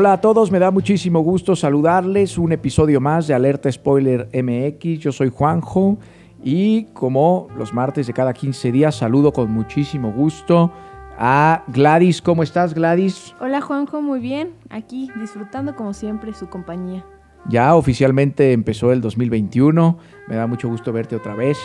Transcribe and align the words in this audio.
Hola 0.00 0.12
a 0.12 0.20
todos, 0.20 0.52
me 0.52 0.60
da 0.60 0.70
muchísimo 0.70 1.22
gusto 1.22 1.56
saludarles. 1.56 2.38
Un 2.38 2.52
episodio 2.52 3.00
más 3.00 3.26
de 3.26 3.34
Alerta 3.34 3.72
Spoiler 3.72 4.28
MX. 4.32 5.00
Yo 5.00 5.10
soy 5.10 5.28
Juanjo 5.28 5.98
y 6.40 6.84
como 6.92 7.48
los 7.56 7.74
martes 7.74 8.06
de 8.06 8.12
cada 8.12 8.32
15 8.32 8.70
días 8.70 8.94
saludo 8.94 9.32
con 9.32 9.50
muchísimo 9.50 10.12
gusto 10.12 10.72
a 11.18 11.64
Gladys. 11.66 12.22
¿Cómo 12.22 12.44
estás 12.44 12.74
Gladys? 12.74 13.34
Hola 13.40 13.60
Juanjo, 13.60 14.00
muy 14.00 14.20
bien. 14.20 14.52
Aquí 14.70 15.10
disfrutando 15.18 15.74
como 15.74 15.92
siempre 15.92 16.32
su 16.32 16.48
compañía. 16.48 17.04
Ya 17.48 17.74
oficialmente 17.74 18.52
empezó 18.52 18.92
el 18.92 19.00
2021. 19.00 19.98
Me 20.28 20.36
da 20.36 20.46
mucho 20.46 20.68
gusto 20.68 20.92
verte 20.92 21.16
otra 21.16 21.34
vez. 21.34 21.58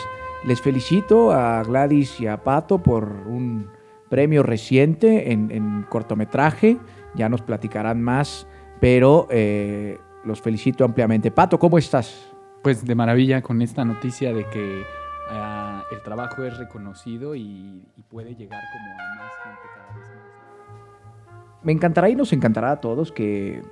Les 0.44 0.60
felicito 0.60 1.30
a 1.30 1.62
Gladys 1.62 2.20
y 2.20 2.26
a 2.26 2.42
Pato 2.42 2.82
por 2.82 3.04
un 3.28 3.68
premio 4.10 4.42
reciente 4.42 5.30
en, 5.30 5.52
en 5.52 5.86
cortometraje 5.88 6.78
ya 7.14 7.28
nos 7.28 7.42
platicarán 7.42 8.02
más, 8.02 8.46
pero 8.80 9.26
eh, 9.30 9.98
los 10.24 10.40
felicito 10.40 10.84
ampliamente. 10.84 11.30
Pato, 11.30 11.58
¿cómo 11.58 11.78
estás? 11.78 12.32
Pues 12.62 12.84
de 12.84 12.94
maravilla 12.94 13.42
con 13.42 13.62
esta 13.62 13.84
noticia 13.84 14.32
de 14.32 14.44
que 14.48 14.82
uh, 15.30 15.94
el 15.94 16.02
trabajo 16.02 16.44
es 16.44 16.56
reconocido 16.58 17.34
y, 17.34 17.86
y, 17.96 18.02
puede 18.08 18.34
llegar 18.34 18.62
como 18.72 18.92
a 18.92 19.22
más 19.22 19.32
gente 19.42 19.60
cada 19.74 19.98
vez 19.98 20.08
más. 20.08 21.62
Me 21.62 21.72
encantará 21.72 22.08
y 22.08 22.16
nos 22.16 22.32
encantará 22.32 22.72
a 22.72 22.80
todos 22.80 23.12
que 23.12 23.62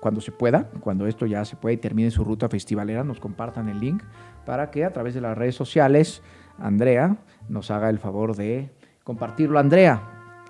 cuando 0.00 0.20
se 0.20 0.32
pueda, 0.32 0.68
cuando 0.80 1.06
esto 1.06 1.26
ya 1.26 1.44
se 1.44 1.56
pueda 1.56 1.74
y 1.74 1.76
termine 1.76 2.10
su 2.10 2.24
ruta 2.24 2.48
festivalera, 2.48 3.04
nos 3.04 3.20
compartan 3.20 3.68
el 3.68 3.78
link 3.78 4.02
para 4.46 4.70
que 4.70 4.84
a 4.84 4.92
través 4.92 5.14
de 5.14 5.20
las 5.20 5.36
redes 5.36 5.54
sociales 5.54 6.22
Andrea 6.58 7.18
nos 7.48 7.70
haga 7.70 7.90
el 7.90 7.98
favor 7.98 8.34
de 8.34 8.72
compartirlo. 9.04 9.58
Andrea, 9.58 10.02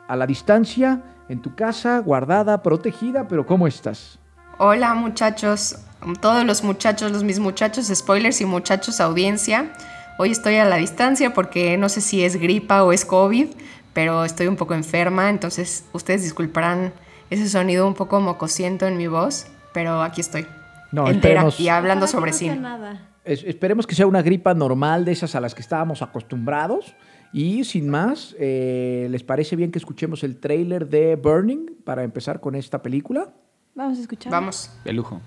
a 0.09 0.17
la 0.17 0.27
distancia, 0.27 1.03
en 1.31 1.41
tu 1.41 1.55
casa, 1.55 2.01
guardada, 2.01 2.61
protegida, 2.61 3.29
pero 3.29 3.47
¿cómo 3.47 3.69
estás? 3.69 4.19
Hola 4.59 4.95
muchachos, 4.95 5.77
todos 6.21 6.45
los 6.45 6.65
muchachos, 6.65 7.13
los 7.13 7.23
mis 7.23 7.39
muchachos 7.39 7.87
spoilers 7.95 8.41
y 8.41 8.47
muchachos 8.47 9.01
audiencia. 9.01 9.71
Hoy 10.19 10.33
estoy 10.33 10.57
a 10.57 10.65
la 10.65 10.75
distancia 10.77 11.33
porque 11.33 11.77
no 11.79 11.89
sé 11.89 12.01
si 12.01 12.25
es 12.25 12.35
gripa 12.37 12.83
o 12.83 12.93
es 12.93 13.05
COVID, 13.05 13.47
pero 13.93 14.25
estoy 14.25 14.49
un 14.49 14.57
poco 14.57 14.75
enferma, 14.75 15.31
entonces 15.31 15.85
ustedes 15.93 16.25
disculparán 16.25 16.93
ese 17.31 17.49
sonido 17.49 17.87
un 17.87 17.95
poco 17.95 18.21
mocosiento 18.21 18.89
en 18.89 18.97
mi 18.97 19.07
voz, 19.07 19.47
pero 19.73 20.03
aquí 20.03 20.21
estoy. 20.21 20.47
No, 20.91 21.03
entera 21.07 21.15
esperemos, 21.49 21.61
y 21.61 21.69
hablando 21.69 22.07
Ah, 22.07 22.09
sobre 22.09 22.33
no 22.33 22.35
pasa 22.35 22.39
cine. 22.39 22.57
nada. 22.57 23.07
es- 23.25 23.45
esperemos 23.45 23.87
que 23.87 23.95
sea 23.95 24.09
una 24.09 24.21
gripa 24.23 24.53
normal 24.53 25.05
de 25.05 25.13
esas 25.13 25.37
a 25.37 25.41
las 25.41 25.55
que 25.55 25.61
estábamos 25.63 26.03
acostumbrados. 26.03 26.97
Y 27.33 27.65
sin 27.65 27.89
más, 27.89 28.35
eh, 28.39 29.07
¿les 29.11 29.23
parece 29.23 29.55
bien 29.55 29.71
que 29.71 29.79
escuchemos 29.79 30.25
el 30.25 30.39
tráiler 30.39 30.89
de 30.89 31.17
Burning 31.17 31.77
para 31.85 32.03
empezar 32.03 32.41
con 32.41 32.57
esta 32.57 32.83
película? 32.83 33.33
Vamos 33.75 33.99
a 33.99 34.01
escuchar. 34.01 34.33
Vamos. 34.33 34.71
De 34.85 34.93
lujo. 34.93 35.21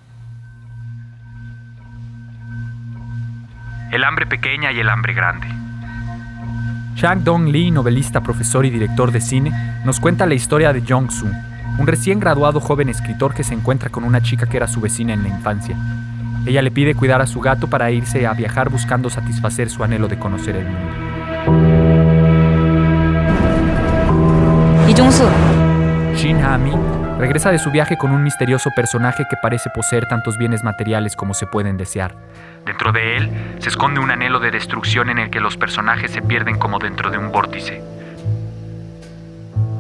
El 3.92 4.04
hambre 4.04 4.26
pequeña 4.26 4.72
y 4.72 4.80
el 4.80 4.90
hambre 4.90 5.14
grande. 5.14 5.48
Shang 6.96 7.24
Dong 7.24 7.48
Lee, 7.48 7.72
novelista, 7.72 8.22
profesor 8.22 8.66
y 8.66 8.70
director 8.70 9.12
de 9.12 9.22
cine, 9.22 9.52
nos 9.86 10.00
cuenta 10.00 10.26
la 10.26 10.36
historia 10.36 10.74
de 10.74 10.82
Jong 10.82 11.10
Soo, 11.10 11.30
un 11.80 11.88
recién 11.88 12.20
graduado 12.20 12.60
joven 12.60 12.90
escritor 12.90 13.34
que 13.34 13.44
se 13.44 13.54
encuentra 13.54 13.90
con 13.90 14.04
una 14.04 14.22
chica 14.22 14.48
que 14.48 14.58
era 14.58 14.68
su 14.68 14.82
vecina 14.82 15.14
en 15.14 15.24
la 15.24 15.30
infancia. 15.30 15.76
Ella 16.46 16.62
le 16.62 16.72
pide 16.72 16.94
cuidar 16.94 17.22
a 17.22 17.28
su 17.28 17.40
gato 17.40 17.70
para 17.70 17.90
irse 17.92 18.28
a 18.28 18.34
viajar 18.34 18.70
buscando 18.70 19.10
satisfacer 19.10 19.70
su 19.70 19.84
anhelo 19.84 20.08
de 20.08 20.20
conocer 20.20 20.58
el 20.58 20.66
mundo. 20.66 21.23
Shin 26.16 26.44
Ha-mi 26.44 26.72
regresa 27.18 27.52
de 27.52 27.58
su 27.58 27.72
viaje 27.72 27.98
con 27.98 28.12
un 28.12 28.22
misterioso 28.22 28.70
personaje 28.76 29.24
que 29.30 29.38
parece 29.42 29.70
poseer 29.70 30.08
tantos 30.08 30.38
bienes 30.38 30.64
materiales 30.64 31.16
como 31.16 31.34
se 31.34 31.48
pueden 31.48 31.78
desear. 31.78 32.16
Dentro 32.66 32.92
de 32.92 33.18
él 33.18 33.30
se 33.60 33.70
esconde 33.70 34.02
un 34.02 34.12
anhelo 34.12 34.40
de 34.40 34.52
destrucción 34.52 35.10
en 35.10 35.20
el 35.20 35.30
que 35.30 35.40
los 35.40 35.56
personajes 35.58 36.12
se 36.12 36.22
pierden 36.22 36.60
como 36.60 36.80
dentro 36.80 37.10
de 37.10 37.18
un 37.18 37.32
vórtice. 37.32 37.82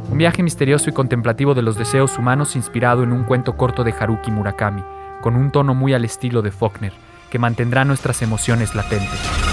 Un 0.10 0.18
viaje 0.18 0.42
misterioso 0.42 0.90
y 0.90 0.94
contemplativo 0.94 1.54
de 1.54 1.64
los 1.64 1.78
deseos 1.78 2.18
humanos 2.18 2.56
inspirado 2.56 3.04
en 3.04 3.12
un 3.12 3.24
cuento 3.24 3.58
corto 3.58 3.84
de 3.84 3.94
Haruki 3.98 4.32
Murakami, 4.32 4.84
con 5.22 5.36
un 5.36 5.52
tono 5.52 5.74
muy 5.76 5.94
al 5.94 6.06
estilo 6.06 6.42
de 6.42 6.52
Faulkner, 6.52 6.94
que 7.30 7.40
mantendrá 7.40 7.84
nuestras 7.84 8.22
emociones 8.22 8.74
latentes. 8.74 9.53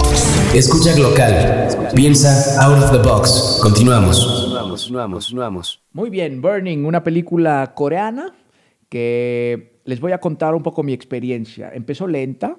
Escucha 0.53 0.93
local. 0.99 1.69
Piensa 1.95 2.61
out 2.61 2.83
of 2.83 2.91
the 2.91 2.97
box. 2.97 3.57
Continuamos. 3.63 4.49
Muy 5.93 6.09
bien, 6.09 6.41
Burning, 6.41 6.83
una 6.83 7.05
película 7.05 7.71
coreana 7.73 8.35
que 8.89 9.79
les 9.85 10.01
voy 10.01 10.11
a 10.11 10.19
contar 10.19 10.53
un 10.53 10.61
poco 10.61 10.83
mi 10.83 10.91
experiencia. 10.91 11.71
Empezó 11.73 12.05
lenta, 12.05 12.57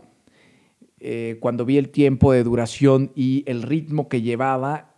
eh, 1.01 1.37
cuando 1.39 1.67
vi 1.67 1.77
el 1.77 1.91
tiempo 1.91 2.33
de 2.33 2.43
duración 2.45 3.13
y 3.15 3.45
el 3.47 3.61
ritmo 3.61 4.09
que 4.09 4.23
llevaba, 4.23 4.95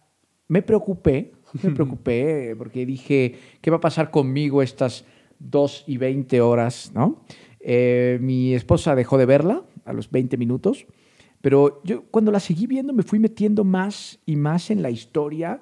me 0.46 0.62
preocupé, 0.62 1.32
me 1.62 1.70
preocupé 1.74 2.54
porque 2.56 2.86
dije, 2.86 3.34
¿qué 3.60 3.70
va 3.72 3.78
a 3.78 3.80
pasar 3.80 4.12
conmigo 4.12 4.62
estas 4.62 5.04
2 5.40 5.84
y 5.88 5.96
20 5.96 6.40
horas? 6.40 6.92
¿no? 6.94 7.24
Eh, 7.58 8.18
mi 8.20 8.54
esposa 8.54 8.94
dejó 8.94 9.18
de 9.18 9.26
verla 9.26 9.64
a 9.84 9.92
los 9.92 10.12
20 10.12 10.36
minutos, 10.36 10.86
pero 11.44 11.82
yo 11.84 12.04
cuando 12.04 12.32
la 12.32 12.40
seguí 12.40 12.66
viendo 12.66 12.94
me 12.94 13.02
fui 13.02 13.18
metiendo 13.18 13.64
más 13.64 14.18
y 14.24 14.34
más 14.34 14.70
en 14.70 14.80
la 14.80 14.88
historia 14.88 15.60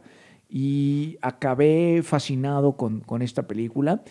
y 0.48 1.18
acabé 1.22 2.04
fascinado 2.04 2.76
con, 2.76 3.00
con 3.00 3.20
esta 3.20 3.48
película. 3.48 4.04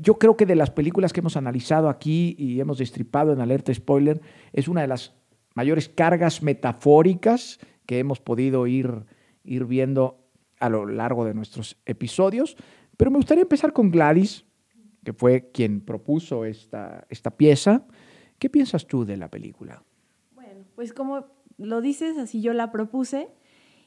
Yo 0.00 0.18
creo 0.18 0.36
que 0.36 0.44
de 0.44 0.56
las 0.56 0.72
películas 0.72 1.12
que 1.12 1.20
hemos 1.20 1.36
analizado 1.36 1.88
aquí 1.88 2.34
y 2.36 2.58
hemos 2.58 2.78
destripado 2.78 3.32
en 3.32 3.40
Alerta 3.40 3.72
Spoiler, 3.72 4.20
es 4.52 4.66
una 4.66 4.80
de 4.80 4.88
las 4.88 5.14
mayores 5.54 5.88
cargas 5.88 6.42
metafóricas 6.42 7.60
que 7.86 8.00
hemos 8.00 8.18
podido 8.18 8.66
ir, 8.66 9.04
ir 9.44 9.66
viendo 9.66 10.26
a 10.58 10.68
lo 10.68 10.84
largo 10.84 11.24
de 11.24 11.32
nuestros 11.32 11.76
episodios. 11.86 12.56
Pero 12.96 13.12
me 13.12 13.18
gustaría 13.18 13.42
empezar 13.42 13.72
con 13.72 13.92
Gladys, 13.92 14.46
que 15.04 15.12
fue 15.12 15.52
quien 15.52 15.80
propuso 15.80 16.44
esta, 16.44 17.06
esta 17.08 17.30
pieza. 17.30 17.86
¿Qué 18.40 18.50
piensas 18.50 18.88
tú 18.88 19.04
de 19.04 19.16
la 19.16 19.30
película? 19.30 19.84
Pues 20.74 20.92
como 20.92 21.26
lo 21.58 21.80
dices, 21.80 22.18
así 22.18 22.40
yo 22.40 22.52
la 22.52 22.70
propuse 22.72 23.28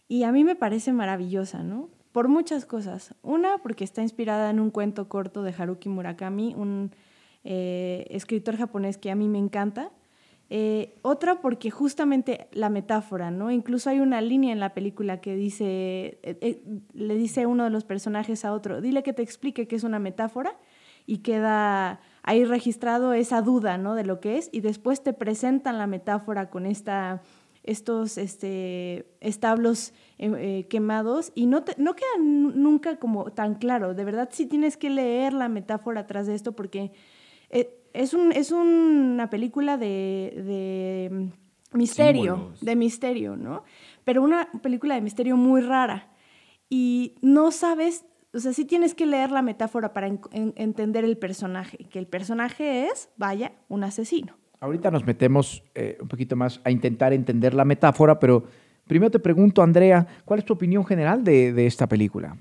y 0.08 0.24
a 0.24 0.32
mí 0.32 0.44
me 0.44 0.56
parece 0.56 0.94
maravillosa, 0.94 1.64
¿no? 1.64 1.90
Por 2.12 2.28
muchas 2.28 2.66
cosas. 2.66 3.16
Una, 3.22 3.58
porque 3.58 3.84
está 3.84 4.02
inspirada 4.02 4.50
en 4.50 4.60
un 4.60 4.72
cuento 4.72 5.10
corto 5.10 5.44
de 5.44 5.54
Haruki 5.58 5.90
Murakami, 5.90 6.54
un 6.56 6.92
eh, 7.44 8.06
escritor 8.10 8.58
japonés 8.58 8.98
que 8.98 9.12
a 9.12 9.16
mí 9.16 9.28
me 9.28 9.40
encanta. 9.40 9.92
Eh, 10.50 11.00
otra 11.02 11.42
porque 11.42 11.72
justamente 11.72 12.48
la 12.52 12.70
metáfora, 12.70 13.32
¿no? 13.32 13.50
Incluso 13.50 13.90
hay 13.90 14.00
una 14.00 14.22
línea 14.22 14.54
en 14.54 14.60
la 14.60 14.76
película 14.76 15.20
que 15.20 15.36
dice, 15.36 16.20
eh, 16.22 16.62
le 16.94 17.16
dice 17.16 17.48
uno 17.48 17.64
de 17.64 17.72
los 17.72 17.84
personajes 17.84 18.46
a 18.46 18.54
otro, 18.54 18.80
dile 18.80 19.02
que 19.02 19.12
te 19.12 19.24
explique 19.24 19.68
qué 19.68 19.76
es 19.76 19.84
una 19.84 19.98
metáfora 19.98 20.56
y 21.08 21.20
queda 21.20 22.00
ahí 22.26 22.44
registrado 22.44 23.14
esa 23.14 23.42
duda, 23.42 23.78
¿no? 23.78 23.96
De 23.96 24.04
lo 24.04 24.20
que 24.20 24.38
es 24.38 24.50
y 24.52 24.62
después 24.62 25.04
te 25.04 25.14
presentan 25.14 25.78
la 25.78 25.88
metáfora 25.88 26.50
con 26.50 26.66
esta, 26.66 27.22
estos 27.64 28.18
este, 28.18 29.06
establos 29.22 29.94
quemados 30.70 31.32
y 31.36 31.46
no, 31.46 31.64
no 31.78 31.96
queda 31.96 32.18
nunca 32.20 32.98
como 32.98 33.32
tan 33.32 33.56
claro. 33.56 33.94
De 33.94 34.04
verdad 34.04 34.30
sí 34.32 34.48
tienes 34.48 34.76
que 34.76 34.90
leer 34.90 35.34
la 35.34 35.50
metáfora 35.50 36.02
atrás 36.02 36.26
de 36.26 36.36
esto 36.36 36.54
porque 36.54 36.92
es, 37.96 38.14
un, 38.14 38.32
es 38.32 38.52
una 38.52 39.30
película 39.30 39.78
de, 39.78 41.10
mm, 41.12 41.78
misterio, 41.78 42.54
de 42.62 42.76
misterio, 42.76 43.36
¿no? 43.36 43.64
Pero 44.04 44.22
una 44.22 44.50
película 44.62 44.96
de 44.96 45.02
misterio 45.02 45.38
muy 45.38 45.62
rara. 45.62 46.12
Y 46.70 47.16
no 47.22 47.52
sabes, 47.52 48.06
o 48.36 48.40
sea, 48.40 48.52
sí 48.52 48.66
tienes 48.66 48.94
que 48.94 49.06
leer 49.06 49.32
la 49.32 49.42
metáfora 49.42 49.94
para 49.94 50.08
entender 50.08 51.06
el 51.06 51.18
personaje, 51.18 51.78
que 51.90 52.00
el 52.00 52.06
personaje 52.06 52.88
es, 52.88 53.10
vaya, 53.16 53.54
un 53.70 53.84
asesino. 53.84 54.34
Ahorita 54.60 54.92
nos 54.92 55.06
metemos 55.06 55.64
eh, 55.74 55.98
un 56.02 56.08
poquito 56.08 56.36
más 56.36 56.60
a 56.64 56.72
intentar 56.72 57.14
entender 57.14 57.54
la 57.54 57.64
metáfora, 57.64 58.20
pero 58.20 58.44
primero 58.88 59.10
te 59.10 59.20
pregunto, 59.20 59.62
Andrea, 59.62 60.06
¿cuál 60.26 60.40
es 60.40 60.46
tu 60.46 60.54
opinión 60.54 60.86
general 60.86 61.24
de, 61.24 61.54
de 61.54 61.66
esta 61.66 61.88
película? 61.88 62.36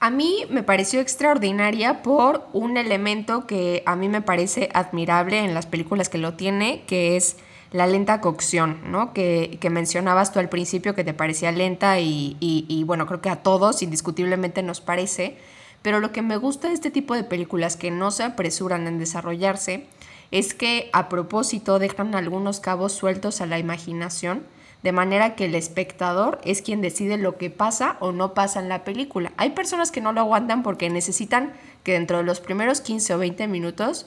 A 0.00 0.10
mí 0.10 0.44
me 0.50 0.62
pareció 0.62 1.00
extraordinaria 1.00 2.02
por 2.02 2.46
un 2.52 2.76
elemento 2.76 3.46
que 3.46 3.82
a 3.86 3.96
mí 3.96 4.08
me 4.08 4.22
parece 4.22 4.68
admirable 4.74 5.38
en 5.38 5.54
las 5.54 5.66
películas 5.66 6.08
que 6.08 6.18
lo 6.18 6.34
tiene, 6.34 6.84
que 6.86 7.16
es 7.16 7.36
la 7.72 7.86
lenta 7.86 8.20
cocción, 8.20 8.80
¿no? 8.90 9.12
Que, 9.12 9.58
mencionabas 9.70 10.32
tú 10.32 10.38
al 10.38 10.48
principio 10.48 10.94
que 10.94 11.04
te 11.04 11.14
parecía 11.14 11.52
lenta 11.52 12.00
y, 12.00 12.36
y, 12.40 12.84
bueno, 12.84 13.06
creo 13.06 13.20
que 13.20 13.30
a 13.30 13.42
todos 13.42 13.82
indiscutiblemente 13.82 14.62
nos 14.62 14.80
parece, 14.80 15.36
pero 15.82 16.00
lo 16.00 16.12
que 16.12 16.22
me 16.22 16.36
gusta 16.36 16.68
de 16.68 16.74
este 16.74 16.90
tipo 16.90 17.14
de 17.14 17.24
películas 17.24 17.76
que 17.76 17.90
no 17.90 18.10
se 18.10 18.24
apresuran 18.24 18.86
en 18.86 18.98
desarrollarse 18.98 19.86
es 20.30 20.54
que 20.54 20.90
a 20.92 21.08
propósito 21.08 21.78
dejan 21.78 22.14
algunos 22.14 22.60
cabos 22.60 22.92
sueltos 22.92 23.40
a 23.40 23.46
la 23.46 23.58
imaginación 23.58 24.42
de 24.82 24.92
manera 24.92 25.34
que 25.34 25.44
el 25.44 25.54
espectador 25.54 26.40
es 26.44 26.62
quien 26.62 26.80
decide 26.80 27.18
lo 27.18 27.36
que 27.36 27.50
pasa 27.50 27.96
o 28.00 28.12
no 28.12 28.32
pasa 28.32 28.60
en 28.60 28.68
la 28.68 28.84
película. 28.84 29.32
Hay 29.36 29.50
personas 29.50 29.90
que 29.90 30.00
no 30.00 30.12
lo 30.12 30.20
aguantan 30.20 30.62
porque 30.62 30.88
necesitan 30.88 31.52
que 31.84 31.92
dentro 31.92 32.18
de 32.18 32.24
los 32.24 32.40
primeros 32.40 32.80
15 32.80 33.14
o 33.14 33.18
20 33.18 33.46
minutos 33.46 34.06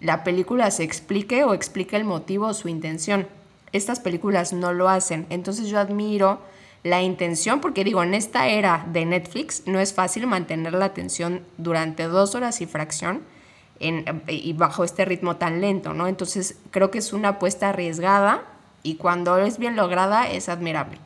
la 0.00 0.24
película 0.24 0.70
se 0.70 0.82
explique 0.82 1.44
o 1.44 1.54
explique 1.54 1.96
el 1.96 2.04
motivo 2.04 2.46
o 2.46 2.54
su 2.54 2.68
intención. 2.68 3.26
Estas 3.72 4.00
películas 4.00 4.52
no 4.52 4.72
lo 4.72 4.88
hacen, 4.88 5.26
entonces 5.30 5.68
yo 5.68 5.78
admiro 5.78 6.40
la 6.82 7.02
intención, 7.02 7.60
porque 7.60 7.84
digo, 7.84 8.02
en 8.02 8.14
esta 8.14 8.48
era 8.48 8.86
de 8.90 9.04
Netflix 9.04 9.64
no 9.66 9.78
es 9.80 9.92
fácil 9.92 10.26
mantener 10.26 10.72
la 10.72 10.86
atención 10.86 11.42
durante 11.58 12.04
dos 12.04 12.34
horas 12.34 12.60
y 12.62 12.66
fracción 12.66 13.20
y 13.78 14.52
bajo 14.54 14.84
este 14.84 15.04
ritmo 15.04 15.36
tan 15.36 15.60
lento, 15.60 15.94
¿no? 15.94 16.06
Entonces 16.06 16.58
creo 16.70 16.90
que 16.90 16.98
es 16.98 17.12
una 17.12 17.28
apuesta 17.28 17.68
arriesgada, 17.68 18.44
y 18.82 18.94
cuando 18.96 19.36
es 19.38 19.58
bien 19.58 19.76
lograda 19.76 20.28
es 20.30 20.48
admirable. 20.48 20.98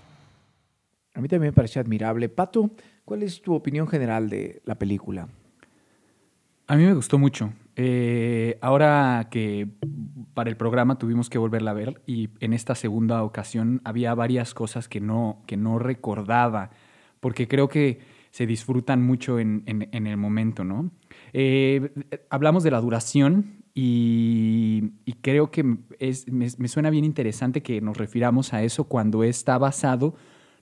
A 1.14 1.20
mí 1.20 1.29
también 1.29 1.50
me 1.50 1.52
parece 1.52 1.81
admirable. 1.81 2.29
Pato, 2.29 2.70
¿cuál 3.05 3.23
es 3.23 3.43
tu 3.43 3.55
opinión 3.55 3.88
general 3.88 4.29
de 4.29 4.62
la 4.64 4.76
película? 4.76 5.29
A 6.67 6.76
mí 6.76 6.85
me 6.85 6.94
gustó 6.94 7.19
mucho. 7.19 7.52
Eh, 7.76 8.58
ahora 8.60 9.28
que 9.30 9.68
para 10.32 10.48
el 10.48 10.56
programa 10.56 10.96
tuvimos 10.96 11.28
que 11.28 11.38
volverla 11.38 11.72
a 11.72 11.74
ver 11.74 12.02
y 12.06 12.30
en 12.40 12.52
esta 12.52 12.74
segunda 12.74 13.22
ocasión 13.24 13.80
había 13.84 14.14
varias 14.14 14.54
cosas 14.54 14.88
que 14.88 15.00
no, 15.00 15.42
que 15.46 15.56
no 15.56 15.78
recordaba, 15.78 16.70
porque 17.20 17.48
creo 17.48 17.68
que 17.68 18.00
se 18.30 18.46
disfrutan 18.46 19.02
mucho 19.02 19.38
en, 19.38 19.62
el 19.92 20.16
momento, 20.16 20.64
¿no? 20.64 20.90
Eh, 21.32 21.92
hablamos 22.30 22.64
de 22.64 22.72
la 22.72 22.80
duración 22.80 23.62
y, 23.74 24.92
creo 25.20 25.50
que 25.50 25.78
es, 25.98 26.28
me, 26.28 26.48
suena 26.68 26.90
bien 26.90 27.04
interesante 27.04 27.62
que 27.62 27.80
nos 27.80 27.96
refiramos 27.96 28.52
a 28.52 28.62
eso 28.62 28.84
cuando 28.84 29.24
está 29.24 29.58
basado 29.58 30.14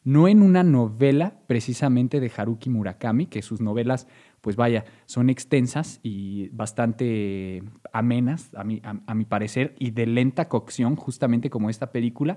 no 0.05 0.29
en 0.29 0.43
una 0.43 0.63
novela 0.65 1.39
precisamente 1.47 2.21
de 2.21 2.33
Haruki 2.35 2.71
Murakami, 2.71 3.27
que 3.27 3.43
sus 3.43 3.61
novelas, 3.61 4.09
pues 4.43 4.57
vaya, 4.57 4.85
son 5.07 5.31
extensas 5.31 5.99
y 6.03 6.51
bastante 6.51 7.63
amenas, 7.93 8.55
a 8.55 8.65
mi, 8.65 8.83
a 8.85 9.15
mi 9.15 9.25
parecer, 9.25 9.75
y 9.79 9.93
de 9.93 10.05
lenta 10.07 10.51
cocción, 10.51 10.97
justamente 10.97 11.49
como 11.49 11.71
esta 11.71 11.91
película, 11.91 12.37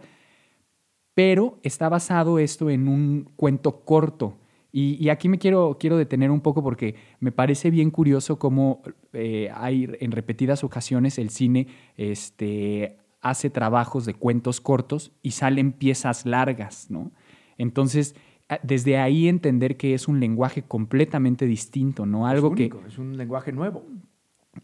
pero 1.13 1.60
está 1.63 1.90
basado 1.90 2.40
esto 2.40 2.69
en 2.69 2.88
un 2.88 3.30
cuento 3.36 3.84
corto 3.84 4.38
y, 4.78 5.07
aquí 5.07 5.30
me 5.30 5.40
quiero, 5.40 5.78
quiero 5.80 5.96
detener 5.96 6.31
un 6.31 6.42
poco 6.42 6.62
porque 6.62 6.96
me 7.22 7.31
parece 7.31 7.69
bien 7.69 7.92
curioso 7.92 8.38
cómo 8.38 8.81
eh, 9.13 9.50
hay 9.56 9.90
en 10.01 10.12
repetidas 10.12 10.66
ocasiones 10.66 11.18
el 11.18 11.30
cine 11.30 11.68
este, 11.96 12.98
hace 13.22 13.50
trabajos 13.50 14.06
de 14.06 14.16
cuentos 14.16 14.60
cortos 14.60 15.13
y 15.22 15.31
salen 15.31 15.72
piezas 15.72 16.25
largas, 16.25 16.92
¿no? 16.92 17.13
Entonces, 17.58 18.18
desde 18.64 18.98
ahí 18.98 19.28
entender 19.28 19.78
que 19.78 19.94
es 19.94 20.08
un 20.08 20.20
lenguaje 20.20 20.64
completamente 20.64 21.46
distinto, 21.46 22.06
¿no? 22.06 22.28
Algo 22.28 22.50
es 22.50 22.56
que... 22.56 22.72
Es 22.88 22.98
un 22.98 23.18
lenguaje 23.18 23.52
nuevo. 23.52 23.86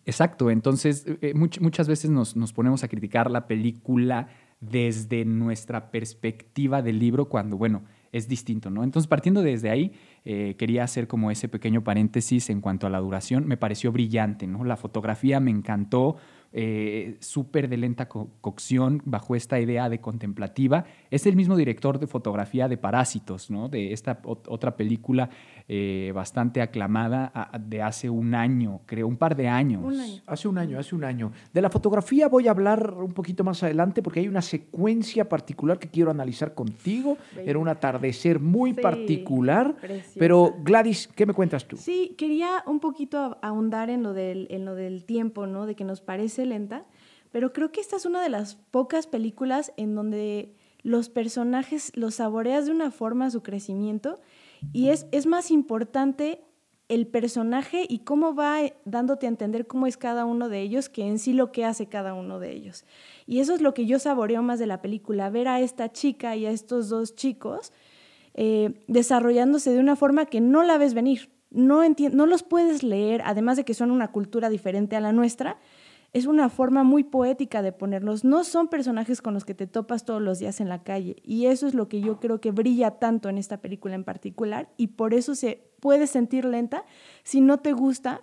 Exacto, 0.06 0.50
entonces 0.50 1.06
eh, 1.22 1.34
muchas 1.34 1.88
veces 1.88 2.10
nos, 2.10 2.36
nos 2.36 2.54
ponemos 2.54 2.84
a 2.84 2.88
criticar 2.88 3.30
la 3.30 3.48
película 3.48 4.30
desde 4.62 5.26
nuestra 5.26 5.92
perspectiva 5.92 6.82
del 6.82 7.00
libro 7.00 7.28
cuando, 7.28 7.58
bueno, 7.58 7.84
es 8.12 8.28
distinto, 8.28 8.70
¿no? 8.70 8.84
Entonces, 8.84 9.08
partiendo 9.08 9.42
desde 9.42 9.70
ahí, 9.70 9.94
eh, 10.26 10.56
quería 10.58 10.84
hacer 10.84 11.08
como 11.08 11.32
ese 11.32 11.48
pequeño 11.48 11.84
paréntesis 11.84 12.50
en 12.50 12.62
cuanto 12.62 12.88
a 12.88 12.90
la 12.90 13.00
duración. 13.00 13.48
Me 13.48 13.58
pareció 13.58 13.92
brillante, 13.92 14.48
¿no? 14.48 14.64
La 14.64 14.78
fotografía 14.78 15.40
me 15.40 15.52
encantó, 15.52 16.18
eh, 16.54 17.16
súper 17.20 17.70
de 17.70 17.78
lenta 17.78 18.10
cocción, 18.10 19.02
bajo 19.06 19.36
esta 19.36 19.60
idea 19.60 19.88
de 19.90 20.02
contemplativa. 20.02 20.86
Es 21.10 21.26
el 21.26 21.36
mismo 21.36 21.56
director 21.56 22.00
de 22.00 22.08
fotografía 22.08 22.68
de 22.68 22.78
Parásitos, 22.78 23.50
¿no? 23.50 23.70
De 23.70 23.94
esta 23.94 24.20
otra 24.24 24.76
película 24.76 25.30
eh, 25.68 26.12
bastante 26.14 26.62
aclamada 26.62 27.52
de 27.60 27.82
hace 27.82 28.10
un 28.10 28.36
año, 28.36 28.82
creo, 28.86 29.08
un 29.08 29.18
par 29.18 29.36
de 29.36 29.48
años. 29.48 29.82
Hace 30.26 30.48
un 30.48 30.58
año, 30.58 30.80
hace 30.80 30.96
un 30.96 31.04
año. 31.04 31.32
De 31.54 31.62
la 31.62 31.70
fotografía 31.70 32.28
voy 32.28 32.48
a 32.48 32.52
hablar 32.52 32.94
un 32.94 33.14
poquito 33.14 33.44
más 33.44 33.64
adelante 33.64 34.02
porque 34.02 34.20
hay 34.20 34.28
una 34.28 34.42
secuencia 34.42 35.30
particular 35.30 35.80
que 35.80 35.88
quiero 35.88 36.12
analizar 36.12 36.54
contigo. 36.54 37.18
Era 37.38 37.60
un 37.60 37.68
atardecer 37.68 38.40
muy 38.40 38.74
particular. 38.74 39.76
Pero 40.18 40.56
Gladys, 40.64 41.08
¿qué 41.08 41.26
me 41.26 41.34
cuentas 41.34 41.68
tú? 41.68 41.78
Sí, 41.78 42.16
quería 42.18 42.64
un 42.66 42.80
poquito 42.80 43.38
ahondar 43.42 43.90
en 43.90 44.04
lo 44.04 44.14
del, 44.14 44.48
en 44.50 44.66
lo 44.66 44.76
del 44.76 45.04
tiempo, 45.04 45.48
¿no? 45.48 45.66
De 45.66 45.76
que 45.76 45.84
nos 45.84 46.02
parece 46.02 46.46
lenta, 46.46 46.86
pero 47.32 47.54
creo 47.54 47.72
que 47.72 47.82
esta 47.82 47.96
es 47.96 48.06
una 48.06 48.22
de 48.22 48.30
las 48.30 48.56
pocas 48.56 49.08
películas 49.08 49.72
en 49.78 49.96
donde 49.96 50.54
los 50.84 51.10
personajes 51.10 51.92
los 51.96 52.16
saboreas 52.16 52.66
de 52.66 52.72
una 52.72 52.92
forma 52.92 53.30
su 53.30 53.44
crecimiento 53.44 54.20
y 54.74 54.90
es, 54.90 55.08
es 55.12 55.26
más 55.26 55.52
importante 55.52 56.42
el 56.92 57.08
personaje 57.08 57.86
y 57.88 58.00
cómo 58.00 58.36
va 58.36 58.60
dándote 58.84 59.26
a 59.26 59.30
entender 59.30 59.66
cómo 59.66 59.88
es 59.88 59.96
cada 59.96 60.26
uno 60.26 60.50
de 60.50 60.60
ellos 60.62 60.90
que 60.90 61.08
en 61.08 61.20
sí 61.20 61.32
lo 61.32 61.54
que 61.54 61.64
hace 61.64 61.88
cada 61.88 62.14
uno 62.14 62.40
de 62.40 62.52
ellos. 62.52 62.84
Y 63.26 63.40
eso 63.40 63.56
es 63.56 63.62
lo 63.62 63.74
que 63.74 63.86
yo 63.86 63.98
saboreo 63.98 64.44
más 64.44 64.60
de 64.60 64.68
la 64.68 64.82
película, 64.82 65.30
ver 65.30 65.48
a 65.48 65.62
esta 65.62 65.94
chica 65.94 66.36
y 66.36 66.46
a 66.46 66.52
estos 66.52 66.90
dos 66.90 67.16
chicos 67.16 67.72
eh, 68.34 68.84
desarrollándose 68.88 69.72
de 69.72 69.80
una 69.80 69.96
forma 69.96 70.26
que 70.26 70.42
no 70.42 70.64
la 70.64 70.78
ves 70.78 70.94
venir, 70.94 71.30
no, 71.50 71.82
no 72.12 72.26
los 72.26 72.44
puedes 72.44 72.84
leer, 72.84 73.22
además 73.26 73.58
de 73.58 73.66
que 73.66 73.74
son 73.74 73.90
una 73.90 74.12
cultura 74.12 74.50
diferente 74.50 74.96
a 74.98 75.02
la 75.02 75.14
nuestra, 75.14 75.58
es 76.14 76.26
una 76.26 76.50
forma 76.50 76.84
muy 76.84 77.04
poética 77.04 77.62
de 77.62 77.72
ponerlos. 77.72 78.26
No 78.26 78.44
son 78.44 78.68
personajes 78.68 79.22
con 79.22 79.34
los 79.34 79.46
que 79.46 79.54
te 79.54 79.68
topas 79.68 80.04
todos 80.04 80.22
los 80.22 80.40
días 80.40 80.60
en 80.60 80.68
la 80.68 80.84
calle. 80.84 81.16
Y 81.24 81.46
eso 81.46 81.68
es 81.68 81.74
lo 81.74 81.88
que 81.88 82.02
yo 82.02 82.20
creo 82.20 82.42
que 82.42 82.52
brilla 82.52 82.92
tanto 82.92 83.30
en 83.30 83.38
esta 83.38 83.62
película 83.62 83.96
en 83.96 84.04
particular. 84.04 84.70
Y 84.76 84.88
por 84.88 85.14
eso 85.14 85.36
se 85.36 85.72
puede 85.80 86.08
sentir 86.08 86.44
lenta 86.44 86.84
si 87.24 87.40
no 87.40 87.60
te 87.60 87.72
gusta 87.72 88.22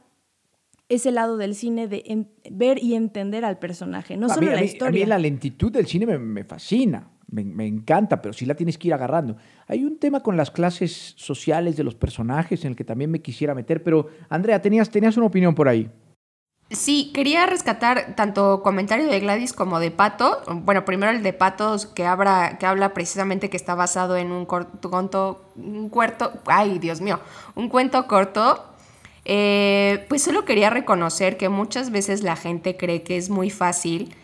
ese 0.90 1.12
lado 1.12 1.36
del 1.36 1.54
cine 1.54 1.86
de 1.86 2.26
ver 2.50 2.82
y 2.82 2.94
entender 2.94 3.44
al 3.44 3.58
personaje, 3.58 4.16
no 4.16 4.28
solo 4.28 4.50
la 4.52 4.64
historia. 4.64 5.02
A 5.02 5.04
mí 5.04 5.08
la 5.08 5.18
lentitud 5.18 5.70
del 5.70 5.86
cine 5.86 6.06
me, 6.18 6.44
fascina, 6.44 7.10
me, 7.30 7.44
me, 7.44 7.66
encanta, 7.66 8.22
pero 8.22 8.32
sí 8.32 8.46
la 8.46 8.54
tienes 8.54 8.78
que 8.78 8.88
ir 8.88 8.94
agarrando. 8.94 9.36
Hay 9.66 9.84
un 9.84 9.98
tema 9.98 10.22
con 10.22 10.38
las 10.38 10.50
clases 10.50 11.14
sociales 11.16 11.76
de 11.76 11.84
los 11.84 11.94
personajes 11.94 12.64
en 12.64 12.70
el 12.70 12.76
que 12.76 12.84
también 12.84 13.10
me 13.10 13.20
quisiera 13.20 13.54
meter, 13.54 13.82
pero 13.82 14.08
Andrea, 14.30 14.62
tenías, 14.62 14.88
tenías 14.88 15.16
una 15.18 15.26
opinión 15.26 15.54
por 15.54 15.68
ahí. 15.68 15.90
Sí, 16.70 17.12
quería 17.14 17.46
rescatar 17.46 18.14
tanto 18.14 18.62
comentario 18.62 19.06
de 19.06 19.20
Gladys 19.20 19.54
como 19.54 19.80
de 19.80 19.90
Pato. 19.90 20.42
Bueno, 20.48 20.84
primero 20.84 21.10
el 21.12 21.22
de 21.22 21.32
Pato 21.32 21.76
que, 21.94 22.04
habla, 22.04 22.58
que 22.58 22.66
habla 22.66 22.92
precisamente 22.92 23.48
que 23.48 23.56
está 23.56 23.74
basado 23.74 24.18
en 24.18 24.30
un 24.30 24.44
corto, 24.44 25.40
un 25.56 25.88
cuarto, 25.88 26.32
ay 26.44 26.78
Dios 26.78 27.00
mío, 27.00 27.20
un 27.54 27.70
cuento 27.70 28.06
corto. 28.06 28.64
Eh, 29.24 30.04
pues 30.10 30.22
solo 30.22 30.44
quería 30.44 30.68
reconocer 30.68 31.38
que 31.38 31.48
muchas 31.48 31.90
veces 31.90 32.22
la 32.22 32.36
gente 32.36 32.76
cree 32.76 33.02
que 33.02 33.16
es 33.16 33.30
muy 33.30 33.48
fácil 33.50 34.14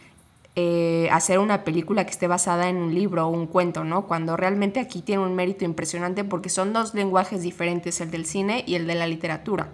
eh, 0.54 1.08
hacer 1.12 1.38
una 1.38 1.64
película 1.64 2.04
que 2.04 2.10
esté 2.10 2.26
basada 2.26 2.68
en 2.68 2.76
un 2.76 2.94
libro 2.94 3.26
o 3.26 3.30
un 3.30 3.46
cuento, 3.46 3.84
¿no? 3.84 4.06
Cuando 4.06 4.36
realmente 4.36 4.80
aquí 4.80 5.00
tiene 5.00 5.22
un 5.22 5.34
mérito 5.34 5.64
impresionante 5.64 6.24
porque 6.24 6.50
son 6.50 6.74
dos 6.74 6.92
lenguajes 6.94 7.40
diferentes, 7.42 8.02
el 8.02 8.10
del 8.10 8.26
cine 8.26 8.64
y 8.66 8.74
el 8.74 8.86
de 8.86 8.96
la 8.96 9.06
literatura. 9.06 9.68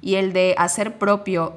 Y 0.00 0.16
el 0.16 0.32
de 0.32 0.54
hacer 0.58 0.98
propio 0.98 1.56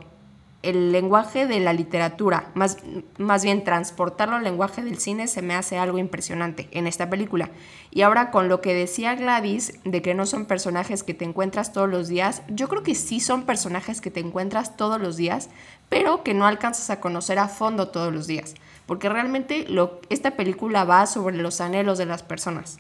el 0.63 0.91
lenguaje 0.91 1.47
de 1.47 1.59
la 1.59 1.73
literatura, 1.73 2.51
más, 2.53 2.77
más 3.17 3.43
bien 3.43 3.63
transportarlo 3.63 4.35
al 4.35 4.43
lenguaje 4.43 4.83
del 4.83 4.99
cine, 4.99 5.27
se 5.27 5.41
me 5.41 5.55
hace 5.55 5.77
algo 5.77 5.97
impresionante 5.97 6.67
en 6.71 6.85
esta 6.85 7.09
película. 7.09 7.49
Y 7.89 8.03
ahora 8.03 8.29
con 8.29 8.47
lo 8.47 8.61
que 8.61 8.73
decía 8.73 9.15
Gladys, 9.15 9.79
de 9.85 10.01
que 10.01 10.13
no 10.13 10.25
son 10.25 10.45
personajes 10.45 11.03
que 11.03 11.15
te 11.15 11.25
encuentras 11.25 11.73
todos 11.73 11.89
los 11.89 12.07
días, 12.07 12.43
yo 12.47 12.67
creo 12.69 12.83
que 12.83 12.93
sí 12.93 13.19
son 13.19 13.43
personajes 13.43 14.01
que 14.01 14.11
te 14.11 14.19
encuentras 14.19 14.77
todos 14.77 15.01
los 15.01 15.17
días, 15.17 15.49
pero 15.89 16.23
que 16.23 16.35
no 16.35 16.45
alcanzas 16.45 16.89
a 16.91 16.99
conocer 16.99 17.39
a 17.39 17.47
fondo 17.47 17.87
todos 17.87 18.13
los 18.13 18.27
días. 18.27 18.53
Porque 18.85 19.09
realmente 19.09 19.65
lo, 19.67 19.99
esta 20.09 20.31
película 20.31 20.83
va 20.83 21.07
sobre 21.07 21.37
los 21.37 21.59
anhelos 21.59 21.97
de 21.97 22.05
las 22.05 22.21
personas. 22.21 22.77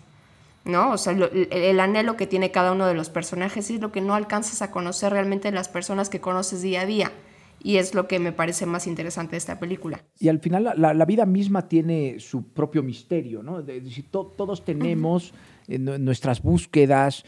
¿no? 0.65 0.91
O 0.91 0.97
sea, 0.99 1.13
el, 1.13 1.47
el, 1.51 1.79
anhelo 1.79 2.15
que 2.15 2.27
tiene 2.27 2.51
cada 2.51 2.73
uno 2.73 2.85
de 2.85 2.93
los 2.93 3.09
personajes 3.09 3.71
es 3.71 3.81
lo 3.81 3.91
que 3.91 4.01
no 4.01 4.13
alcanzas 4.13 4.61
a 4.61 4.69
conocer 4.69 5.11
realmente 5.11 5.47
de 5.47 5.55
las 5.55 5.69
personas 5.69 6.09
que 6.09 6.21
conoces 6.21 6.61
día 6.61 6.81
a 6.81 6.85
día 6.85 7.11
y 7.63 7.77
es 7.77 7.93
lo 7.93 8.07
que 8.07 8.19
me 8.19 8.31
parece 8.31 8.65
más 8.65 8.87
interesante 8.87 9.31
de 9.31 9.37
esta 9.37 9.59
película. 9.59 10.03
Y 10.19 10.29
al 10.29 10.39
final 10.39 10.73
la, 10.75 10.93
la 10.93 11.05
vida 11.05 11.25
misma 11.25 11.67
tiene 11.67 12.19
su 12.19 12.51
propio 12.51 12.83
misterio, 12.83 13.43
¿no? 13.43 13.61
De, 13.61 13.81
de, 13.81 14.03
to, 14.09 14.33
todos 14.37 14.63
tenemos 14.63 15.33
en 15.67 15.85
nuestras 16.03 16.41
búsquedas, 16.41 17.23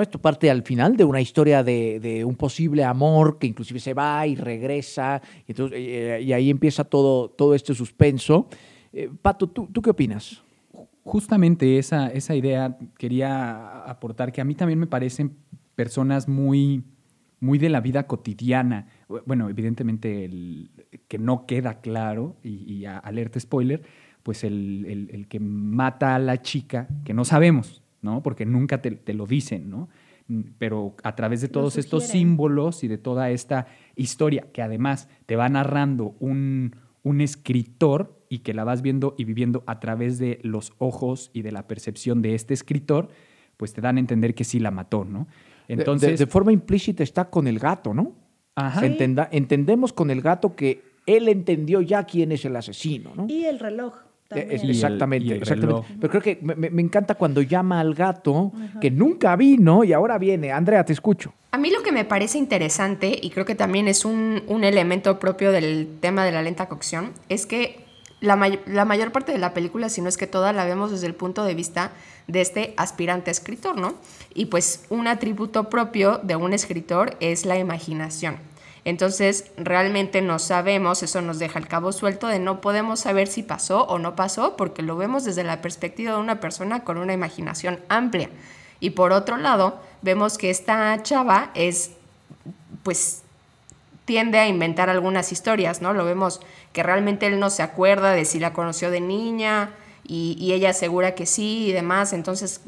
esto 0.00 0.20
parte 0.20 0.50
al 0.50 0.62
final 0.62 0.96
de 0.96 1.04
una 1.04 1.20
historia 1.20 1.62
de, 1.64 1.98
de, 1.98 2.24
un 2.24 2.36
posible 2.36 2.84
amor 2.84 3.38
que 3.38 3.46
inclusive 3.46 3.80
se 3.80 3.94
va 3.94 4.26
y 4.26 4.36
regresa, 4.36 5.20
y, 5.46 5.52
entonces, 5.52 5.78
eh, 5.80 6.20
y 6.22 6.32
ahí 6.32 6.50
empieza 6.50 6.84
todo, 6.84 7.30
todo 7.30 7.54
este 7.54 7.74
suspenso. 7.74 8.48
Eh, 8.92 9.10
Pato, 9.22 9.48
¿tú, 9.48 9.68
¿tú 9.72 9.82
qué 9.82 9.90
opinas? 9.90 10.42
Justamente 11.02 11.78
esa, 11.78 12.08
esa 12.08 12.34
idea 12.34 12.78
quería 12.96 13.82
aportar 13.84 14.30
que 14.30 14.40
a 14.40 14.44
mí 14.44 14.54
también 14.54 14.78
me 14.78 14.86
parecen 14.86 15.36
personas 15.74 16.28
muy 16.28 16.84
muy 17.44 17.58
de 17.58 17.68
la 17.68 17.80
vida 17.80 18.06
cotidiana. 18.06 18.86
Bueno, 19.26 19.48
evidentemente 19.48 20.24
el, 20.24 20.70
que 21.08 21.18
no 21.18 21.46
queda 21.46 21.80
claro, 21.80 22.36
y, 22.42 22.72
y 22.72 22.86
alerta 22.86 23.38
spoiler, 23.38 23.82
pues 24.22 24.42
el, 24.44 24.86
el, 24.88 25.10
el, 25.12 25.28
que 25.28 25.38
mata 25.38 26.14
a 26.14 26.18
la 26.18 26.40
chica, 26.40 26.88
que 27.04 27.12
no 27.12 27.24
sabemos, 27.24 27.82
¿no? 28.00 28.22
Porque 28.22 28.46
nunca 28.46 28.80
te, 28.80 28.90
te 28.92 29.12
lo 29.12 29.26
dicen, 29.26 29.68
¿no? 29.68 29.88
Pero 30.58 30.96
a 31.02 31.14
través 31.14 31.42
de 31.42 31.48
todos 31.48 31.76
estos 31.76 32.04
símbolos 32.04 32.82
y 32.82 32.88
de 32.88 32.96
toda 32.96 33.30
esta 33.30 33.66
historia, 33.94 34.46
que 34.54 34.62
además 34.62 35.10
te 35.26 35.36
va 35.36 35.46
narrando 35.50 36.16
un, 36.18 36.74
un 37.02 37.20
escritor 37.20 38.18
y 38.30 38.38
que 38.38 38.54
la 38.54 38.64
vas 38.64 38.80
viendo 38.80 39.14
y 39.18 39.24
viviendo 39.24 39.62
a 39.66 39.80
través 39.80 40.18
de 40.18 40.40
los 40.42 40.72
ojos 40.78 41.30
y 41.34 41.42
de 41.42 41.52
la 41.52 41.68
percepción 41.68 42.22
de 42.22 42.34
este 42.34 42.54
escritor, 42.54 43.10
pues 43.58 43.74
te 43.74 43.82
dan 43.82 43.98
a 43.98 44.00
entender 44.00 44.34
que 44.34 44.44
sí 44.44 44.58
la 44.58 44.70
mató, 44.70 45.04
¿no? 45.04 45.28
Entonces, 45.68 46.18
de, 46.18 46.26
de, 46.26 46.30
forma 46.30 46.52
implícita 46.52 47.02
está 47.02 47.30
con 47.30 47.46
el 47.46 47.58
gato, 47.58 47.94
¿no? 47.94 48.12
Ajá. 48.54 48.84
Entenda, 48.84 49.28
entendemos 49.32 49.92
con 49.92 50.10
el 50.10 50.20
gato 50.20 50.54
que 50.54 50.82
él 51.06 51.28
entendió 51.28 51.80
ya 51.80 52.04
quién 52.04 52.32
es 52.32 52.44
el 52.44 52.56
asesino, 52.56 53.12
¿no? 53.14 53.26
Y 53.28 53.44
el 53.44 53.58
reloj. 53.58 53.94
Es, 54.30 54.64
exactamente, 54.64 55.26
y 55.26 55.28
el, 55.28 55.34
y 55.34 55.36
el 55.36 55.42
exactamente. 55.42 55.86
Pero 56.00 56.10
creo 56.10 56.22
que 56.22 56.38
me, 56.42 56.70
me, 56.70 56.82
encanta 56.82 57.14
cuando 57.14 57.40
llama 57.42 57.78
al 57.78 57.94
gato 57.94 58.52
Ajá. 58.54 58.80
que 58.80 58.90
nunca 58.90 59.36
vino 59.36 59.84
y 59.84 59.92
ahora 59.92 60.18
viene. 60.18 60.50
Andrea, 60.50 60.84
te 60.84 60.92
escucho. 60.92 61.32
A 61.52 61.58
mí 61.58 61.70
lo 61.70 61.82
que 61.82 61.92
me 61.92 62.04
parece 62.04 62.38
interesante, 62.38 63.16
y 63.20 63.30
creo 63.30 63.44
que 63.44 63.54
también 63.54 63.86
es 63.86 64.04
un, 64.04 64.42
un 64.48 64.64
elemento 64.64 65.20
propio 65.20 65.52
del 65.52 65.88
tema 66.00 66.24
de 66.24 66.32
la 66.32 66.42
lenta 66.42 66.68
cocción, 66.68 67.12
es 67.28 67.46
que 67.46 67.83
la, 68.20 68.36
la, 68.66 68.84
mayor 68.84 69.12
parte 69.12 69.32
de 69.32 69.38
la 69.38 69.54
película, 69.54 69.88
si 69.88 70.00
no 70.00 70.08
es 70.08 70.16
que 70.16 70.26
toda, 70.26 70.52
la 70.52 70.64
vemos 70.64 70.90
desde 70.90 71.06
el 71.06 71.14
punto 71.14 71.44
de 71.44 71.54
vista 71.54 71.92
de 72.26 72.40
este 72.40 72.74
aspirante 72.76 73.30
escritor, 73.30 73.76
¿no? 73.76 73.94
Y 74.34 74.46
pues 74.46 74.84
un 74.88 75.06
atributo 75.06 75.68
propio 75.68 76.18
de 76.22 76.36
un 76.36 76.52
escritor 76.52 77.16
es 77.20 77.44
la 77.44 77.58
imaginación. 77.58 78.38
Entonces, 78.84 79.50
realmente 79.56 80.20
no 80.20 80.38
sabemos, 80.38 81.02
eso 81.02 81.22
nos 81.22 81.38
deja 81.38 81.58
el 81.58 81.66
cabo 81.66 81.90
suelto 81.92 82.26
de 82.26 82.38
no 82.38 82.60
podemos 82.60 83.00
saber 83.00 83.28
si 83.28 83.42
pasó 83.42 83.84
o 83.84 83.98
no 83.98 84.14
pasó 84.14 84.56
porque 84.56 84.82
lo 84.82 84.96
vemos 84.96 85.24
desde 85.24 85.42
la 85.42 85.62
perspectiva 85.62 86.12
de 86.12 86.18
una 86.18 86.40
persona 86.40 86.84
con 86.84 86.98
una 86.98 87.14
imaginación 87.14 87.80
amplia. 87.88 88.28
Y 88.80 88.90
por 88.90 89.12
otro 89.12 89.38
lado, 89.38 89.80
vemos 90.02 90.36
que 90.36 90.50
esta 90.50 91.02
chava 91.02 91.50
es, 91.54 91.92
pues, 92.82 93.22
tiende 94.04 94.38
a 94.38 94.46
inventar 94.46 94.90
algunas 94.90 95.32
historias, 95.32 95.80
¿no? 95.80 95.94
Lo 95.94 96.04
vemos 96.04 96.40
que 96.74 96.82
realmente 96.82 97.26
él 97.28 97.38
no 97.38 97.48
se 97.50 97.62
acuerda 97.62 98.10
de 98.12 98.24
si 98.24 98.40
la 98.40 98.52
conoció 98.52 98.90
de 98.90 99.00
niña 99.00 99.70
y, 100.02 100.36
y 100.40 100.52
ella 100.52 100.70
asegura 100.70 101.14
que 101.14 101.24
sí 101.24 101.68
y 101.68 101.72
demás. 101.72 102.12
Entonces, 102.12 102.60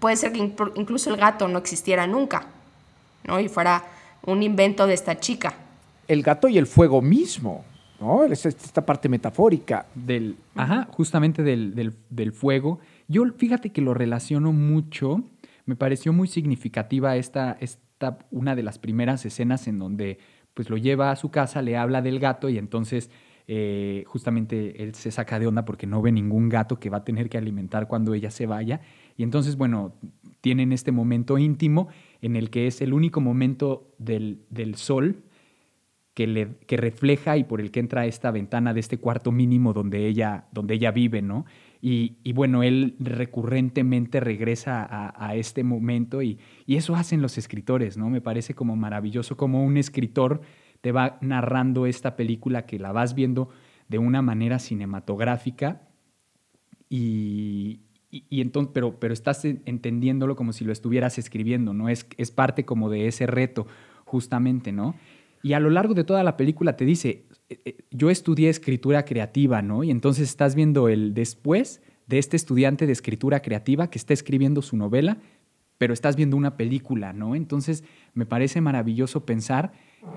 puede 0.00 0.16
ser 0.16 0.32
que 0.32 0.38
incluso 0.74 1.10
el 1.10 1.18
gato 1.18 1.46
no 1.48 1.58
existiera 1.58 2.06
nunca, 2.06 2.46
¿no? 3.24 3.38
Y 3.38 3.48
fuera 3.48 3.84
un 4.24 4.42
invento 4.42 4.86
de 4.86 4.94
esta 4.94 5.20
chica. 5.20 5.54
El 6.08 6.22
gato 6.22 6.48
y 6.48 6.56
el 6.56 6.66
fuego 6.66 7.02
mismo, 7.02 7.62
¿no? 8.00 8.24
Esta 8.24 8.86
parte 8.86 9.10
metafórica. 9.10 9.84
Del, 9.94 10.36
ajá, 10.54 10.88
justamente 10.90 11.42
del, 11.42 11.74
del, 11.74 11.94
del 12.08 12.32
fuego. 12.32 12.80
Yo 13.06 13.22
fíjate 13.36 13.70
que 13.70 13.82
lo 13.82 13.92
relaciono 13.92 14.50
mucho, 14.52 15.22
me 15.66 15.76
pareció 15.76 16.14
muy 16.14 16.26
significativa 16.26 17.16
esta, 17.16 17.58
esta, 17.60 18.18
una 18.30 18.56
de 18.56 18.62
las 18.62 18.78
primeras 18.78 19.26
escenas 19.26 19.68
en 19.68 19.78
donde 19.78 20.18
pues 20.54 20.70
lo 20.70 20.78
lleva 20.78 21.10
a 21.10 21.16
su 21.16 21.30
casa, 21.30 21.60
le 21.60 21.76
habla 21.76 22.00
del 22.02 22.18
gato 22.18 22.48
y 22.48 22.58
entonces 22.58 23.10
eh, 23.46 24.04
justamente 24.06 24.82
él 24.82 24.94
se 24.94 25.10
saca 25.10 25.38
de 25.38 25.46
onda 25.46 25.64
porque 25.64 25.86
no 25.86 26.02
ve 26.02 26.12
ningún 26.12 26.48
gato 26.48 26.78
que 26.78 26.90
va 26.90 26.98
a 26.98 27.04
tener 27.04 27.28
que 27.28 27.38
alimentar 27.38 27.88
cuando 27.88 28.14
ella 28.14 28.30
se 28.30 28.46
vaya. 28.46 28.80
Y 29.16 29.22
entonces, 29.22 29.56
bueno, 29.56 29.94
tienen 30.40 30.72
este 30.72 30.92
momento 30.92 31.38
íntimo 31.38 31.88
en 32.20 32.36
el 32.36 32.50
que 32.50 32.66
es 32.66 32.80
el 32.80 32.92
único 32.92 33.20
momento 33.20 33.94
del, 33.98 34.44
del 34.50 34.74
sol 34.76 35.22
que, 36.14 36.26
le, 36.26 36.56
que 36.66 36.76
refleja 36.76 37.36
y 37.36 37.44
por 37.44 37.60
el 37.60 37.70
que 37.70 37.80
entra 37.80 38.06
esta 38.06 38.30
ventana 38.30 38.74
de 38.74 38.80
este 38.80 38.98
cuarto 38.98 39.32
mínimo 39.32 39.72
donde 39.72 40.06
ella, 40.06 40.46
donde 40.52 40.74
ella 40.74 40.90
vive, 40.90 41.22
¿no? 41.22 41.46
Y, 41.84 42.32
bueno, 42.34 42.62
él 42.62 42.94
recurrentemente 43.00 44.20
regresa 44.20 44.84
a, 44.84 45.26
a 45.26 45.34
este 45.34 45.64
momento 45.64 46.22
y, 46.22 46.38
y, 46.64 46.76
eso 46.76 46.94
hacen 46.94 47.20
los 47.20 47.38
escritores, 47.38 47.96
¿no? 47.96 48.08
Me 48.08 48.20
parece 48.20 48.54
como 48.54 48.76
maravilloso 48.76 49.36
como 49.36 49.64
un 49.64 49.76
escritor 49.76 50.42
te 50.82 50.92
va 50.92 51.16
narrando 51.22 51.86
esta 51.86 52.14
película 52.16 52.66
que 52.66 52.78
la 52.78 52.92
vas 52.92 53.14
viendo 53.14 53.48
de 53.88 53.98
una 53.98 54.20
manera 54.20 54.58
cinematográfica 54.58 55.88
y, 56.90 57.80
y, 58.10 58.42
entonces, 58.42 58.72
pero, 58.74 59.00
pero 59.00 59.14
estás 59.14 59.46
entendiéndolo 59.46 60.36
como 60.36 60.52
si 60.52 60.64
lo 60.64 60.72
estuvieras 60.72 61.16
escribiendo, 61.16 61.72
¿no? 61.72 61.88
Es, 61.88 62.06
es 62.18 62.30
parte 62.30 62.66
como 62.66 62.90
de 62.90 63.06
ese 63.06 63.26
reto, 63.26 63.66
justamente, 64.04 64.72
¿no? 64.72 64.94
Y 65.42 65.54
a 65.54 65.60
lo 65.60 65.70
largo 65.70 65.94
de 65.94 66.04
toda 66.04 66.22
la 66.22 66.36
película 66.36 66.76
te 66.76 66.84
dice, 66.84 67.24
yo 67.90 68.10
estudié 68.10 68.50
escritura 68.50 69.04
creativa, 69.04 69.62
¿no? 69.62 69.84
Y 69.84 69.90
entonces 69.90 70.28
estás 70.28 70.54
viendo 70.54 70.88
el 70.88 71.14
después 71.14 71.80
de 72.06 72.18
este 72.18 72.36
estudiante 72.36 72.86
de 72.86 72.92
escritura 72.92 73.40
creativa 73.40 73.88
que 73.88 73.98
está 73.98 74.12
escribiendo 74.12 74.62
su 74.62 74.76
novela, 74.76 75.18
pero 75.78 75.94
estás 75.94 76.14
viendo 76.14 76.36
una 76.36 76.56
película, 76.56 77.12
¿no? 77.12 77.34
Entonces 77.34 77.84
me 78.14 78.26
parece 78.26 78.60
maravilloso 78.60 79.24
pensar 79.24 79.72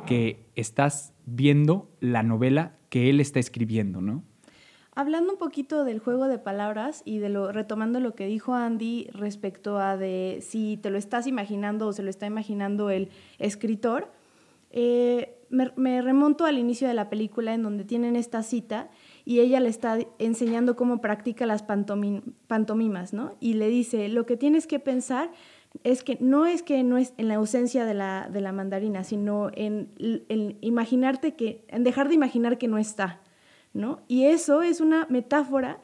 que 0.06 0.46
estás 0.56 1.14
viendo 1.26 1.90
la 2.00 2.24
novela 2.24 2.78
que 2.90 3.10
él 3.10 3.20
está 3.20 3.40
escribiendo, 3.40 4.02
¿no? 4.02 4.24
Hablando 4.98 5.34
un 5.34 5.38
poquito 5.38 5.84
del 5.84 6.00
juego 6.00 6.30
de 6.30 6.40
palabras 6.40 7.02
y 7.04 7.18
de 7.18 7.28
lo 7.28 7.52
retomando 7.52 8.00
lo 8.00 8.16
que 8.16 8.28
dijo 8.28 8.54
Andy 8.54 9.10
respecto 9.12 9.78
a 9.78 9.98
de 9.98 10.40
si 10.42 10.78
te 10.78 10.90
lo 10.90 10.98
estás 10.98 11.28
imaginando 11.28 11.88
o 11.88 11.94
se 11.94 12.02
lo 12.02 12.10
está 12.10 12.26
imaginando 12.28 12.90
el 12.90 13.10
escritor, 13.38 14.10
eh, 14.72 15.38
me, 15.50 15.72
me, 15.76 16.02
remonto 16.02 16.46
al 16.46 16.58
inicio 16.58 16.88
de 16.88 16.94
la 16.94 17.10
película 17.10 17.54
en 17.54 17.64
donde 17.64 17.84
tienen 17.84 18.16
esta 18.16 18.42
cita 18.42 18.90
y 19.26 19.42
ella 19.42 19.60
le 19.60 19.68
está 19.70 19.98
enseñando 20.18 20.78
cómo 20.78 21.02
practica 21.02 21.46
las 21.46 21.64
pantomimas, 21.64 23.14
¿no? 23.14 23.36
Y 23.42 23.56
le 23.56 23.68
dice, 23.68 24.08
lo 24.08 24.26
que 24.26 24.38
tienes 24.38 24.66
que 24.66 24.80
pensar 24.80 25.30
es 25.84 26.04
que 26.04 26.18
no 26.20 26.46
es 26.46 26.64
que 26.64 26.84
no 26.84 26.98
es 26.98 27.14
en 27.18 27.28
la 27.28 27.36
ausencia 27.36 27.86
de 27.86 27.94
la, 27.94 28.30
de 28.32 28.42
la 28.42 28.52
mandarina, 28.52 29.04
sino 29.04 29.50
en, 29.54 29.90
en, 29.98 30.58
imaginarte 30.62 31.36
que, 31.36 31.66
en 31.68 31.84
dejar 31.84 32.08
de 32.08 32.16
imaginar 32.16 32.58
que 32.58 32.68
no 32.68 32.78
está, 32.78 33.22
¿no? 33.74 34.02
Y 34.08 34.26
eso 34.26 34.62
es 34.62 34.82
una 34.82 35.08
metáfora 35.10 35.82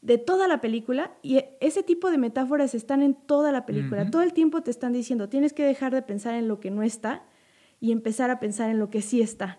de 0.00 0.18
toda 0.18 0.48
la 0.48 0.60
película 0.60 1.12
y 1.22 1.40
ese 1.60 1.82
tipo 1.82 2.10
de 2.10 2.18
metáforas 2.18 2.74
están 2.74 3.02
en 3.02 3.14
toda 3.14 3.52
la 3.52 3.64
película. 3.64 4.02
Uh 4.02 4.06
-huh. 4.06 4.10
Todo 4.10 4.22
el 4.22 4.34
tiempo 4.34 4.62
te 4.62 4.70
están 4.70 4.92
diciendo, 4.92 5.28
tienes 5.28 5.52
que 5.52 5.64
dejar 5.64 5.94
de 5.94 6.02
pensar 6.02 6.34
en 6.34 6.46
lo 6.46 6.60
que 6.60 6.70
no 6.70 6.82
está 6.82 7.24
y 7.80 7.90
empezar 7.92 8.30
a 8.30 8.38
pensar 8.38 8.70
en 8.70 8.78
lo 8.78 8.90
que 8.90 9.00
sí 9.00 9.22
está. 9.22 9.58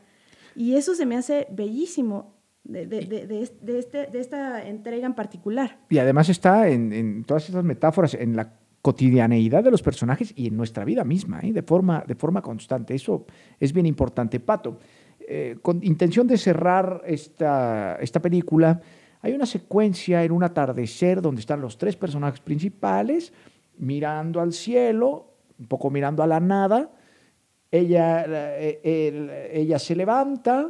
Y 0.55 0.75
eso 0.75 0.93
se 0.95 1.05
me 1.05 1.17
hace 1.17 1.47
bellísimo 1.51 2.35
de, 2.63 2.85
de, 2.85 3.05
de, 3.05 3.49
de 3.61 3.79
este, 3.79 4.17
esta 4.17 4.67
entrega 4.67 5.05
en 5.05 5.13
particular. 5.13 5.79
Y 5.89 5.97
además 5.97 6.29
está 6.29 6.67
en, 6.69 6.93
en, 6.93 7.23
todas 7.23 7.47
estas 7.47 7.63
metáforas, 7.63 8.13
en 8.13 8.35
la 8.35 8.53
cotidianeidad 8.85 9.63
de 9.63 9.71
los 9.71 9.81
personajes 9.81 10.31
y 10.35 10.45
en 10.45 10.55
nuestra 10.55 10.85
vida 10.85 11.03
misma, 11.03 11.39
¿eh? 11.41 11.51
de, 11.51 11.63
forma, 11.63 12.03
de 12.05 12.13
forma 12.13 12.43
constante. 12.43 12.93
Eso 12.93 13.25
es 13.59 13.73
bien 13.73 13.87
importante. 13.87 14.39
Pato, 14.39 14.77
eh, 15.27 15.57
con 15.63 15.83
intención 15.83 16.27
de 16.27 16.37
cerrar 16.37 17.01
esta, 17.03 17.97
esta 17.99 18.21
película, 18.21 18.79
hay 19.23 19.33
una 19.33 19.47
secuencia 19.47 20.23
en 20.23 20.31
un 20.31 20.43
atardecer 20.43 21.19
donde 21.19 21.41
están 21.41 21.61
los 21.61 21.79
tres 21.79 21.95
personajes 21.95 22.39
principales 22.41 23.33
mirando 23.79 24.39
al 24.39 24.53
cielo, 24.53 25.33
un 25.57 25.65
poco 25.65 25.89
mirando 25.89 26.21
a 26.21 26.27
la 26.27 26.39
nada. 26.39 26.91
Ella, 27.71 28.23
eh, 28.59 29.49
ella 29.51 29.79
se 29.79 29.95
levanta, 29.95 30.69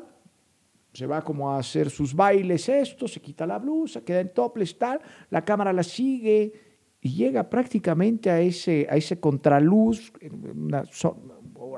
se 0.93 1.05
va 1.05 1.22
como 1.22 1.51
a 1.51 1.60
hacer 1.60 1.89
sus 1.89 2.15
bailes, 2.15 2.69
esto, 2.69 3.10
se 3.10 3.19
quita 3.19 3.45
la 3.45 3.60
blusa, 3.60 4.05
queda 4.05 4.22
en 4.22 4.29
topless, 4.29 4.77
tal, 4.77 5.01
la 5.29 5.43
cámara 5.43 5.74
la 5.74 5.84
sigue 5.84 6.64
y 7.05 7.09
llega 7.13 7.47
prácticamente 7.51 8.31
a 8.31 8.39
ese, 8.39 8.88
a 8.89 8.95
ese 8.95 9.19
contraluz, 9.19 10.12
una 10.55 10.83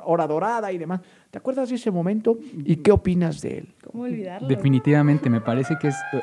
hora 0.06 0.26
dorada 0.26 0.72
y 0.72 0.78
demás. 0.78 1.02
¿Te 1.30 1.38
acuerdas 1.38 1.68
de 1.68 1.76
ese 1.76 1.92
momento 1.92 2.40
y 2.64 2.78
qué 2.78 2.94
opinas 2.94 3.42
de 3.42 3.58
él? 3.58 3.76
¿Cómo 3.84 4.04
olvidarlo? 4.04 4.48
Definitivamente, 4.48 5.30
me 5.30 5.42
parece 5.42 5.76
que 5.82 5.90
es 5.90 5.96
eh, 6.14 6.22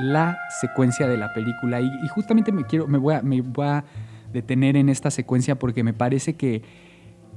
la 0.00 0.36
secuencia 0.60 1.06
de 1.06 1.16
la 1.16 1.32
película 1.34 1.80
y, 1.80 1.84
y, 1.84 2.08
justamente 2.08 2.50
me, 2.50 2.64
quiero, 2.64 2.88
me, 2.88 2.98
voy 2.98 3.14
a, 3.14 3.22
me 3.22 3.40
voy 3.42 3.64
a 3.64 3.84
detener 4.32 4.76
en 4.76 4.88
esta 4.88 5.12
secuencia 5.12 5.56
porque 5.56 5.84
me 5.84 5.92
parece 5.92 6.34
que 6.34 6.62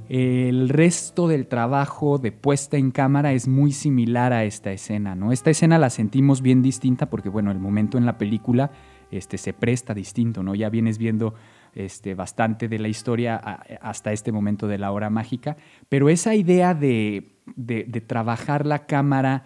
el 0.10 0.70
resto 0.70 1.28
del 1.28 1.46
trabajo 1.46 2.18
de 2.18 2.32
puesta 2.32 2.78
en 2.78 2.90
cámara 2.90 3.32
es 3.34 3.48
muy 3.48 3.74
similar 3.74 4.34
a 4.34 4.44
esta 4.44 4.72
escena, 4.72 5.14
¿no? 5.14 5.32
Esta 5.32 5.52
escena 5.52 5.78
la 5.78 5.92
sentimos 5.92 6.42
bien 6.42 6.64
distinta 6.64 7.12
porque, 7.12 7.30
bueno, 7.30 7.52
el 7.52 7.60
momento 7.60 8.00
en 8.00 8.08
la 8.08 8.18
película 8.18 8.72
este, 9.12 9.38
se 9.38 9.54
presta 9.54 9.94
distinto, 9.94 10.44
¿no? 10.44 10.56
Ya 10.56 10.70
vienes 10.70 10.98
viendo 10.98 11.34
este, 11.76 12.16
bastante 12.16 12.68
de 12.68 12.80
la 12.80 12.88
historia 12.88 13.38
hasta 13.82 14.12
este 14.12 14.32
momento 14.32 14.68
de 14.68 14.78
la 14.78 14.92
hora 14.92 15.10
mágica, 15.10 15.58
pero 15.90 16.10
esa 16.10 16.36
idea 16.36 16.74
de, 16.74 17.38
de, 17.56 18.02
trabajar 18.02 18.66
la 18.66 18.86
cámara 18.86 19.46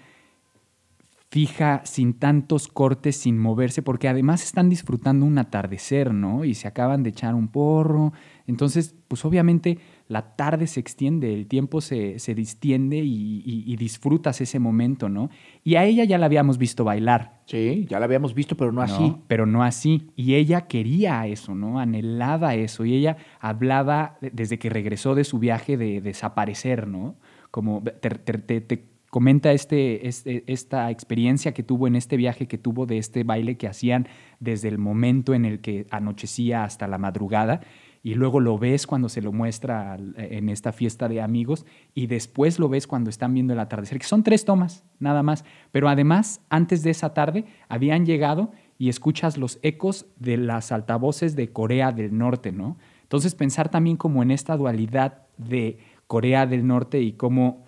fija, 1.30 1.82
sin 1.86 2.14
tantos 2.14 2.68
cortes, 2.68 3.18
sin 3.18 3.38
moverse, 3.38 3.82
porque 3.82 4.08
además 4.08 4.44
están 4.44 4.70
disfrutando 4.70 5.26
un 5.26 5.38
atardecer, 5.38 6.14
¿no? 6.14 6.44
Y 6.44 6.56
se 6.56 6.68
acaban 6.68 7.04
de 7.04 7.10
echar 7.12 7.36
un 7.36 7.48
porro. 7.48 8.12
Entonces, 8.48 8.96
pues 9.08 9.24
obviamente 9.24 9.78
la 10.12 10.36
tarde 10.36 10.68
se 10.68 10.82
extiende, 10.82 11.34
el 11.34 11.48
tiempo 11.48 11.80
se, 11.80 12.20
se 12.20 12.36
distiende 12.36 12.98
y, 12.98 13.42
y, 13.46 13.64
y, 13.66 13.78
disfrutas 13.78 14.42
ese 14.42 14.60
momento, 14.60 15.08
¿no? 15.08 15.30
Y 15.64 15.76
a 15.76 15.86
ella 15.86 16.04
ya 16.04 16.18
la 16.18 16.26
habíamos 16.26 16.58
visto 16.58 16.84
bailar. 16.84 17.40
Sí, 17.46 17.86
ya 17.90 17.98
la 17.98 18.06
habíamos 18.06 18.34
visto, 18.34 18.58
pero 18.58 18.74
no 18.74 18.82
así. 18.82 19.16
Pero 19.28 19.46
no 19.46 19.64
así. 19.64 20.12
Y 20.18 20.36
ella 20.36 20.68
quería 20.68 21.26
eso, 21.28 21.56
¿no? 21.56 21.80
Anhelaba 21.80 22.56
eso. 22.56 22.84
Y 22.84 22.94
ella 22.94 23.16
hablaba 23.40 24.18
desde 24.20 24.60
que 24.60 24.70
regresó 24.70 25.16
de 25.16 25.24
su 25.24 25.40
viaje 25.40 25.78
de 25.78 26.02
desaparecer, 26.02 26.88
¿no? 26.88 27.16
Como 27.50 27.82
te, 27.82 28.10
te, 28.10 28.60
te 28.60 28.86
comenta 29.10 29.54
este, 29.54 30.10
este, 30.10 30.44
esta 30.48 30.92
experiencia 30.92 31.54
que 31.54 31.64
tuvo 31.64 31.88
en 31.88 31.96
este 31.96 32.18
viaje 32.18 32.48
que 32.48 32.58
tuvo 32.58 32.86
de 32.86 32.98
este 32.98 33.24
baile 33.24 33.56
que 33.56 33.68
hacían 33.68 34.10
desde 34.42 34.68
el 34.68 34.78
momento 34.78 35.34
en 35.34 35.46
el 35.46 35.62
que 35.62 35.88
anochecía 35.90 36.66
hasta 36.66 36.86
la 36.88 36.98
madrugada 36.98 37.62
y 38.04 38.16
luego 38.16 38.40
lo 38.40 38.58
ves 38.58 38.88
cuando 38.88 39.10
se 39.10 39.22
lo 39.22 39.32
muestra 39.32 39.98
en 40.16 40.50
esta 40.50 40.72
fiesta 40.72 41.08
de 41.08 41.22
amigos 41.22 41.66
y 41.94 42.08
después 42.08 42.58
lo 42.58 42.68
ves 42.68 42.88
cuando 42.88 43.10
están 43.10 43.34
viendo 43.34 43.54
el 43.54 43.60
atardecer, 43.60 44.00
que 44.00 44.08
son 44.08 44.24
tres 44.24 44.46
tomas 44.46 44.84
nada 45.00 45.22
más, 45.24 45.46
pero 45.72 45.88
además 45.88 46.42
antes 46.50 46.84
de 46.84 46.90
esa 46.92 47.14
tarde 47.14 47.46
habían 47.70 48.06
llegado 48.06 48.52
y 48.78 48.90
escuchas 48.90 49.38
los 49.38 49.60
ecos 49.62 50.08
de 50.18 50.38
las 50.38 50.72
altavoces 50.72 51.36
de 51.36 51.52
Corea 51.52 51.92
del 51.92 52.18
Norte, 52.18 52.52
¿no? 52.52 52.78
Entonces 53.04 53.36
pensar 53.36 53.70
también 53.70 53.98
como 53.98 54.24
en 54.24 54.32
esta 54.32 54.58
dualidad 54.58 55.28
de 55.38 55.78
Corea 56.08 56.48
del 56.48 56.66
Norte 56.66 57.02
y 57.02 57.14
cómo 57.14 57.66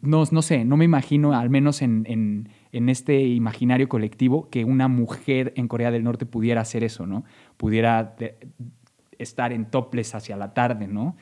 no, 0.00 0.22
no 0.30 0.42
sé, 0.42 0.64
no 0.64 0.76
me 0.76 0.84
imagino, 0.84 1.32
al 1.32 1.50
menos 1.50 1.82
en, 1.82 2.04
en, 2.06 2.50
en, 2.70 2.88
este 2.88 3.20
imaginario 3.22 3.88
colectivo, 3.88 4.48
que 4.48 4.64
una 4.64 4.86
mujer 4.86 5.52
en 5.56 5.66
Corea 5.66 5.90
del 5.90 6.04
Norte 6.04 6.24
pudiera 6.24 6.60
hacer 6.60 6.84
eso, 6.84 7.04
¿no? 7.04 7.24
Pudiera 7.56 8.14
estar 9.22 9.52
en 9.52 9.70
topless 9.70 10.14
hacia 10.14 10.36
la 10.36 10.54
tarde, 10.54 10.86
¿no? 10.86 11.16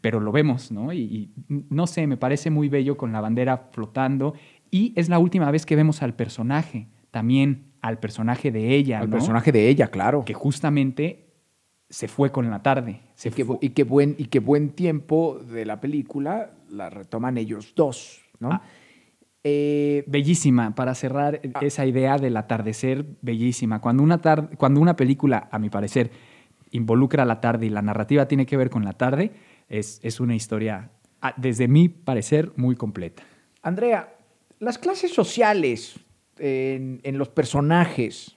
Pero 0.00 0.20
lo 0.20 0.32
vemos, 0.32 0.72
¿no? 0.72 0.92
Y, 0.92 1.00
y, 1.00 1.30
no 1.48 1.86
sé, 1.86 2.06
me 2.06 2.16
parece 2.16 2.50
muy 2.50 2.68
bello 2.68 2.96
con 2.96 3.12
la 3.12 3.20
bandera 3.20 3.68
flotando. 3.72 4.34
Y 4.70 4.92
es 4.96 5.08
la 5.08 5.18
última 5.18 5.50
vez 5.50 5.66
que 5.66 5.76
vemos 5.76 6.02
al 6.02 6.14
personaje, 6.14 6.88
también 7.10 7.72
al 7.82 7.98
personaje 7.98 8.50
de 8.50 8.74
ella. 8.74 9.00
Al 9.00 9.10
¿no? 9.10 9.16
personaje 9.16 9.52
de 9.52 9.68
ella, 9.68 9.88
claro. 9.88 10.24
Que 10.24 10.34
justamente 10.34 11.26
se 11.88 12.08
fue 12.08 12.32
con 12.32 12.50
la 12.50 12.62
tarde. 12.62 13.00
Y 13.24 13.30
qué, 13.30 13.46
y, 13.60 13.68
qué 13.70 13.84
buen, 13.84 14.14
y 14.18 14.26
qué 14.26 14.40
buen 14.40 14.70
tiempo 14.70 15.38
de 15.38 15.64
la 15.64 15.80
película 15.80 16.50
la 16.70 16.90
retoman 16.90 17.38
ellos 17.38 17.72
dos, 17.74 18.20
¿no? 18.40 18.50
Ah, 18.52 18.62
eh, 19.44 20.02
bellísima, 20.08 20.74
para 20.74 20.94
cerrar 20.94 21.40
ah, 21.54 21.60
esa 21.62 21.86
idea 21.86 22.18
del 22.18 22.36
atardecer, 22.36 23.06
bellísima. 23.22 23.80
Cuando 23.80 24.02
una, 24.02 24.20
cuando 24.56 24.80
una 24.80 24.96
película, 24.96 25.48
a 25.52 25.58
mi 25.58 25.70
parecer, 25.70 26.10
involucra 26.76 27.24
la 27.24 27.40
tarde 27.40 27.66
y 27.66 27.70
la 27.70 27.82
narrativa 27.82 28.28
tiene 28.28 28.46
que 28.46 28.56
ver 28.56 28.70
con 28.70 28.84
la 28.84 28.92
tarde, 28.92 29.32
es, 29.68 30.00
es 30.02 30.20
una 30.20 30.34
historia, 30.34 30.90
ah, 31.20 31.34
desde 31.36 31.68
mi 31.68 31.88
parecer, 31.88 32.52
muy 32.56 32.76
completa. 32.76 33.22
Andrea, 33.62 34.16
las 34.58 34.78
clases 34.78 35.12
sociales 35.12 35.98
en, 36.38 37.00
en 37.02 37.18
los 37.18 37.28
personajes, 37.28 38.36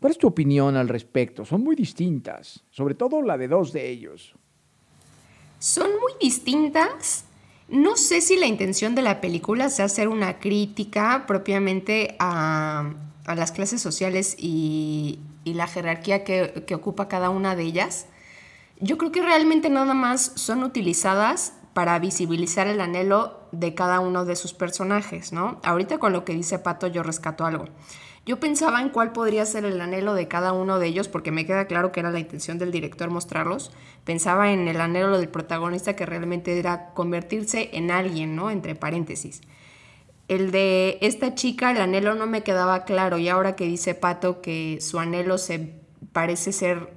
¿cuál 0.00 0.12
es 0.12 0.18
tu 0.18 0.28
opinión 0.28 0.76
al 0.76 0.88
respecto? 0.88 1.44
Son 1.44 1.62
muy 1.62 1.74
distintas, 1.74 2.64
sobre 2.70 2.94
todo 2.94 3.22
la 3.22 3.36
de 3.36 3.48
dos 3.48 3.72
de 3.72 3.88
ellos. 3.88 4.34
Son 5.58 5.90
muy 6.00 6.12
distintas 6.20 7.28
no 7.68 7.96
sé 7.96 8.22
si 8.22 8.36
la 8.36 8.46
intención 8.46 8.94
de 8.94 9.02
la 9.02 9.20
película 9.20 9.68
sea 9.68 9.84
hacer 9.84 10.08
una 10.08 10.38
crítica 10.38 11.24
propiamente 11.26 12.16
a, 12.18 12.94
a 13.28 13.34
las 13.34 13.52
clases 13.52 13.82
sociales 13.82 14.34
y, 14.38 15.20
la 15.44 15.66
jerarquía 15.66 16.24
que, 16.24 16.64
que, 16.66 16.74
ocupa 16.74 17.08
cada 17.08 17.30
una 17.30 17.56
de 17.56 17.62
ellas. 17.62 18.06
Yo 18.80 18.98
creo 18.98 19.12
que 19.12 19.22
realmente 19.22 19.70
nada 19.70 19.94
más 19.94 20.32
son 20.34 20.62
utilizadas 20.62 21.54
para 21.72 21.98
visibilizar 21.98 22.66
el 22.66 22.80
anhelo 22.80 23.40
de 23.52 23.74
cada 23.74 24.00
uno 24.00 24.24
de 24.24 24.36
sus 24.36 24.52
personajes, 24.52 25.32
¿no? 25.32 25.58
Ahorita 25.62 25.98
con 25.98 26.12
lo 26.12 26.24
que 26.24 26.34
dice 26.34 26.58
Pato 26.58 26.86
yo 26.86 27.02
rescato 27.02 27.46
algo. 27.46 27.64
Yo 28.26 28.40
pensaba 28.40 28.82
en 28.82 28.90
cuál 28.90 29.12
podría 29.12 29.46
ser 29.46 29.64
el 29.64 29.80
anhelo 29.80 30.12
de 30.14 30.28
cada 30.28 30.52
uno 30.52 30.78
de 30.78 30.86
ellos, 30.86 31.08
porque 31.08 31.30
me 31.30 31.46
queda 31.46 31.66
claro 31.66 31.92
que 31.92 32.00
era 32.00 32.10
la 32.10 32.18
intención 32.18 32.58
del 32.58 32.70
director 32.70 33.10
mostrarlos. 33.10 33.72
Pensaba 34.04 34.52
en 34.52 34.68
el 34.68 34.80
anhelo 34.80 35.18
del 35.18 35.30
protagonista, 35.30 35.96
que 35.96 36.04
realmente 36.04 36.58
era 36.58 36.92
convertirse 36.92 37.70
en 37.72 37.90
alguien, 37.90 38.36
¿no? 38.36 38.50
Entre 38.50 38.74
paréntesis. 38.74 39.40
El 40.28 40.50
de 40.50 40.98
esta 41.00 41.34
chica, 41.34 41.70
el 41.70 41.80
anhelo 41.80 42.14
no 42.14 42.26
me 42.26 42.42
quedaba 42.42 42.84
claro, 42.84 43.18
y 43.18 43.28
ahora 43.28 43.56
que 43.56 43.64
dice 43.64 43.94
Pato 43.94 44.40
que 44.42 44.78
su 44.80 44.98
anhelo 44.98 45.38
se 45.38 45.80
parece 46.12 46.52
ser 46.52 46.92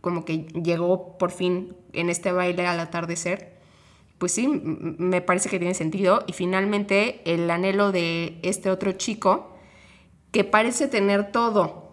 como 0.00 0.24
que 0.24 0.48
llegó 0.62 1.16
por 1.16 1.30
fin 1.30 1.76
en 1.92 2.10
este 2.10 2.32
baile 2.32 2.66
al 2.66 2.80
atardecer, 2.80 3.54
pues 4.18 4.32
sí, 4.32 4.48
me 4.48 5.20
parece 5.20 5.48
que 5.48 5.58
tiene 5.58 5.74
sentido. 5.74 6.24
Y 6.26 6.32
finalmente 6.32 7.22
el 7.24 7.50
anhelo 7.50 7.92
de 7.92 8.38
este 8.42 8.70
otro 8.70 8.92
chico, 8.92 9.56
que 10.30 10.44
parece 10.44 10.88
tener 10.88 11.30
todo. 11.30 11.84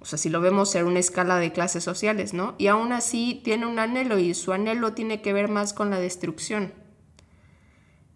O 0.00 0.04
sea, 0.04 0.18
si 0.18 0.30
lo 0.30 0.40
vemos 0.40 0.74
en 0.74 0.86
una 0.86 0.98
escala 0.98 1.36
de 1.36 1.52
clases 1.52 1.84
sociales, 1.84 2.32
¿no? 2.32 2.54
Y 2.58 2.68
aún 2.68 2.92
así 2.92 3.40
tiene 3.44 3.66
un 3.66 3.78
anhelo 3.78 4.18
y 4.18 4.32
su 4.34 4.52
anhelo 4.52 4.94
tiene 4.94 5.20
que 5.20 5.32
ver 5.32 5.48
más 5.48 5.74
con 5.74 5.90
la 5.90 6.00
destrucción. 6.00 6.72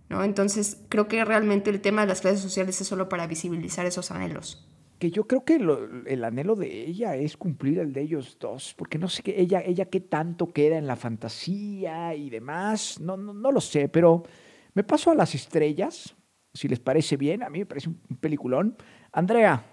¿No? 0.08 0.24
Entonces, 0.24 0.78
creo 0.88 1.08
que 1.08 1.24
realmente 1.24 1.70
el 1.70 1.80
tema 1.80 2.02
de 2.02 2.08
las 2.08 2.20
clases 2.20 2.40
sociales 2.40 2.80
es 2.80 2.86
solo 2.86 3.08
para 3.08 3.26
visibilizar 3.26 3.86
esos 3.86 4.10
anhelos. 4.10 4.66
Que 4.98 5.10
yo 5.10 5.26
creo 5.26 5.44
que 5.44 5.58
lo, 5.58 6.06
el 6.06 6.24
anhelo 6.24 6.54
de 6.54 6.86
ella 6.86 7.16
es 7.16 7.36
cumplir 7.36 7.78
el 7.78 7.92
de 7.92 8.02
ellos 8.02 8.36
dos, 8.40 8.74
porque 8.76 8.98
no 8.98 9.08
sé 9.08 9.22
qué, 9.22 9.40
ella, 9.40 9.60
ella 9.60 9.86
qué 9.86 10.00
tanto 10.00 10.52
queda 10.52 10.78
en 10.78 10.86
la 10.86 10.96
fantasía 10.96 12.14
y 12.14 12.30
demás, 12.30 13.00
no, 13.00 13.16
no, 13.16 13.34
no 13.34 13.50
lo 13.50 13.60
sé, 13.60 13.88
pero 13.88 14.22
me 14.74 14.84
paso 14.84 15.10
a 15.10 15.14
las 15.14 15.34
estrellas, 15.34 16.14
si 16.52 16.68
les 16.68 16.78
parece 16.78 17.16
bien, 17.16 17.42
a 17.42 17.50
mí 17.50 17.60
me 17.60 17.66
parece 17.66 17.88
un 17.88 18.16
peliculón. 18.20 18.76
Andrea, 19.12 19.64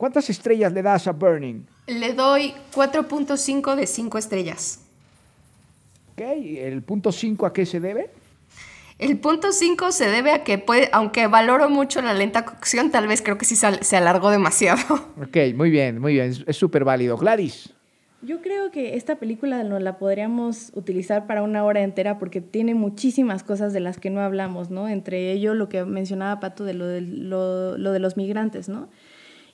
¿Cuántas 0.00 0.30
estrellas 0.30 0.72
le 0.72 0.80
das 0.80 1.06
a 1.08 1.12
Burning? 1.12 1.66
Le 1.86 2.14
doy 2.14 2.54
4.5 2.74 3.76
de 3.76 3.86
5 3.86 4.16
estrellas. 4.16 4.80
Ok, 6.12 6.22
¿el 6.22 6.82
punto 6.82 7.12
5 7.12 7.44
a 7.44 7.52
qué 7.52 7.66
se 7.66 7.80
debe? 7.80 8.10
El 9.00 9.18
punto 9.18 9.50
5 9.50 9.92
se 9.92 10.10
debe 10.10 10.30
a 10.30 10.44
que, 10.44 10.58
puede, 10.58 10.90
aunque 10.92 11.26
valoro 11.26 11.70
mucho 11.70 12.02
la 12.02 12.12
lenta 12.12 12.44
cocción, 12.44 12.90
tal 12.90 13.06
vez 13.06 13.22
creo 13.22 13.38
que 13.38 13.46
sí 13.46 13.56
se 13.56 13.96
alargó 13.96 14.30
demasiado. 14.30 14.80
Ok, 15.20 15.36
muy 15.54 15.70
bien, 15.70 15.98
muy 16.00 16.14
bien, 16.14 16.32
es 16.46 16.56
súper 16.56 16.84
válido. 16.84 17.16
Gladys. 17.16 17.72
Yo 18.22 18.42
creo 18.42 18.70
que 18.70 18.96
esta 18.96 19.16
película 19.16 19.64
nos 19.64 19.80
la 19.80 19.96
podríamos 19.96 20.72
utilizar 20.74 21.26
para 21.26 21.42
una 21.42 21.64
hora 21.64 21.82
entera 21.82 22.18
porque 22.18 22.42
tiene 22.42 22.74
muchísimas 22.74 23.42
cosas 23.42 23.72
de 23.72 23.80
las 23.80 23.98
que 23.98 24.10
no 24.10 24.20
hablamos, 24.20 24.70
¿no? 24.70 24.88
Entre 24.88 25.32
ello 25.32 25.54
lo 25.54 25.70
que 25.70 25.84
mencionaba 25.86 26.38
Pato 26.38 26.64
de 26.64 26.74
lo 26.74 26.86
de, 26.86 27.00
lo, 27.00 27.78
lo 27.78 27.92
de 27.92 27.98
los 27.98 28.18
migrantes, 28.18 28.68
¿no? 28.68 28.88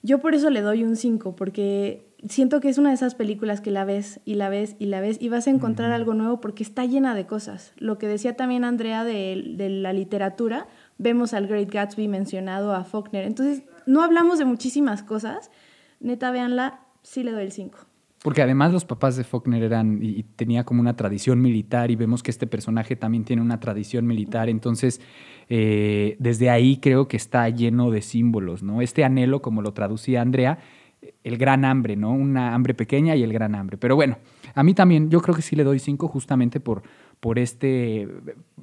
Yo 0.06 0.20
por 0.20 0.36
eso 0.36 0.50
le 0.50 0.60
doy 0.60 0.84
un 0.84 0.94
5, 0.94 1.34
porque 1.34 2.14
siento 2.28 2.60
que 2.60 2.68
es 2.68 2.78
una 2.78 2.90
de 2.90 2.94
esas 2.94 3.16
películas 3.16 3.60
que 3.60 3.72
la 3.72 3.84
ves 3.84 4.20
y 4.24 4.34
la 4.34 4.48
ves 4.48 4.76
y 4.78 4.86
la 4.86 5.00
ves 5.00 5.16
y 5.20 5.28
vas 5.28 5.48
a 5.48 5.50
encontrar 5.50 5.90
algo 5.90 6.14
nuevo 6.14 6.40
porque 6.40 6.62
está 6.62 6.84
llena 6.84 7.16
de 7.16 7.26
cosas. 7.26 7.72
Lo 7.76 7.98
que 7.98 8.06
decía 8.06 8.36
también 8.36 8.62
Andrea 8.62 9.02
de, 9.02 9.54
de 9.56 9.68
la 9.68 9.92
literatura, 9.92 10.68
vemos 10.96 11.34
al 11.34 11.48
Great 11.48 11.72
Gatsby 11.72 12.06
mencionado, 12.06 12.72
a 12.72 12.84
Faulkner. 12.84 13.24
Entonces, 13.24 13.64
no 13.84 14.00
hablamos 14.00 14.38
de 14.38 14.44
muchísimas 14.44 15.02
cosas. 15.02 15.50
Neta, 15.98 16.30
véanla, 16.30 16.82
sí 17.02 17.24
le 17.24 17.32
doy 17.32 17.42
el 17.42 17.50
5. 17.50 17.76
Porque 18.26 18.42
además 18.42 18.72
los 18.72 18.84
papás 18.84 19.14
de 19.14 19.22
Faulkner 19.22 19.62
eran 19.62 20.00
y, 20.02 20.24
tenía 20.24 20.64
como 20.64 20.80
una 20.80 20.96
tradición 20.96 21.40
militar 21.40 21.92
y 21.92 21.94
vemos 21.94 22.24
que 22.24 22.32
este 22.32 22.48
personaje 22.48 22.96
también 22.96 23.22
tiene 23.22 23.40
una 23.40 23.60
tradición 23.60 24.04
militar. 24.04 24.48
Entonces, 24.48 25.00
eh, 25.48 26.16
desde 26.18 26.50
ahí 26.50 26.78
creo 26.78 27.06
que 27.06 27.16
está 27.16 27.48
lleno 27.50 27.92
de 27.92 28.02
símbolos, 28.02 28.64
¿no? 28.64 28.82
Este 28.82 29.04
anhelo, 29.04 29.42
como 29.42 29.62
lo 29.62 29.74
traducía 29.74 30.22
Andrea, 30.22 30.58
el 31.22 31.38
gran 31.38 31.64
hambre, 31.64 31.94
¿no? 31.94 32.10
Una 32.10 32.52
hambre 32.52 32.74
pequeña 32.74 33.14
y 33.14 33.22
el 33.22 33.32
gran 33.32 33.54
hambre. 33.54 33.76
Pero 33.76 33.94
bueno, 33.94 34.18
a 34.56 34.64
mí 34.64 34.74
también, 34.74 35.08
yo 35.08 35.22
creo 35.22 35.36
que 35.36 35.42
sí 35.42 35.54
le 35.54 35.62
doy 35.62 35.78
cinco 35.78 36.08
justamente 36.08 36.58
por, 36.58 36.82
por 37.20 37.38
este 37.38 38.08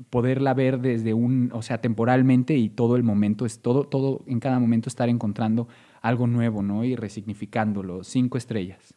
poderla 0.09 0.53
ver 0.53 0.81
desde 0.81 1.13
un, 1.13 1.51
o 1.53 1.61
sea, 1.61 1.79
temporalmente 1.79 2.57
y 2.57 2.67
todo 2.67 2.97
el 2.97 3.03
momento, 3.03 3.45
es 3.45 3.61
todo, 3.61 3.85
todo, 3.85 4.23
en 4.27 4.41
cada 4.41 4.59
momento 4.59 4.89
estar 4.89 5.07
encontrando 5.07 5.69
algo 6.01 6.27
nuevo, 6.27 6.63
¿no? 6.63 6.83
Y 6.83 6.97
resignificándolo. 6.97 8.03
Cinco 8.03 8.37
estrellas 8.37 8.93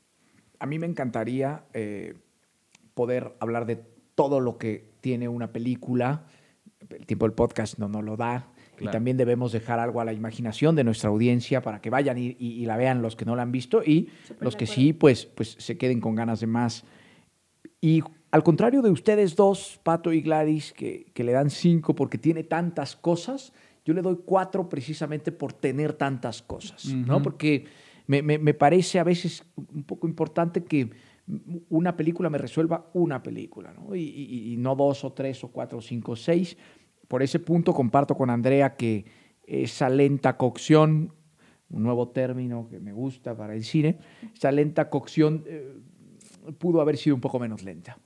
a 0.58 0.66
mí 0.66 0.78
me 0.78 0.86
encantaría 0.86 1.64
eh, 1.72 2.14
poder 2.94 3.36
hablar 3.40 3.66
de 3.66 3.76
todo 4.14 4.40
lo 4.40 4.58
que 4.58 4.90
tiene 5.00 5.28
una 5.28 5.52
película. 5.52 6.24
El 6.88 7.06
tiempo 7.06 7.26
del 7.26 7.34
podcast 7.34 7.78
no 7.78 7.88
nos 7.88 8.04
lo 8.04 8.16
da. 8.16 8.48
Y 8.78 8.88
también 8.88 9.16
debemos 9.16 9.52
dejar 9.52 9.78
algo 9.78 10.02
a 10.02 10.04
la 10.04 10.12
imaginación 10.12 10.76
de 10.76 10.84
nuestra 10.84 11.08
audiencia 11.08 11.62
para 11.62 11.80
que 11.80 11.88
vayan 11.88 12.18
y, 12.18 12.66
la 12.66 12.76
vean 12.76 13.00
los 13.00 13.16
que 13.16 13.24
no 13.24 13.34
la 13.34 13.42
han 13.42 13.52
visto 13.52 13.82
y 13.82 14.10
los 14.38 14.54
que 14.54 14.66
sí, 14.66 14.92
pues, 14.92 15.24
pues 15.24 15.56
se 15.58 15.78
queden 15.78 16.00
con 16.00 16.14
ganas 16.14 16.40
de 16.40 16.46
más. 16.46 16.84
Y 17.80 18.02
al 18.30 18.42
contrario 18.42 18.82
de 18.82 18.90
ustedes 18.90 19.34
dos, 19.34 19.80
Pato 19.82 20.12
y 20.12 20.20
Gladys, 20.20 20.74
que, 20.74 21.10
le 21.16 21.32
dan 21.32 21.48
cinco 21.48 21.94
porque 21.94 22.18
tiene 22.18 22.44
tantas 22.44 22.96
cosas, 22.96 23.52
yo 23.84 23.94
le 23.94 24.02
doy 24.02 24.18
cuatro 24.24 24.68
precisamente 24.68 25.32
por 25.32 25.54
tener 25.54 25.94
tantas 25.94 26.42
cosas, 26.42 26.84
¿no? 26.86 27.22
Porque 27.22 27.64
me, 28.06 28.54
parece 28.54 28.98
a 28.98 29.04
veces 29.04 29.44
un 29.56 29.84
poco 29.84 30.06
importante 30.06 30.64
que 30.64 30.90
una 31.68 31.96
película 31.96 32.30
me 32.30 32.38
resuelva 32.38 32.88
una 32.94 33.22
película, 33.22 33.72
¿no? 33.72 33.94
Y, 33.96 34.56
no 34.58 34.76
dos 34.76 35.04
o 35.04 35.12
tres 35.12 35.42
o 35.42 35.48
cuatro 35.48 35.78
o 35.78 35.82
cinco 35.82 36.12
o 36.12 36.16
seis. 36.16 36.56
Por 37.08 37.22
ese 37.22 37.40
punto 37.40 37.72
comparto 37.74 38.16
con 38.16 38.30
Andrea 38.30 38.76
que 38.76 39.04
esa 39.44 39.88
lenta 39.88 40.36
cocción, 40.36 41.12
un 41.70 41.82
nuevo 41.82 42.08
término 42.08 42.68
que 42.68 42.78
me 42.78 42.92
gusta 42.92 43.36
para 43.36 43.54
el 43.54 43.64
cine, 43.64 43.98
esa 44.34 44.52
lenta 44.52 44.88
cocción 44.88 45.44
eh, 45.46 45.76
pudo 46.58 46.80
haber 46.80 46.96
sido 46.96 47.16
un 47.16 47.20
poco 47.20 47.38
menos 47.38 47.62
lenta. 47.62 47.98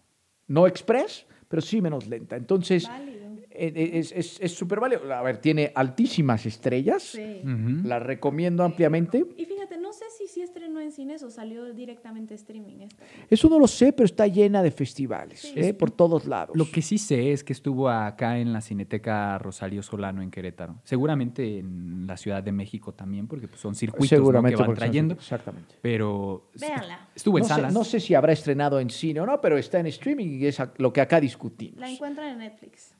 No 0.48 0.66
express, 0.66 1.26
pero 1.48 1.62
sí 1.62 1.80
menos 1.80 2.06
lenta. 2.06 2.36
Entonces, 2.36 2.88
eh, 2.88 3.19
es 3.61 4.53
súper 4.53 4.79
es, 4.79 4.81
válido. 4.81 5.14
A 5.14 5.23
ver, 5.23 5.38
tiene 5.38 5.73
altísimas 5.75 6.46
estrellas. 6.46 7.03
Sí. 7.03 7.42
La 7.85 7.99
recomiendo 7.99 8.64
ampliamente. 8.64 9.25
Y 9.37 9.44
fíjate, 9.44 9.79
no 9.79 9.92
sé 9.92 10.05
si 10.16 10.27
sí 10.27 10.42
estrenó 10.42 10.81
en 10.81 10.92
cines 10.92 11.23
o 11.23 11.31
salió 11.31 11.73
directamente 11.73 12.35
streaming. 12.35 12.88
Eso 13.29 13.49
no 13.49 13.59
lo 13.59 13.66
sé, 13.66 13.92
pero 13.92 14.07
está 14.07 14.27
llena 14.27 14.62
de 14.62 14.70
festivales, 14.70 15.53
¿eh? 15.55 15.75
por 15.75 15.90
todos 15.90 16.27
lados. 16.27 16.57
Lo 16.57 16.70
que 16.70 16.83
sí 16.83 16.99
sé 16.99 17.33
es 17.33 17.44
que 17.44 17.53
estuvo 17.53 17.88
acá 17.88 18.38
en 18.38 18.53
la 18.53 18.61
Cineteca 18.61 19.38
Rosario 19.38 19.83
Solano 19.83 20.23
en 20.23 20.31
Querétaro. 20.31 20.81
Seguramente 20.85 21.59
en 21.59 22.07
la 22.07 22.16
Ciudad 22.16 22.42
de 22.42 22.53
México 22.53 22.92
también, 22.94 23.27
porque 23.27 23.49
pues, 23.49 23.61
son 23.61 23.75
circuitos 23.75 24.18
que 24.18 24.57
van 24.57 24.75
trayendo. 24.75 25.14
exactamente. 25.14 25.75
Pero 25.83 26.51
Véanla. 26.59 27.09
estuvo 27.14 27.38
en 27.38 27.42
no 27.42 27.49
salas. 27.49 27.73
Sé, 27.73 27.79
no 27.79 27.85
sé 27.85 28.01
si 28.01 28.14
habrá 28.14 28.33
estrenado 28.33 28.81
en 28.81 28.90
cine 28.90 29.20
o 29.20 29.27
no, 29.27 29.40
pero 29.40 29.59
está 29.59 29.81
en 29.81 29.87
streaming 29.87 30.40
y 30.40 30.46
es 30.46 30.59
lo 30.79 30.92
que 30.92 31.01
acá 31.01 31.20
discutimos. 31.20 31.79
La 31.81 31.90
encuentran 31.90 32.29
en 32.31 32.38
Netflix. 32.38 32.94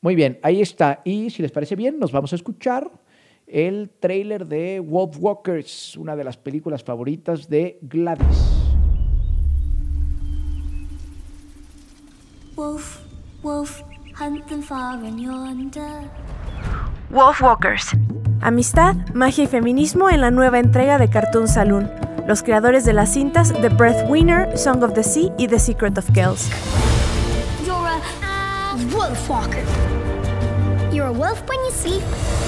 Muy 0.00 0.14
bien, 0.14 0.38
ahí 0.42 0.60
está. 0.60 1.00
Y 1.04 1.30
si 1.30 1.42
les 1.42 1.50
parece 1.50 1.74
bien, 1.74 1.98
nos 1.98 2.12
vamos 2.12 2.32
a 2.32 2.36
escuchar 2.36 2.90
el 3.46 3.90
trailer 3.98 4.46
de 4.46 4.80
Wolf 4.80 5.16
Walkers, 5.18 5.96
una 5.96 6.14
de 6.14 6.24
las 6.24 6.36
películas 6.36 6.84
favoritas 6.84 7.48
de 7.48 7.78
Gladys. 7.82 8.26
Wolf, 12.54 13.00
wolf, 13.42 13.82
hunting 14.20 14.62
far 14.62 14.98
and 15.04 15.20
yonder. 15.20 16.08
Wolf 17.10 17.40
Walkers. 17.40 17.90
Amistad, 18.40 18.94
magia 19.14 19.44
y 19.44 19.46
feminismo 19.46 20.10
en 20.10 20.20
la 20.20 20.30
nueva 20.30 20.60
entrega 20.60 20.98
de 20.98 21.08
Cartoon 21.08 21.48
Saloon. 21.48 21.90
Los 22.26 22.42
creadores 22.42 22.84
de 22.84 22.92
las 22.92 23.14
cintas 23.14 23.52
The 23.60 23.68
Breathwinner, 23.68 24.56
Song 24.56 24.82
of 24.82 24.92
the 24.92 25.02
Sea 25.02 25.32
y 25.38 25.48
The 25.48 25.58
Secret 25.58 25.96
of 25.98 26.10
Kells. 26.12 26.50
You're 29.08 29.16
a 29.16 29.20
wolf 29.20 29.30
walker. 29.30 29.64
You're 30.92 31.06
a 31.06 31.12
wolf 31.12 31.42
when 31.48 31.58
you 31.64 31.70
sleep. 31.70 32.02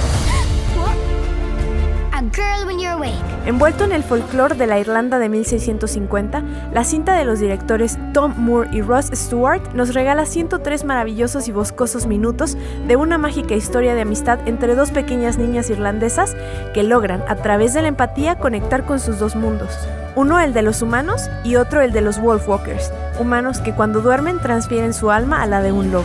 Envuelto 3.46 3.85
en 3.85 3.92
el 3.92 4.03
folclore 4.03 4.55
de 4.55 4.66
la 4.66 4.79
Irlanda 4.79 5.18
de 5.18 5.31
1650, 5.31 6.42
la 6.75 6.85
cinta 6.85 7.16
de 7.16 7.25
los 7.25 7.40
directores 7.40 7.96
Tom 8.12 8.35
Moore 8.37 8.68
y 8.73 8.83
Ross 8.83 9.09
Stewart 9.11 9.62
nos 9.73 9.94
regala 9.94 10.27
103 10.27 10.85
maravillosos 10.85 11.49
y 11.49 11.53
boscosos 11.53 12.07
minutos 12.07 12.59
de 12.87 12.96
una 12.96 13.16
mágica 13.16 13.55
historia 13.55 13.94
de 13.94 14.03
amistad 14.03 14.38
entre 14.46 14.75
dos 14.75 14.90
pequeñas 14.90 15.38
niñas 15.38 15.70
irlandesas 15.70 16.37
que 16.75 16.83
logran, 16.83 17.25
a 17.27 17.37
través 17.37 17.73
de 17.73 17.81
la 17.81 17.88
empatía, 17.88 18.38
conectar 18.38 18.85
con 18.85 19.01
sus 19.01 19.18
dos 19.18 19.35
mundos. 19.35 19.70
Uno 20.14 20.40
el 20.40 20.53
de 20.53 20.62
los 20.62 20.83
humanos 20.83 21.31
y 21.42 21.57
otro 21.57 21.81
el 21.81 21.92
de 21.92 22.03
los 22.03 22.20
Wolfwalkers, 22.20 22.92
humanos 23.18 23.61
que 23.61 23.73
cuando 23.73 24.03
duermen 24.03 24.40
transfieren 24.40 24.92
su 24.92 25.11
alma 25.11 25.42
a 25.42 25.46
la 25.46 25.62
de 25.62 25.73
un 25.73 25.90
lobo. 25.90 26.05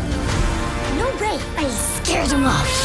off. 2.45 2.84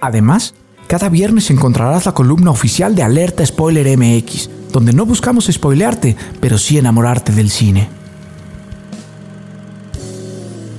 Además, 0.00 0.54
cada 0.86 1.08
viernes 1.08 1.50
encontrarás 1.50 2.06
la 2.06 2.14
columna 2.14 2.50
oficial 2.50 2.94
de 2.94 3.02
Alerta 3.02 3.44
Spoiler 3.44 3.96
MX, 3.98 4.70
donde 4.72 4.92
no 4.92 5.04
buscamos 5.04 5.46
spoilearte, 5.46 6.16
pero 6.40 6.56
sí 6.56 6.78
enamorarte 6.78 7.32
del 7.32 7.50
cine. 7.50 7.88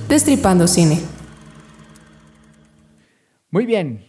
Destripando 0.08 0.66
cine. 0.66 1.00
Muy 3.50 3.66
bien. 3.66 4.04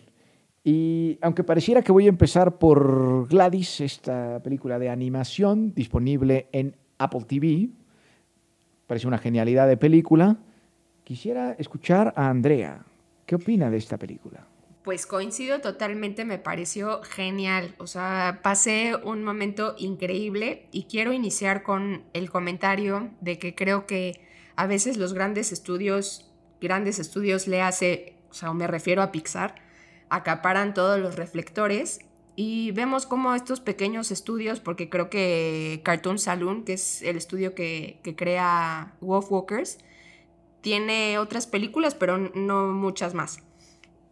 Y 0.64 1.18
aunque 1.22 1.44
pareciera 1.44 1.82
que 1.82 1.92
voy 1.92 2.06
a 2.06 2.10
empezar 2.10 2.58
por 2.58 3.28
Gladys, 3.28 3.82
esta 3.82 4.40
película 4.44 4.80
de 4.80 4.90
animación 4.90 5.74
disponible 5.74 6.48
en 6.52 6.76
Apple 7.00 7.26
TV, 7.28 7.70
parece 8.88 9.08
una 9.08 9.18
genialidad 9.18 9.68
de 9.68 9.78
película, 9.78 10.38
quisiera 11.04 11.54
escuchar 11.54 12.14
a 12.16 12.30
Andrea. 12.30 12.86
¿Qué 13.26 13.36
opina 13.36 13.70
de 13.70 13.78
esta 13.78 13.98
película? 13.98 14.48
Pues 14.84 15.06
coincido 15.06 15.62
totalmente, 15.62 16.26
me 16.26 16.40
pareció 16.40 17.04
genial, 17.04 17.76
o 17.78 17.86
sea, 17.86 18.40
pasé 18.42 18.96
un 18.96 19.24
momento 19.24 19.76
increíble 19.78 20.66
y 20.72 20.86
quiero 20.86 21.14
iniciar 21.14 21.62
con 21.62 22.04
el 22.14 22.32
comentario 22.32 23.12
de 23.22 23.38
que 23.38 23.54
creo 23.54 23.86
que 23.86 24.20
a 24.56 24.66
veces 24.66 24.98
los 24.98 25.14
grandes 25.14 25.52
estudios, 25.52 26.32
grandes 26.60 26.98
estudios 26.98 27.48
le 27.48 27.62
hace, 27.62 28.16
o 28.32 28.34
sea, 28.34 28.54
me 28.54 28.66
refiero 28.66 29.04
a 29.04 29.12
Pixar, 29.12 29.54
acaparan 30.10 30.74
todos 30.74 31.00
los 31.00 31.16
reflectores 31.16 32.00
y 32.36 32.72
vemos 32.72 33.06
como 33.06 33.36
estos 33.36 33.60
pequeños 33.60 34.10
estudios, 34.10 34.62
porque 34.62 34.90
creo 34.90 35.12
que 35.12 35.82
Cartoon 35.84 36.18
Saloon, 36.18 36.64
que 36.64 36.74
es 36.74 37.04
el 37.04 37.18
estudio 37.18 37.54
que, 37.54 38.00
que 38.02 38.16
crea 38.16 38.96
Wolf 39.00 39.32
Walkers, 39.32 39.78
tiene 40.62 41.20
otras 41.20 41.46
películas, 41.46 41.94
pero 41.94 42.18
no 42.18 42.70
muchas 42.70 43.14
más 43.14 43.44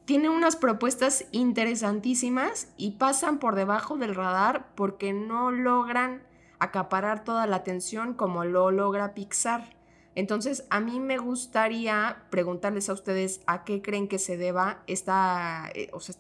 tiene 0.10 0.28
unas 0.28 0.56
propuestas 0.56 1.26
interesantísimas 1.32 2.74
y 2.78 2.94
pasan 2.94 3.38
por 3.38 3.54
debajo 3.54 3.96
del 3.96 4.16
radar 4.16 4.66
porque 4.74 5.14
no 5.14 5.52
logran 5.52 6.24
acaparar 6.58 7.24
toda 7.24 7.46
la 7.46 7.58
atención 7.58 8.16
como 8.16 8.44
lo 8.44 8.72
logra 8.72 9.14
Pixar. 9.14 9.76
Entonces, 10.16 10.66
a 10.72 10.80
mí 10.80 11.00
me 11.00 11.20
gustaría 11.20 12.24
preguntarles 12.32 12.90
a 12.90 12.94
ustedes 12.94 13.42
a 13.46 13.64
qué 13.64 13.84
creen 13.84 14.08
que 14.08 14.18
se 14.18 14.36
deba 14.36 14.82
esta, 14.88 15.70
eh, 15.76 15.92
o 15.94 16.00
sea, 16.00 16.16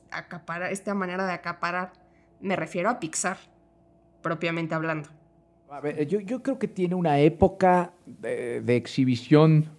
esta 0.69 0.93
manera 0.93 1.25
de 1.25 1.34
acaparar. 1.34 1.93
Me 2.41 2.56
refiero 2.56 2.91
a 2.91 2.99
Pixar, 2.99 3.38
propiamente 4.21 4.75
hablando. 4.75 5.10
A 5.67 5.80
ver, 5.80 6.06
yo, 6.06 6.43
creo 6.43 6.60
que 6.60 6.67
tiene 6.67 6.93
una 6.93 7.17
época 7.21 7.91
de 8.06 8.75
exhibición 8.75 9.79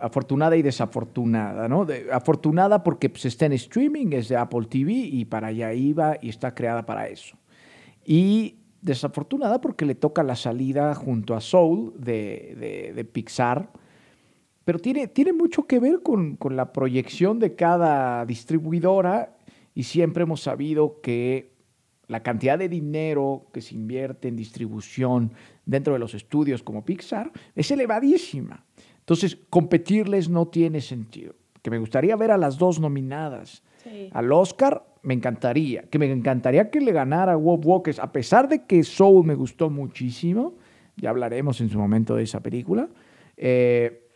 afortunada 0.00 0.56
y 0.56 0.62
desafortunada, 0.62 1.68
¿no? 1.68 1.86
Afortunada 2.12 2.82
porque 2.82 3.08
pues, 3.10 3.24
está 3.26 3.46
en 3.46 3.52
streaming, 3.52 4.08
es 4.12 4.28
de 4.28 4.36
Apple 4.36 4.66
TV 4.68 4.92
y 4.92 5.24
para 5.24 5.48
allá 5.48 5.72
iba 5.72 6.16
y 6.20 6.28
está 6.28 6.54
creada 6.54 6.84
para 6.86 7.08
eso. 7.08 7.36
Y 8.04 8.56
desafortunada 8.82 9.60
porque 9.60 9.84
le 9.84 9.94
toca 9.94 10.22
la 10.22 10.36
salida 10.36 10.94
junto 10.94 11.34
a 11.34 11.40
Soul 11.40 11.92
de, 11.98 12.56
de- 12.58 12.92
de 12.94 13.04
Pixar, 13.04 13.70
pero 14.64 14.78
tiene, 14.78 15.06
tiene 15.08 15.32
mucho 15.32 15.66
que 15.66 15.78
ver 15.80 16.02
con, 16.02 16.36
con 16.36 16.56
la 16.56 16.72
proyección 16.72 17.38
de 17.38 17.54
cada 17.54 18.24
distribuidora 18.24 19.36
y 19.74 19.82
siempre 19.84 20.22
hemos 20.22 20.42
sabido 20.42 21.00
que 21.02 21.52
la 22.06 22.22
cantidad 22.22 22.58
de 22.58 22.68
dinero 22.68 23.46
que 23.52 23.60
se 23.60 23.74
invierte 23.74 24.28
en 24.28 24.36
distribución 24.36 25.32
dentro 25.64 25.92
de 25.92 25.98
los 26.00 26.14
estudios 26.14 26.62
como 26.62 26.84
Pixar 26.84 27.30
es 27.54 27.70
elevadísima. 27.70 28.64
Entonces, 29.00 29.36
competirles 29.50 30.28
no 30.28 30.46
tiene 30.48 30.80
sentido. 30.80 31.34
Que 31.62 31.70
me 31.70 31.78
gustaría 31.78 32.16
ver 32.16 32.30
a 32.30 32.38
las 32.38 32.56
dos 32.58 32.80
nominadas. 32.80 33.62
Sí. 33.82 34.08
Al 34.12 34.32
Oscar 34.32 34.84
me 35.02 35.14
encantaría, 35.14 35.82
que 35.82 35.98
me 35.98 36.10
encantaría 36.10 36.70
que 36.70 36.80
le 36.80 36.92
ganara 36.92 37.36
Wolf 37.36 37.64
Walkers, 37.64 37.98
a 37.98 38.12
pesar 38.12 38.48
de 38.48 38.64
que 38.66 38.82
Soul 38.82 39.26
me 39.26 39.34
gustó 39.34 39.70
muchísimo, 39.70 40.56
ya 40.96 41.10
hablaremos 41.10 41.60
en 41.60 41.70
su 41.70 41.78
momento 41.78 42.14
de 42.14 42.24
esa 42.24 42.40
película, 42.40 42.88
eh, 43.36 44.08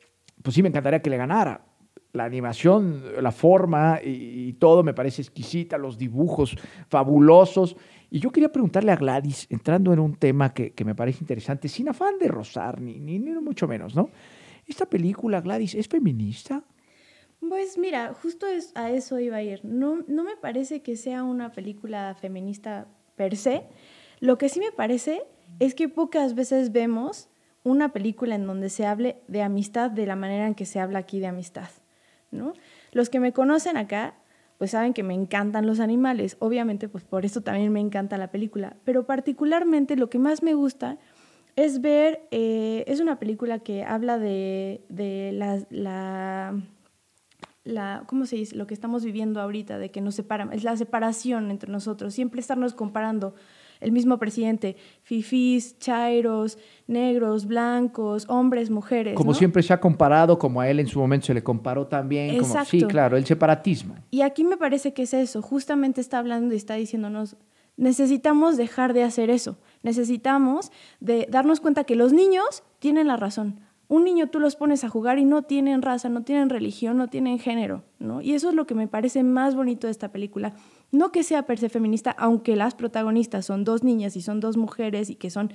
pues 0.43 0.55
sí 0.55 0.63
me 0.63 0.69
encantaría 0.69 1.01
que 1.01 1.11
le 1.11 1.17
ganara. 1.17 1.65
La 2.13 2.25
animación, 2.27 3.03
la 3.21 3.33
forma 3.33 3.99
y, 4.05 4.49
y 4.49 4.53
todo 4.53 4.85
me 4.85 4.95
parece 4.95 5.23
exquisita, 5.23 5.79
los 5.79 5.99
dibujos 5.99 6.57
fabulosos. 6.89 7.77
Y 8.09 8.21
yo 8.21 8.31
quería 8.31 8.53
preguntarle 8.53 8.93
a 8.93 8.97
Gladys, 8.97 9.49
entrando 9.51 9.93
en 9.93 9.99
un 9.99 10.15
tema 10.15 10.55
que, 10.55 10.73
que 10.73 10.85
me 10.85 10.95
parece 10.95 11.19
interesante, 11.23 11.67
sin 11.67 11.89
afán 11.89 12.17
de 12.21 12.29
rozar, 12.29 12.81
ni, 12.81 13.01
ni, 13.01 13.19
ni 13.19 13.33
mucho 13.33 13.67
menos, 13.67 13.97
¿no? 13.97 14.11
¿Esta 14.67 14.87
película, 14.87 15.41
Gladys, 15.41 15.75
es 15.75 15.89
feminista? 15.89 16.65
Pues 17.41 17.77
mira, 17.77 18.15
justo 18.15 18.47
a 18.75 18.91
eso 18.91 19.19
iba 19.19 19.37
a 19.37 19.43
ir. 19.43 19.61
No, 19.65 20.03
no 20.09 20.25
me 20.25 20.37
parece 20.37 20.83
que 20.83 20.97
sea 20.97 21.23
una 21.23 21.53
película 21.53 22.15
feminista 22.15 22.87
per 23.17 23.37
se. 23.37 23.65
Lo 24.21 24.39
que 24.39 24.49
sí 24.49 24.61
me 24.61 24.73
parece 24.73 25.23
es 25.61 25.75
que 25.75 25.89
pocas 25.89 26.35
veces 26.35 26.73
vemos 26.73 27.29
una 27.63 27.93
película 27.93 28.35
en 28.35 28.47
donde 28.47 28.71
se 28.71 28.87
hable 28.87 29.17
de 29.29 29.43
amistad 29.43 29.91
de 29.91 30.07
la 30.07 30.17
manera 30.17 30.47
en 30.47 30.55
que 30.55 30.67
se 30.67 30.81
habla 30.81 31.01
aquí 31.01 31.21
de 31.21 31.27
amistad. 31.27 31.69
¿no? 32.31 32.53
Los 32.93 33.11
que 33.11 33.21
me 33.21 33.33
conocen 33.33 33.77
acá, 33.77 34.15
pues 34.59 34.73
saben 34.73 34.93
que 34.93 35.03
me 35.03 35.15
encantan 35.15 35.67
los 35.67 35.81
animales. 35.81 36.37
Obviamente, 36.41 36.89
pues 36.89 37.05
por 37.05 37.25
eso 37.25 37.41
también 37.41 37.73
me 37.73 37.81
encanta 37.81 38.19
la 38.19 38.31
película. 38.31 38.77
Pero 38.85 39.05
particularmente 39.07 39.97
lo 39.97 40.11
que 40.11 40.19
más 40.19 40.43
me 40.43 40.55
gusta 40.55 40.99
es 41.57 41.81
ver, 41.81 42.27
eh, 42.31 42.85
es 42.87 43.01
una 43.01 43.19
película 43.19 43.61
que 43.61 43.85
habla 43.85 44.19
de, 44.19 44.85
de 44.89 45.31
la, 45.33 45.61
la, 45.71 46.61
la, 47.65 48.05
¿cómo 48.07 48.27
se 48.27 48.37
dice? 48.37 48.57
Lo 48.57 48.67
que 48.67 48.75
estamos 48.75 49.05
viviendo 49.05 49.41
ahorita, 49.41 49.79
de 49.79 49.91
que 49.91 50.01
nos 50.01 50.15
separan, 50.15 50.53
es 50.53 50.65
la 50.65 50.77
separación 50.77 51.51
entre 51.51 51.71
nosotros, 51.71 52.15
siempre 52.15 52.41
estarnos 52.41 52.75
comparando. 52.75 53.35
El 53.81 53.93
mismo 53.93 54.19
presidente, 54.19 54.77
fifís, 55.03 55.79
chairos, 55.79 56.59
negros, 56.87 57.45
blancos, 57.45 58.25
hombres, 58.29 58.71
mujeres. 58.71 59.15
Como 59.15 59.33
¿no? 59.33 59.39
siempre 59.39 59.63
se 59.63 59.75
ha 59.75 59.81
comparado, 59.81 60.39
como 60.39 60.61
a 60.61 60.71
él 60.71 60.81
en 60.81 60.87
su 60.87 60.99
momento 60.99 61.27
se 61.27 61.35
le 61.35 61.43
comparó 61.43 61.87
también. 61.87 62.39
Como, 62.39 62.65
sí, 62.65 62.83
claro, 62.85 63.17
el 63.17 63.27
separatismo. 63.27 63.97
Y 64.11 64.23
aquí 64.23 64.45
me 64.45 64.57
parece 64.57 64.95
que 64.95 65.03
es 65.03 65.13
eso, 65.13 65.43
justamente 65.43 66.01
está 66.01 66.19
hablando 66.19 66.55
y 66.55 66.57
está 66.57 66.75
diciéndonos, 66.75 67.37
necesitamos 67.77 68.57
dejar 68.57 68.95
de 68.95 69.03
hacer 69.03 69.29
eso, 69.29 69.59
necesitamos 69.85 70.73
de 70.99 71.29
darnos 71.31 71.61
cuenta 71.61 71.85
que 71.85 71.95
los 71.95 72.13
niños 72.13 72.65
tienen 72.81 73.07
la 73.07 73.17
razón. 73.17 73.61
Un 73.87 74.03
niño 74.05 74.29
tú 74.29 74.41
los 74.41 74.57
pones 74.57 74.83
a 74.83 74.89
jugar 74.89 75.19
y 75.19 75.25
no 75.25 75.43
tienen 75.43 75.83
raza, 75.83 76.09
no 76.09 76.23
tienen 76.23 76.49
religión, 76.49 76.97
no 76.97 77.09
tienen 77.09 77.39
género, 77.39 77.85
¿no? 77.99 78.23
Y 78.23 78.33
eso 78.33 78.49
es 78.49 78.55
lo 78.55 78.67
que 78.67 78.75
me 78.75 78.89
parece 78.89 79.23
más 79.23 79.55
bonito 79.55 79.87
de 79.87 79.91
esta 79.91 80.11
película. 80.11 80.55
No 80.91 81.13
que 81.13 81.23
sea 81.23 81.45
per 81.45 81.59
se 81.59 81.69
feminista, 81.69 82.11
aunque 82.13 82.57
las 82.57 82.75
protagonistas 82.75 83.45
son 83.45 83.63
dos 83.63 83.85
niñas 83.85 84.17
y 84.17 84.23
son 84.23 84.41
dos 84.41 84.57
mujeres 84.57 85.11
y 85.11 85.17
que 85.17 85.29
son, 85.29 85.53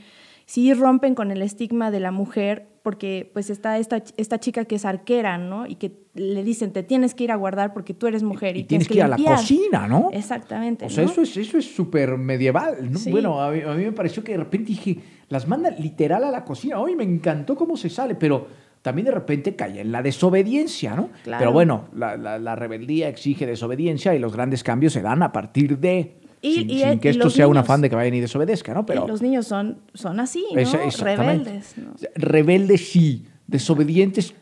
sí 0.50 0.74
rompen 0.74 1.14
con 1.14 1.30
el 1.30 1.44
estigma 1.44 1.92
de 1.92 2.00
la 2.00 2.12
mujer, 2.12 2.66
porque 2.82 3.30
pues 3.34 3.52
está 3.52 3.78
esta, 3.78 4.02
esta 4.18 4.40
chica 4.40 4.66
que 4.66 4.76
es 4.76 4.86
arquera, 4.86 5.38
¿no? 5.38 5.68
Y 5.68 5.76
que 5.76 5.92
le 6.16 6.44
dicen, 6.44 6.74
te 6.74 6.82
tienes 6.82 7.14
que 7.14 7.24
ir 7.26 7.32
a 7.32 7.36
guardar 7.36 7.72
porque 7.72 7.94
tú 7.94 8.08
eres 8.08 8.24
mujer 8.24 8.58
y, 8.58 8.62
Y 8.62 8.64
tienes 8.64 8.88
que 8.88 8.96
ir 8.96 9.04
a 9.04 9.08
la 9.10 9.16
limpiar". 9.18 9.36
cocina, 9.38 9.88
¿no? 9.88 10.10
Exactamente. 10.12 10.86
O 10.86 10.90
sea, 10.90 11.04
¿no? 11.06 11.12
eso 11.12 11.22
es 11.22 11.38
eso 11.38 11.60
es 11.60 11.66
súper 11.76 12.18
medieval. 12.18 12.92
¿no? 12.92 12.98
Sí. 12.98 13.12
Bueno, 13.12 13.40
a 13.40 13.52
mí, 13.52 13.62
a 13.62 13.74
mí 13.76 13.84
me 13.84 13.92
pareció 13.92 14.24
que 14.24 14.32
de 14.32 14.40
repente 14.40 14.70
dije, 14.70 14.98
las 15.28 15.48
manda 15.48 15.70
literal 15.70 16.24
a 16.24 16.32
la 16.32 16.44
cocina. 16.44 16.80
Hoy 16.80 16.96
me 16.96 17.04
encantó 17.04 17.56
cómo 17.56 17.78
se 17.78 17.92
sale, 17.92 18.16
pero 18.16 18.48
también 18.82 19.06
de 19.06 19.12
repente 19.12 19.56
cae 19.56 19.82
en 19.82 19.92
la 19.92 20.02
desobediencia, 20.02 20.96
¿no? 20.96 21.10
Claro. 21.24 21.40
Pero 21.42 21.52
bueno, 21.52 21.90
la, 21.94 22.18
la- 22.18 22.40
la 22.40 22.56
rebeldía 22.56 23.08
exige 23.08 23.46
desobediencia 23.46 24.16
y 24.16 24.20
los 24.20 24.34
grandes 24.34 24.64
cambios 24.64 24.94
se 24.94 25.04
dan 25.04 25.22
a 25.22 25.32
partir 25.32 25.78
de... 25.78 26.16
Y- 26.42 26.54
sin, 26.56 26.70
y- 26.70 26.80
sin 26.80 26.94
y 26.94 26.98
que 27.00 27.10
esto 27.10 27.30
sea 27.30 27.48
un 27.48 27.58
afán 27.58 27.82
de 27.82 27.90
que 27.90 27.96
vayan 27.96 28.14
y 28.14 28.20
desobedezca, 28.22 28.74
¿no? 28.74 28.86
Pero 28.86 29.08
los 29.08 29.22
niños 29.22 29.46
son, 29.48 29.80
son 29.94 30.20
así, 30.20 30.46
¿no? 30.54 30.60
Rebeldes. 31.04 31.76
¿no? 31.78 31.92
Rebeldes 32.16 32.90
sí, 32.90 33.26
desobedientes. 33.48 34.34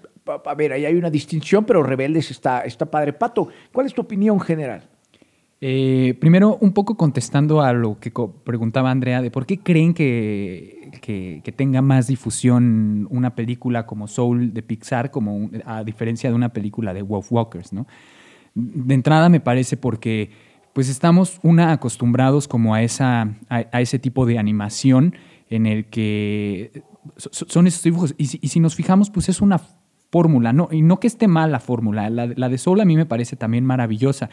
A 0.45 0.53
ver, 0.55 0.73
ahí 0.73 0.86
hay 0.86 0.95
una 0.95 1.10
distinción, 1.10 1.63
pero 1.65 1.81
rebeldes 1.83 2.29
está, 2.31 2.62
está 2.62 2.86
padre. 2.86 3.13
Pato, 3.13 3.47
¿cuál 3.71 3.86
es 3.88 3.93
tu 3.93 4.01
opinión 4.01 4.39
general? 4.39 4.83
Eh, 5.60 6.15
primero, 6.19 6.57
un 6.62 6.71
poco 6.71 6.95
contestando 6.95 7.62
a 7.62 7.73
lo 7.73 7.97
que 7.99 8.12
co- 8.12 8.31
preguntaba 8.43 8.91
Andrea, 8.91 9.23
de 9.23 9.31
por 9.31 9.47
qué 9.47 9.57
creen 9.57 9.93
que, 9.95 10.91
que- 11.01 11.41
que 11.43 11.51
tenga 11.51 11.81
más 11.81 12.05
difusión 12.07 13.07
una 13.10 13.33
película 13.33 13.88
como 13.88 14.07
Soul 14.07 14.53
de 14.53 14.62
Pixar, 14.62 15.10
como 15.10 15.36
un- 15.36 15.63
a 15.65 15.83
diferencia 15.83 16.29
de 16.29 16.36
una 16.36 16.49
película 16.53 16.93
de 16.93 17.01
Wolf 17.01 17.31
Walkers, 17.31 17.73
¿no? 17.73 17.88
De 18.53 18.93
entrada 18.93 19.29
me 19.29 19.39
parece 19.39 19.77
porque 19.77 20.29
pues 20.77 20.89
estamos 20.89 21.39
una 21.41 21.71
acostumbrados 21.71 22.47
como 22.47 22.75
a, 22.75 22.83
esa, 22.83 23.33
a, 23.49 23.81
ese 23.81 23.97
tipo 23.97 24.27
de 24.27 24.37
animación 24.37 25.15
en 25.49 25.65
el 25.65 25.85
que 25.87 26.83
so- 27.15 27.31
so- 27.33 27.47
son 27.49 27.65
esos 27.65 27.81
dibujos. 27.81 28.13
Y 28.19 28.25
si, 28.27 28.59
nos 28.59 28.75
fijamos, 28.75 29.09
pues 29.09 29.27
es 29.27 29.41
una 29.41 29.59
fórmula, 30.11 30.53
¿no? 30.53 30.69
Y 30.71 30.83
no 30.83 30.99
que 30.99 31.07
esté 31.07 31.27
mal 31.27 31.51
la 31.51 31.59
fórmula, 31.59 32.11
la, 32.11 32.27
la 32.27 32.47
de 32.47 32.59
Soul 32.59 32.79
a 32.79 32.85
mí 32.85 32.95
me 32.95 33.07
parece 33.07 33.35
también 33.35 33.65
maravillosa, 33.65 34.29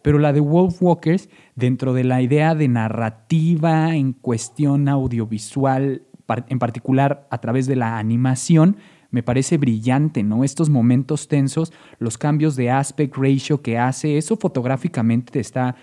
pero 0.00 0.20
la 0.20 0.32
de 0.32 0.38
Wolf 0.38 0.80
Walkers, 0.80 1.30
dentro 1.56 1.92
de 1.94 2.04
la 2.04 2.22
idea 2.22 2.54
de 2.54 2.68
narrativa 2.68 3.96
en 3.96 4.12
cuestión 4.12 4.88
audiovisual, 4.88 6.02
en 6.46 6.58
particular 6.60 7.26
a 7.28 7.38
través 7.38 7.66
de 7.66 7.74
la 7.74 7.98
animación, 7.98 8.76
me 9.10 9.22
parece 9.22 9.56
brillante, 9.56 10.22
¿no? 10.22 10.44
Estos 10.44 10.68
momentos 10.68 11.28
tensos, 11.28 11.72
los 11.98 12.18
cambios 12.18 12.56
de 12.56 12.70
aspect 12.70 13.16
ratio 13.16 13.62
que 13.62 13.78
hace, 13.78 14.18
eso 14.18 14.36
fotográficamente 14.36 15.32
te 15.32 15.40
está 15.40 15.76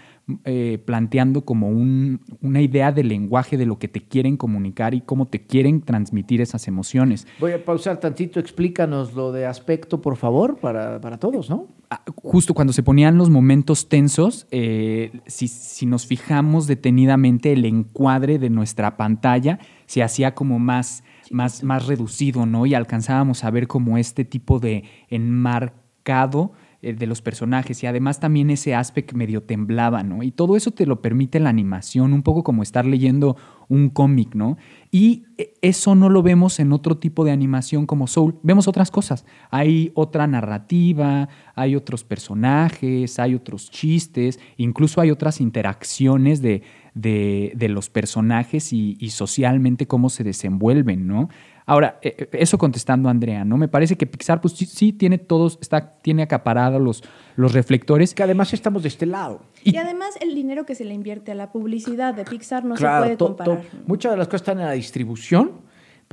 eh, 0.44 0.80
planteando 0.84 1.46
como 1.46 1.70
un- 1.70 2.20
una 2.42 2.60
idea 2.60 2.92
de 2.92 3.04
lenguaje 3.04 3.58
de 3.58 3.68
lo 3.68 3.78
que 3.78 3.88
te 3.88 4.02
quieren 4.02 4.38
comunicar 4.38 4.96
y 4.96 5.02
cómo 5.02 5.28
te 5.28 5.46
quieren 5.46 5.82
transmitir 5.82 6.42
esas 6.42 6.68
emociones. 6.68 7.28
Voy 7.40 7.52
a 7.52 7.64
pausar 7.64 8.00
tantito, 8.00 8.40
explícanos 8.40 9.14
lo 9.14 9.32
de 9.32 9.46
aspecto, 9.46 10.02
por 10.02 10.16
favor, 10.18 10.58
para, 10.58 11.00
para 11.00 11.20
todos, 11.20 11.48
¿no? 11.52 11.68
Ah, 11.92 12.02
justo 12.16 12.56
cuando 12.56 12.74
se 12.74 12.82
ponían 12.82 13.20
los 13.20 13.30
momentos 13.30 13.88
tensos, 13.88 14.48
eh, 14.50 15.12
si, 15.28 15.48
si 15.48 15.86
nos 15.86 16.08
fijamos 16.08 16.66
detenidamente 16.66 17.54
el 17.54 17.64
encuadre 17.64 18.40
de 18.40 18.50
nuestra 18.50 18.98
pantalla, 18.98 19.60
se 19.86 20.02
hacía 20.02 20.34
como 20.34 20.58
más, 20.58 21.04
más, 21.36 21.64
más 21.64 21.86
reducido, 21.86 22.46
¿no? 22.46 22.66
Y 22.66 22.74
alcanzábamos 22.74 23.44
a 23.44 23.52
ver 23.52 23.68
como 23.68 23.98
este 23.98 24.26
tipo 24.26 24.60
de 24.60 24.86
enmarcado 25.10 26.54
eh, 26.82 26.94
de 26.94 27.08
los 27.08 27.22
personajes 27.22 27.84
y 27.84 27.88
además 27.88 28.20
también 28.20 28.50
ese 28.50 28.74
aspecto 28.74 29.18
medio 29.18 29.44
temblaba, 29.44 30.02
¿no? 30.04 30.24
Y 30.24 30.32
todo 30.32 30.56
eso 30.56 30.72
te 30.72 30.86
lo 30.86 31.02
permite 31.02 31.40
la 31.40 31.50
animación, 31.50 32.14
un 32.14 32.24
poco 32.24 32.44
como 32.44 32.64
estar 32.64 32.86
leyendo 32.86 33.36
un 33.68 33.90
cómic, 33.90 34.34
¿no? 34.34 34.58
Y 34.92 35.26
eh, 35.38 35.54
eso 35.62 35.94
no 35.94 36.10
lo 36.10 36.24
vemos 36.24 36.60
en 36.60 36.72
otro 36.72 36.98
tipo 36.98 37.26
de 37.26 37.32
animación 37.32 37.86
como 37.86 38.08
Soul, 38.08 38.40
vemos 38.42 38.70
otras 38.70 38.90
cosas. 38.90 39.26
Hay 39.52 39.92
otra 39.94 40.28
narrativa, 40.28 41.28
hay 41.54 41.76
otros 41.76 42.06
personajes, 42.06 43.20
hay 43.20 43.36
otros 43.36 43.70
chistes, 43.70 44.40
incluso 44.56 45.02
hay 45.02 45.12
otras 45.12 45.42
interacciones 45.42 46.42
de, 46.42 46.64
de, 46.96 47.52
de 47.56 47.68
los 47.68 47.90
personajes 47.90 48.72
y, 48.74 48.98
y, 49.00 49.10
socialmente 49.10 49.86
cómo 49.86 50.10
se 50.10 50.24
desenvuelven, 50.24 51.06
¿no? 51.06 51.30
Ahora, 51.66 52.00
eh, 52.02 52.16
eh, 52.18 52.30
eso 52.34 52.58
contestando 52.58 53.10
a 53.10 53.12
Andrea, 53.12 53.44
¿no? 53.44 53.58
Me 53.58 53.68
parece 53.68 53.98
que 53.98 54.08
Pixar, 54.08 54.40
pues 54.40 54.54
sí, 54.54 54.66
sí 54.66 54.94
tiene 54.94 55.18
todos, 55.18 55.58
está, 55.62 55.98
tiene 56.02 56.24
acaparados 56.24 56.82
los, 56.82 57.04
los 57.36 57.52
reflectores. 57.54 58.14
Que 58.14 58.24
además 58.24 58.54
estamos 58.54 58.82
de 58.84 58.88
este 58.88 59.06
lado. 59.06 59.42
Y, 59.64 59.76
además 59.76 60.16
el 60.22 60.34
dinero 60.36 60.66
que 60.66 60.74
se 60.74 60.86
le 60.86 60.94
invierte 60.94 61.34
a 61.34 61.36
la 61.36 61.52
publicidad 61.52 62.14
de 62.14 62.24
Pixar 62.24 62.64
no 62.64 62.78
se 62.78 62.86
puede 62.86 63.18
comparar. 63.18 63.62
muchas 63.86 64.14
de 64.14 64.18
las 64.18 64.28
cosas 64.28 64.42
están 64.42 64.60
en 64.60 64.66
la 64.68 64.72
distribución 64.72 65.65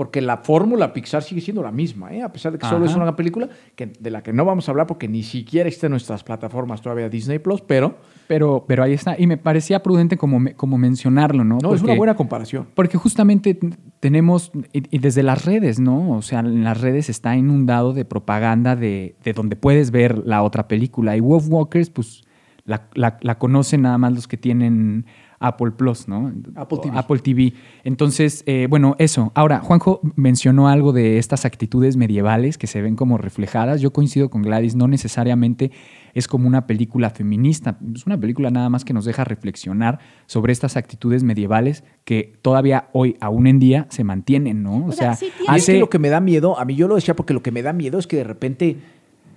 porque 0.02 0.20
la 0.20 0.38
fórmula 0.38 0.92
Pixar 0.92 1.22
sigue 1.22 1.40
siendo 1.40 1.62
la 1.62 1.70
misma, 1.70 2.12
¿eh? 2.12 2.22
a 2.22 2.32
pesar 2.32 2.50
de 2.50 2.58
que 2.58 2.66
solo 2.66 2.86
es 2.86 2.96
una 2.96 3.14
película 3.14 3.48
que, 3.76 3.86
de 3.86 4.10
la 4.10 4.20
que 4.20 4.32
no 4.32 4.44
vamos 4.44 4.66
a 4.66 4.72
hablar 4.72 4.88
porque 4.88 5.06
ni 5.06 5.22
siquiera 5.22 5.68
está 5.68 5.86
en 5.86 5.92
nuestras 5.92 6.24
plataformas 6.24 6.82
todavía 6.82 7.08
Disney 7.08 7.38
Plus, 7.38 7.60
pero... 7.60 7.98
Pero, 8.26 8.64
pero 8.66 8.82
ahí 8.82 8.94
está. 8.94 9.14
Y 9.16 9.28
me 9.28 9.36
parecía 9.36 9.80
prudente 9.80 10.16
como, 10.16 10.40
como 10.56 10.76
mencionarlo, 10.76 11.44
¿no? 11.44 11.58
No, 11.62 11.72
es 11.72 11.82
una 11.82 11.94
buena 11.94 12.16
comparación. 12.16 12.66
Porque 12.74 12.98
justamente 12.98 13.56
tenemos, 14.00 14.50
y, 14.72 14.98
desde 14.98 15.22
las 15.22 15.44
redes, 15.44 15.78
¿no? 15.78 16.16
O 16.16 16.22
sea, 16.22 16.40
en 16.40 16.64
las 16.64 16.80
redes 16.80 17.08
está 17.08 17.36
inundado 17.36 17.92
de 17.92 18.04
propaganda 18.04 18.74
de, 18.74 19.14
de 19.22 19.32
donde 19.34 19.54
puedes 19.54 19.92
ver 19.92 20.18
la 20.26 20.42
otra 20.42 20.66
película. 20.66 21.16
Y 21.16 21.20
Wolf 21.20 21.46
Walkers, 21.48 21.90
pues 21.90 22.24
la, 22.64 22.88
la, 22.94 23.18
la 23.20 23.38
conocen 23.38 23.82
nada 23.82 23.98
más 23.98 24.12
los 24.12 24.26
que 24.26 24.36
tienen 24.36 25.06
Apple 25.42 25.72
Plus, 25.72 26.08
¿no? 26.08 26.32
Apple 26.54 26.78
TV. 26.82 26.98
Apple 26.98 27.18
TV. 27.18 27.52
Entonces, 27.84 28.42
eh, 28.46 28.66
bueno, 28.68 28.96
eso. 28.98 29.32
Ahora, 29.34 29.60
Juanjo 29.60 30.00
mencionó 30.16 30.68
algo 30.68 30.92
de 30.92 31.18
estas 31.18 31.44
actitudes 31.44 31.96
medievales 31.96 32.58
que 32.58 32.66
se 32.66 32.80
ven 32.82 32.96
como 32.96 33.18
reflejadas. 33.18 33.80
Yo 33.80 33.92
coincido 33.92 34.30
con 34.30 34.42
Gladys, 34.42 34.74
no 34.74 34.88
necesariamente 34.88 35.70
es 36.14 36.28
como 36.28 36.46
una 36.46 36.66
película 36.66 37.10
feminista, 37.10 37.78
es 37.94 38.06
una 38.06 38.18
película 38.18 38.50
nada 38.50 38.68
más 38.68 38.84
que 38.84 38.92
nos 38.92 39.04
deja 39.04 39.24
reflexionar 39.24 39.98
sobre 40.26 40.52
estas 40.52 40.76
actitudes 40.76 41.22
medievales 41.22 41.84
que 42.04 42.38
todavía 42.42 42.88
hoy, 42.92 43.16
aún 43.20 43.46
en 43.46 43.58
día, 43.58 43.86
se 43.90 44.04
mantienen, 44.04 44.62
¿no? 44.62 44.86
O, 44.86 44.92
sea, 44.92 45.16
hace... 45.48 45.78
lo 45.78 45.88
que 45.88 45.98
me 45.98 46.10
da 46.10 46.20
miedo, 46.20 46.58
a 46.58 46.64
mí 46.64 46.74
yo 46.74 46.88
lo 46.88 46.96
decía 46.96 47.16
porque 47.16 47.34
lo 47.34 47.42
que 47.42 47.50
me 47.50 47.62
da 47.62 47.72
miedo 47.72 47.98
es 47.98 48.06
que 48.06 48.16
de 48.16 48.24
repente 48.24 48.76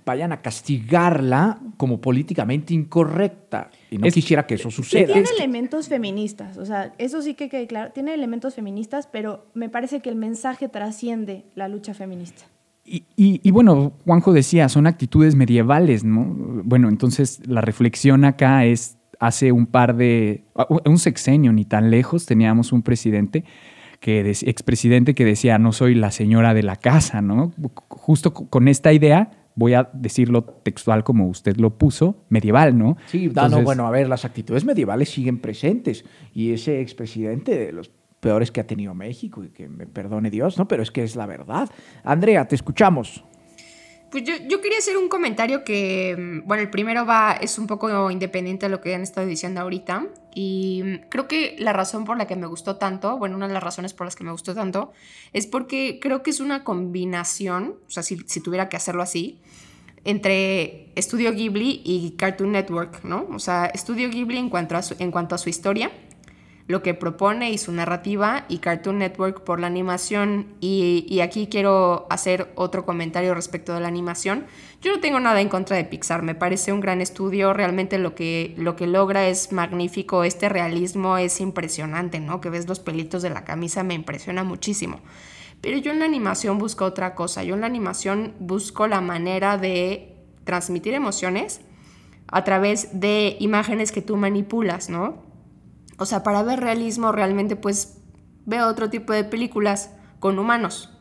vayan 0.06 0.32
a 0.32 0.40
castigarla 0.40 1.58
como 1.76 2.00
políticamente 2.00 2.72
incorrecta. 2.72 3.70
Y 3.90 3.98
no 3.98 4.08
quisiera 4.08 4.46
que 4.46 4.54
eso 4.54 4.70
suceda. 4.70 5.12
Tiene 5.12 5.28
elementos 5.36 5.88
feministas, 5.88 6.56
o 6.56 6.64
sea, 6.64 6.94
eso 6.96 7.20
sí 7.20 7.34
que 7.34 7.48
quede 7.48 7.66
claro, 7.66 7.90
tiene 7.92 8.14
elementos 8.14 8.54
feministas, 8.54 9.08
pero 9.08 9.46
me 9.52 9.68
parece 9.68 10.00
que 10.00 10.08
el 10.08 10.14
mensaje 10.14 10.68
trasciende 10.68 11.44
la 11.56 11.66
lucha 11.68 11.92
feminista. 11.92 12.44
Y, 12.88 13.04
y, 13.16 13.50
bueno, 13.50 13.94
Juanjo 14.04 14.32
decía, 14.32 14.68
son 14.68 14.86
actitudes 14.86 15.34
medievales, 15.34 16.04
¿no? 16.04 16.24
Bueno, 16.62 16.88
entonces 16.88 17.40
la 17.44 17.60
reflexión 17.60 18.24
acá 18.24 18.64
es, 18.64 18.96
hace 19.18 19.50
un 19.50 19.66
par 19.66 19.96
de, 19.96 20.44
un 20.84 20.98
sexenio 21.00 21.52
ni 21.52 21.64
tan 21.64 21.90
lejos, 21.90 22.26
teníamos 22.26 22.70
un 22.70 22.82
presidente 22.82 23.42
que 23.98 24.20
expresidente 24.30 25.16
que 25.16 25.24
decía, 25.24 25.58
no 25.58 25.72
soy 25.72 25.96
la 25.96 26.12
señora 26.12 26.54
de 26.54 26.62
la 26.62 26.76
casa, 26.76 27.22
¿no? 27.22 27.52
Justo 27.88 28.32
con 28.32 28.68
esta 28.68 28.92
idea 28.92 29.32
voy 29.56 29.74
a 29.74 29.90
decirlo 29.92 30.44
textual 30.44 31.02
como 31.02 31.26
usted 31.26 31.56
lo 31.56 31.76
puso, 31.76 32.24
medieval, 32.28 32.78
¿no? 32.78 32.96
Sí, 33.06 33.28
bueno, 33.28 33.86
a 33.86 33.90
ver, 33.90 34.08
las 34.08 34.24
actitudes 34.24 34.64
medievales 34.64 35.08
siguen 35.08 35.40
presentes 35.40 36.04
y 36.32 36.52
ese 36.52 36.80
expresidente 36.80 37.58
de 37.58 37.72
los 37.72 37.90
peores 38.20 38.52
que 38.52 38.60
ha 38.60 38.66
tenido 38.66 38.94
México 38.94 39.42
y 39.42 39.48
que 39.48 39.68
me 39.68 39.86
perdone 39.86 40.30
Dios, 40.30 40.58
¿no? 40.58 40.68
Pero 40.68 40.82
es 40.82 40.90
que 40.90 41.02
es 41.02 41.16
la 41.16 41.26
verdad. 41.26 41.68
Andrea, 42.04 42.46
te 42.46 42.54
escuchamos. 42.54 43.24
Pues 44.16 44.24
yo, 44.24 44.34
yo, 44.48 44.62
quería 44.62 44.78
hacer 44.78 44.96
un 44.96 45.10
comentario 45.10 45.62
que, 45.62 46.16
mm, 46.18 46.48
bueno, 46.48 46.62
el 46.62 46.70
primero 46.70 47.04
va, 47.04 47.32
es 47.32 47.58
un 47.58 47.66
poco 47.66 48.10
independiente 48.10 48.64
de 48.64 48.70
lo 48.70 48.80
que 48.80 48.94
han 48.94 49.02
estado 49.02 49.26
diciendo 49.26 49.60
ahorita. 49.60 50.06
Y 50.34 50.80
mm, 50.82 51.08
creo 51.10 51.28
que 51.28 51.54
la 51.58 51.74
razón 51.74 52.06
por 52.06 52.16
la 52.16 52.26
que 52.26 52.34
me 52.34 52.46
gustó 52.46 52.76
tanto, 52.76 53.18
bueno, 53.18 53.36
una 53.36 53.46
de 53.46 53.52
las 53.52 53.62
razones 53.62 53.92
por 53.92 54.06
las 54.06 54.16
que 54.16 54.24
me 54.24 54.32
gustó 54.32 54.54
tanto, 54.54 54.90
es 55.34 55.46
porque 55.46 55.98
creo 56.00 56.22
que 56.22 56.30
es 56.30 56.40
una 56.40 56.64
combinación, 56.64 57.76
o 57.86 57.90
sea, 57.90 58.02
si, 58.02 58.16
si 58.24 58.40
tuviera 58.40 58.70
que 58.70 58.78
hacerlo 58.78 59.02
así, 59.02 59.38
entre 60.04 60.94
Studio 60.96 61.34
Ghibli 61.34 61.82
y 61.84 62.12
Cartoon 62.12 62.52
Network, 62.52 63.04
¿no? 63.04 63.26
O 63.30 63.38
sea, 63.38 63.70
Studio 63.74 64.08
Ghibli 64.08 64.38
en 64.38 64.48
cuanto 64.48 64.78
a 64.78 64.82
su, 64.82 64.96
en 64.98 65.10
cuanto 65.10 65.34
a 65.34 65.38
su 65.38 65.50
historia 65.50 65.90
lo 66.68 66.82
que 66.82 66.94
propone 66.94 67.52
y 67.52 67.58
su 67.58 67.70
narrativa 67.70 68.44
y 68.48 68.58
Cartoon 68.58 68.98
Network 68.98 69.44
por 69.44 69.60
la 69.60 69.68
animación. 69.68 70.48
Y, 70.60 71.20
aquí 71.20 71.46
quiero 71.46 72.06
hacer 72.10 72.52
otro 72.56 72.84
comentario 72.84 73.34
respecto 73.34 73.72
de 73.72 73.80
la 73.80 73.88
animación. 73.88 74.46
Yo 74.82 74.92
no 74.92 75.00
tengo 75.00 75.20
nada 75.20 75.40
en 75.40 75.48
contra 75.48 75.76
de 75.76 75.84
Pixar, 75.84 76.22
me 76.22 76.34
parece 76.34 76.72
un 76.72 76.80
gran 76.80 77.00
estudio, 77.00 77.52
realmente 77.52 77.98
lo 77.98 78.14
que, 78.14 78.54
lo 78.56 78.76
que 78.76 78.86
logra 78.86 79.28
es 79.28 79.52
magnífico, 79.52 80.24
este 80.24 80.48
realismo 80.48 81.18
es 81.18 81.40
impresionante, 81.40 82.20
¿no? 82.20 82.40
Que 82.40 82.50
ves 82.50 82.68
los 82.68 82.80
pelitos 82.80 83.22
de 83.22 83.30
la 83.30 83.44
camisa 83.44 83.82
me 83.82 83.94
impresiona 83.94 84.44
muchísimo. 84.44 85.00
Pero 85.60 85.78
yo 85.78 85.92
en 85.92 86.00
la 86.00 86.04
animación 86.04 86.58
busco 86.58 86.84
otra 86.84 87.14
cosa, 87.14 87.42
yo 87.42 87.54
en 87.54 87.62
la 87.62 87.66
animación 87.66 88.34
busco 88.38 88.86
la 88.86 89.00
manera 89.00 89.56
de 89.56 90.14
transmitir 90.44 90.94
emociones 90.94 91.60
a 92.28 92.44
través 92.44 93.00
de 93.00 93.36
imágenes 93.40 93.92
que 93.92 94.02
tú 94.02 94.16
manipulas, 94.16 94.90
¿no? 94.90 95.25
O 95.98 96.06
sea, 96.06 96.22
para 96.22 96.42
ver 96.42 96.60
realismo 96.60 97.12
realmente 97.12 97.56
pues 97.56 97.98
veo 98.44 98.66
otro 98.68 98.90
tipo 98.90 99.12
de 99.12 99.24
películas 99.24 99.90
con 100.18 100.38
humanos. 100.38 100.92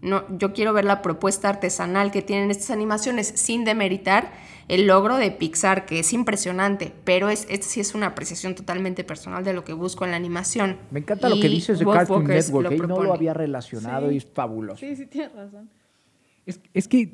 No, 0.00 0.24
yo 0.36 0.52
quiero 0.52 0.72
ver 0.72 0.84
la 0.84 1.00
propuesta 1.00 1.48
artesanal 1.48 2.10
que 2.10 2.22
tienen 2.22 2.50
estas 2.50 2.70
animaciones 2.70 3.28
sin 3.28 3.64
demeritar 3.64 4.32
el 4.66 4.86
logro 4.86 5.16
de 5.16 5.30
Pixar, 5.30 5.86
que 5.86 6.00
es 6.00 6.12
impresionante, 6.12 6.92
pero 7.04 7.28
es, 7.28 7.46
esta 7.48 7.66
sí 7.66 7.80
es 7.80 7.94
una 7.94 8.06
apreciación 8.06 8.54
totalmente 8.56 9.04
personal 9.04 9.44
de 9.44 9.52
lo 9.52 9.64
que 9.64 9.72
busco 9.72 10.04
en 10.04 10.10
la 10.10 10.16
animación. 10.16 10.78
Me 10.90 11.00
encanta 11.00 11.28
lo 11.28 11.38
que 11.38 11.48
dices 11.48 11.78
de 11.78 11.84
Cartoon 11.84 12.24
Network, 12.24 12.72
lo 12.72 12.86
no 12.88 13.02
lo 13.02 13.14
había 13.14 13.32
relacionado 13.32 14.10
y 14.10 14.16
es 14.16 14.26
fabuloso. 14.26 14.78
Sí, 14.78 14.96
sí, 14.96 15.06
tienes 15.06 15.32
razón. 15.34 15.70
Es, 16.46 16.88
que, 16.88 17.12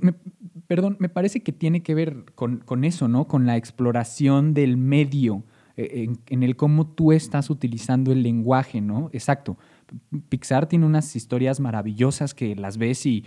perdón, 0.66 0.96
me 0.98 1.10
parece 1.10 1.42
que 1.42 1.52
tiene 1.52 1.82
que 1.82 1.94
ver 1.94 2.24
con, 2.34 2.58
con 2.58 2.84
eso, 2.84 3.08
¿no? 3.08 3.28
Con 3.28 3.44
la 3.44 3.58
exploración 3.58 4.54
del 4.54 4.78
medio 4.78 5.44
eh, 5.80 6.08
en, 6.26 6.42
el 6.42 6.56
cómo 6.56 6.88
tú 6.88 7.12
estás 7.12 7.50
utilizando 7.50 8.10
el 8.10 8.24
lenguaje, 8.24 8.80
¿no? 8.80 9.10
Exacto. 9.12 9.56
Pixar 10.28 10.68
tiene 10.68 10.84
unas 10.84 11.14
historias 11.14 11.60
maravillosas 11.60 12.34
que 12.34 12.56
las 12.56 12.78
ves 12.78 13.06
y 13.06 13.24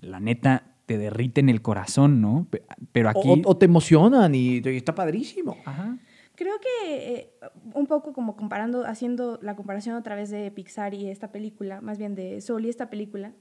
la 0.00 0.20
neta 0.20 0.76
te 0.86 0.96
derriten 0.96 1.48
el 1.48 1.60
corazón, 1.60 2.20
¿no? 2.20 2.46
Pero 2.92 3.08
aquí... 3.08 3.42
O, 3.44 3.56
te 3.56 3.64
emocionan 3.64 4.32
y, 4.36 4.58
está 4.64 4.94
padrísimo. 4.94 5.56
Creo 6.36 6.54
que 6.60 7.14
eh, 7.14 7.30
un 7.74 7.88
poco 7.88 8.12
como 8.12 8.36
comparando, 8.36 8.86
haciendo 8.86 9.40
la 9.42 9.56
comparación 9.56 9.96
a 9.96 10.02
través 10.04 10.30
de 10.30 10.52
Pixar 10.52 10.94
y 10.94 11.08
esta 11.08 11.32
película, 11.32 11.80
más 11.80 11.98
bien 11.98 12.14
de 12.14 12.40
Soul 12.40 12.66
y 12.66 12.68
esta 12.68 12.90
película, 12.90 13.32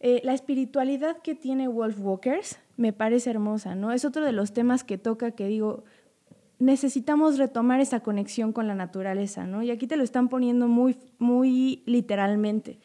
eh, 0.00 0.22
la 0.24 0.32
espiritualidad 0.32 1.18
que 1.18 1.34
tiene 1.34 1.68
Wolf 1.68 2.00
Walkers 2.00 2.58
me 2.78 2.94
parece 2.94 3.28
hermosa, 3.28 3.74
¿no? 3.74 3.92
Es 3.92 4.06
otro 4.06 4.24
de 4.24 4.32
los 4.32 4.54
temas 4.54 4.84
que 4.84 4.96
toca 4.96 5.32
que 5.32 5.48
digo, 5.48 5.84
necesitamos 6.60 7.38
retomar 7.38 7.80
esa 7.80 8.00
conexión 8.00 8.52
con 8.52 8.68
la 8.68 8.74
naturaleza, 8.74 9.46
¿no? 9.46 9.62
Y 9.62 9.70
aquí 9.70 9.86
te 9.86 9.96
lo 9.96 10.04
están 10.04 10.28
poniendo 10.28 10.68
muy, 10.68 10.96
muy 11.18 11.82
literalmente. 11.86 12.78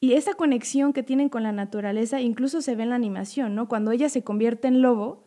Y 0.00 0.12
esa 0.12 0.34
conexión 0.34 0.92
que 0.92 1.02
tienen 1.02 1.28
con 1.28 1.42
la 1.42 1.52
naturaleza 1.52 2.20
incluso 2.20 2.62
se 2.62 2.76
ve 2.76 2.84
en 2.84 2.90
la 2.90 2.94
animación, 2.94 3.56
¿no? 3.56 3.68
Cuando 3.68 3.90
ella 3.90 4.08
se 4.08 4.22
convierte 4.22 4.68
en 4.68 4.80
lobo, 4.80 5.24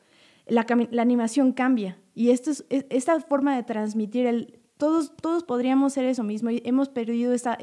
la, 0.48 0.66
animación 1.00 1.52
cambia. 1.52 1.98
Y 2.16 2.30
esta 2.32 3.20
forma 3.20 3.56
de 3.56 3.64
transmitir 3.64 4.26
el... 4.26 4.58
Todos, 4.78 5.16
todos 5.16 5.44
podríamos 5.44 5.94
ser 5.94 6.06
eso 6.06 6.24
mismo. 6.24 6.50
hemos 6.52 6.90
perdido 6.90 7.34
esa 7.34 7.58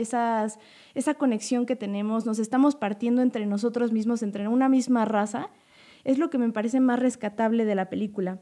conexión 1.17 1.67
que 1.67 1.75
tenemos. 1.75 2.27
Nos 2.27 2.39
estamos 2.39 2.77
partiendo 2.77 3.23
entre 3.23 3.45
nosotros 3.47 3.93
mismos, 3.93 4.23
entre 4.23 4.47
una 4.47 4.69
misma 4.69 5.05
raza. 5.05 5.51
Es 6.05 6.19
lo 6.19 6.31
que 6.31 6.39
me 6.39 6.53
parece 6.53 6.79
más 6.79 7.01
rescatable 7.01 7.65
de 7.65 7.75
la 7.75 7.89
película 7.89 8.39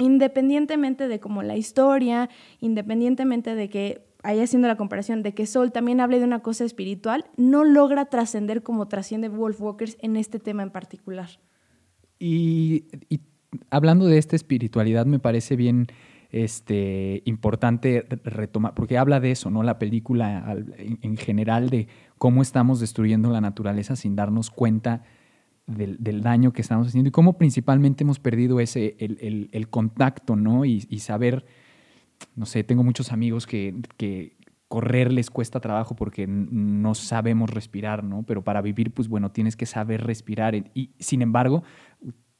independientemente 0.00 1.08
de 1.08 1.20
como 1.20 1.42
la 1.42 1.56
historia, 1.56 2.28
independientemente 2.60 3.54
de 3.54 3.68
que 3.68 4.08
ahí 4.22 4.40
haciendo 4.40 4.68
la 4.68 4.76
comparación 4.76 5.22
de 5.22 5.32
que 5.32 5.46
Sol 5.46 5.72
también 5.72 6.00
hable 6.00 6.18
de 6.18 6.24
una 6.24 6.40
cosa 6.40 6.64
espiritual, 6.64 7.26
no 7.36 7.64
logra 7.64 8.06
trascender 8.06 8.62
como 8.62 8.88
trasciende 8.88 9.28
Wolfwalkers 9.28 9.96
en 10.00 10.16
este 10.16 10.38
tema 10.38 10.62
en 10.62 10.70
particular. 10.70 11.28
Y, 12.18 12.84
hablando 13.70 14.06
de 14.06 14.18
esta 14.18 14.36
espiritualidad, 14.36 15.06
me 15.06 15.20
parece 15.20 15.54
bien 15.56 15.86
este, 16.30 17.22
importante 17.26 18.06
retomar, 18.24 18.74
porque 18.74 18.98
habla 18.98 19.20
de 19.20 19.30
eso, 19.30 19.50
¿no? 19.50 19.62
La 19.62 19.78
película 19.78 20.56
en 20.76 21.16
general 21.16 21.70
de 21.70 21.86
cómo 22.18 22.42
estamos 22.42 22.80
destruyendo 22.80 23.30
la 23.30 23.40
naturaleza 23.40 23.94
sin 23.94 24.16
darnos 24.16 24.50
cuenta 24.50 25.04
del, 25.68 26.22
daño 26.22 26.52
que 26.52 26.62
estamos 26.62 26.88
haciendo 26.88 27.08
y 27.08 27.12
cómo 27.12 27.38
principalmente 27.38 28.02
hemos 28.02 28.18
perdido 28.18 28.58
ese, 28.58 28.96
el, 28.98 29.68
contacto, 29.68 30.34
¿no? 30.34 30.64
Y, 30.64 30.80
saber, 30.98 31.46
no 32.34 32.46
sé, 32.46 32.64
tengo 32.64 32.82
muchos 32.82 33.12
amigos 33.12 33.46
que, 33.46 33.74
que, 33.96 34.36
correr 34.68 35.10
les 35.10 35.30
cuesta 35.30 35.60
trabajo 35.60 35.96
porque 35.96 36.26
no 36.26 36.94
sabemos 36.94 37.48
respirar, 37.48 38.04
¿no? 38.04 38.24
Pero 38.24 38.44
para 38.44 38.60
vivir, 38.60 38.92
pues 38.92 39.08
bueno, 39.08 39.30
tienes 39.30 39.56
que 39.56 39.64
saber 39.64 40.04
respirar. 40.04 40.54
Y 40.74 40.90
sin 40.98 41.22
embargo, 41.22 41.62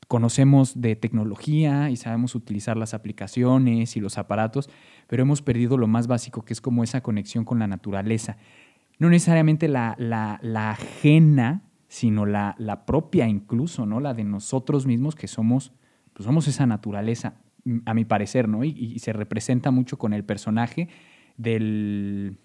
conocemos 0.09 0.81
de 0.81 0.97
tecnología 0.97 1.91
y 1.91 1.97
sabemos 1.97 2.35
utilizar 2.35 2.77
las 2.77 2.95
aplicaciones 2.95 3.97
y 3.97 4.01
los 4.01 4.19
aparatos, 4.19 4.69
pero 5.07 5.23
hemos 5.23 5.43
perdido 5.43 5.77
lo 5.77 5.87
más 5.87 6.07
básico, 6.07 6.45
que 6.45 6.55
es 6.55 6.61
como 6.61 6.83
esa 6.83 7.03
conexión 7.03 7.45
con 7.45 7.59
la 7.59 7.67
naturaleza. 7.67 8.39
No 8.99 9.11
necesariamente 9.11 9.69
la, 9.69 9.95
la, 9.99 10.71
ajena, 10.71 11.63
sino 11.89 12.27
la, 12.27 12.55
la, 12.59 12.87
propia 12.87 13.27
incluso, 13.27 13.87
¿no? 13.87 14.01
La 14.01 14.15
de 14.15 14.25
nosotros 14.25 14.87
mismos, 14.87 15.15
que 15.15 15.27
somos, 15.27 15.73
pues 16.13 16.25
somos 16.25 16.47
esa 16.47 16.67
naturaleza, 16.67 17.35
a 17.85 17.95
mi 17.95 18.05
parecer, 18.05 18.49
¿no? 18.49 18.65
y 18.65 18.99
se 18.99 19.13
representa 19.13 19.71
mucho 19.71 19.99
con 19.99 20.13
el 20.13 20.25
personaje 20.25 20.89
del... 21.37 22.39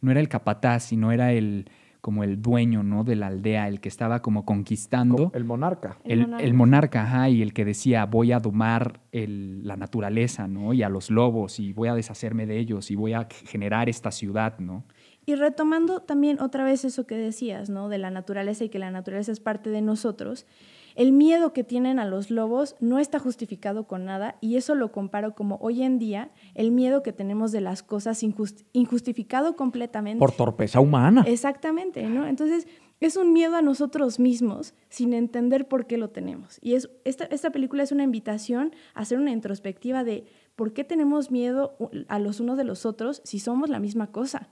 No 0.00 0.10
era 0.10 0.20
el 0.20 0.28
capataz, 0.28 0.84
sino 0.84 1.12
era 1.12 1.32
el 1.32 1.70
como 2.00 2.24
el 2.24 2.40
dueño 2.40 2.82
¿no? 2.82 3.04
de 3.04 3.16
la 3.16 3.26
aldea, 3.26 3.68
el 3.68 3.80
que 3.80 3.88
estaba 3.88 4.22
como 4.22 4.44
conquistando. 4.44 5.30
El 5.34 5.44
monarca. 5.44 5.98
El, 6.04 6.54
monarca, 6.54 7.02
ajá, 7.02 7.28
y 7.28 7.42
el 7.42 7.52
que 7.52 7.64
decía, 7.64 8.06
voy 8.06 8.32
a 8.32 8.38
domar 8.38 9.00
la 9.12 9.76
naturaleza, 9.76 10.48
¿no? 10.48 10.72
Y 10.72 10.82
a 10.82 10.88
los 10.88 11.10
lobos, 11.10 11.58
y 11.58 11.72
voy 11.72 11.88
a 11.88 11.94
deshacerme 11.94 12.46
de 12.46 12.58
ellos, 12.58 12.90
y 12.90 12.96
voy 12.96 13.14
a 13.14 13.28
generar 13.46 13.88
esta 13.88 14.10
ciudad, 14.10 14.58
¿no? 14.58 14.84
Y 15.28 15.34
retomando 15.34 16.00
también 16.00 16.40
otra 16.40 16.64
vez 16.64 16.86
eso 16.86 17.06
que 17.06 17.14
decías, 17.14 17.68
¿no? 17.68 17.90
De 17.90 17.98
la 17.98 18.10
naturaleza 18.10 18.64
y 18.64 18.70
que 18.70 18.78
la 18.78 18.90
naturaleza 18.90 19.30
es 19.30 19.40
parte 19.40 19.68
de 19.68 19.82
nosotros. 19.82 20.46
El 20.94 21.12
miedo 21.12 21.52
que 21.52 21.64
tienen 21.64 21.98
a 21.98 22.06
los 22.06 22.30
lobos 22.30 22.76
no 22.80 22.98
está 22.98 23.18
justificado 23.18 23.86
con 23.86 24.06
nada 24.06 24.36
y 24.40 24.56
eso 24.56 24.74
lo 24.74 24.90
comparo 24.90 25.34
como 25.34 25.58
hoy 25.60 25.82
en 25.82 25.98
día 25.98 26.30
el 26.54 26.70
miedo 26.70 27.02
que 27.02 27.12
tenemos 27.12 27.52
de 27.52 27.60
las 27.60 27.82
cosas 27.82 28.22
injustificado 28.22 29.54
completamente. 29.54 30.18
Por 30.18 30.32
torpeza 30.32 30.80
humana. 30.80 31.24
Exactamente, 31.26 32.06
¿no? 32.06 32.26
Entonces 32.26 32.66
es 32.98 33.18
un 33.18 33.34
miedo 33.34 33.54
a 33.56 33.60
nosotros 33.60 34.18
mismos 34.18 34.72
sin 34.88 35.12
entender 35.12 35.68
por 35.68 35.86
qué 35.86 35.98
lo 35.98 36.08
tenemos. 36.08 36.58
Y 36.62 36.72
es, 36.72 36.88
esta, 37.04 37.26
esta 37.26 37.50
película 37.50 37.82
es 37.82 37.92
una 37.92 38.04
invitación 38.04 38.72
a 38.94 39.00
hacer 39.00 39.18
una 39.18 39.32
introspectiva 39.32 40.04
de 40.04 40.24
por 40.56 40.72
qué 40.72 40.84
tenemos 40.84 41.30
miedo 41.30 41.76
a 42.08 42.18
los 42.18 42.40
unos 42.40 42.56
de 42.56 42.64
los 42.64 42.86
otros 42.86 43.20
si 43.24 43.40
somos 43.40 43.68
la 43.68 43.78
misma 43.78 44.10
cosa, 44.10 44.48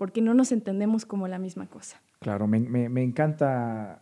porque 0.00 0.22
no 0.22 0.32
nos 0.32 0.50
entendemos 0.50 1.04
como 1.04 1.28
la 1.28 1.38
misma 1.38 1.66
cosa. 1.66 2.00
Claro, 2.20 2.46
me, 2.46 2.58
me 2.58 3.02
encanta 3.02 4.00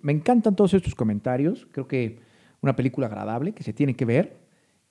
me 0.00 0.12
encantan 0.12 0.56
todos 0.56 0.74
estos 0.74 0.94
comentarios. 0.94 1.68
Creo 1.70 1.86
que 1.86 2.20
una 2.60 2.74
película 2.74 3.06
agradable 3.06 3.52
que 3.52 3.62
se 3.62 3.72
tiene 3.72 3.94
que 3.94 4.04
ver 4.04 4.36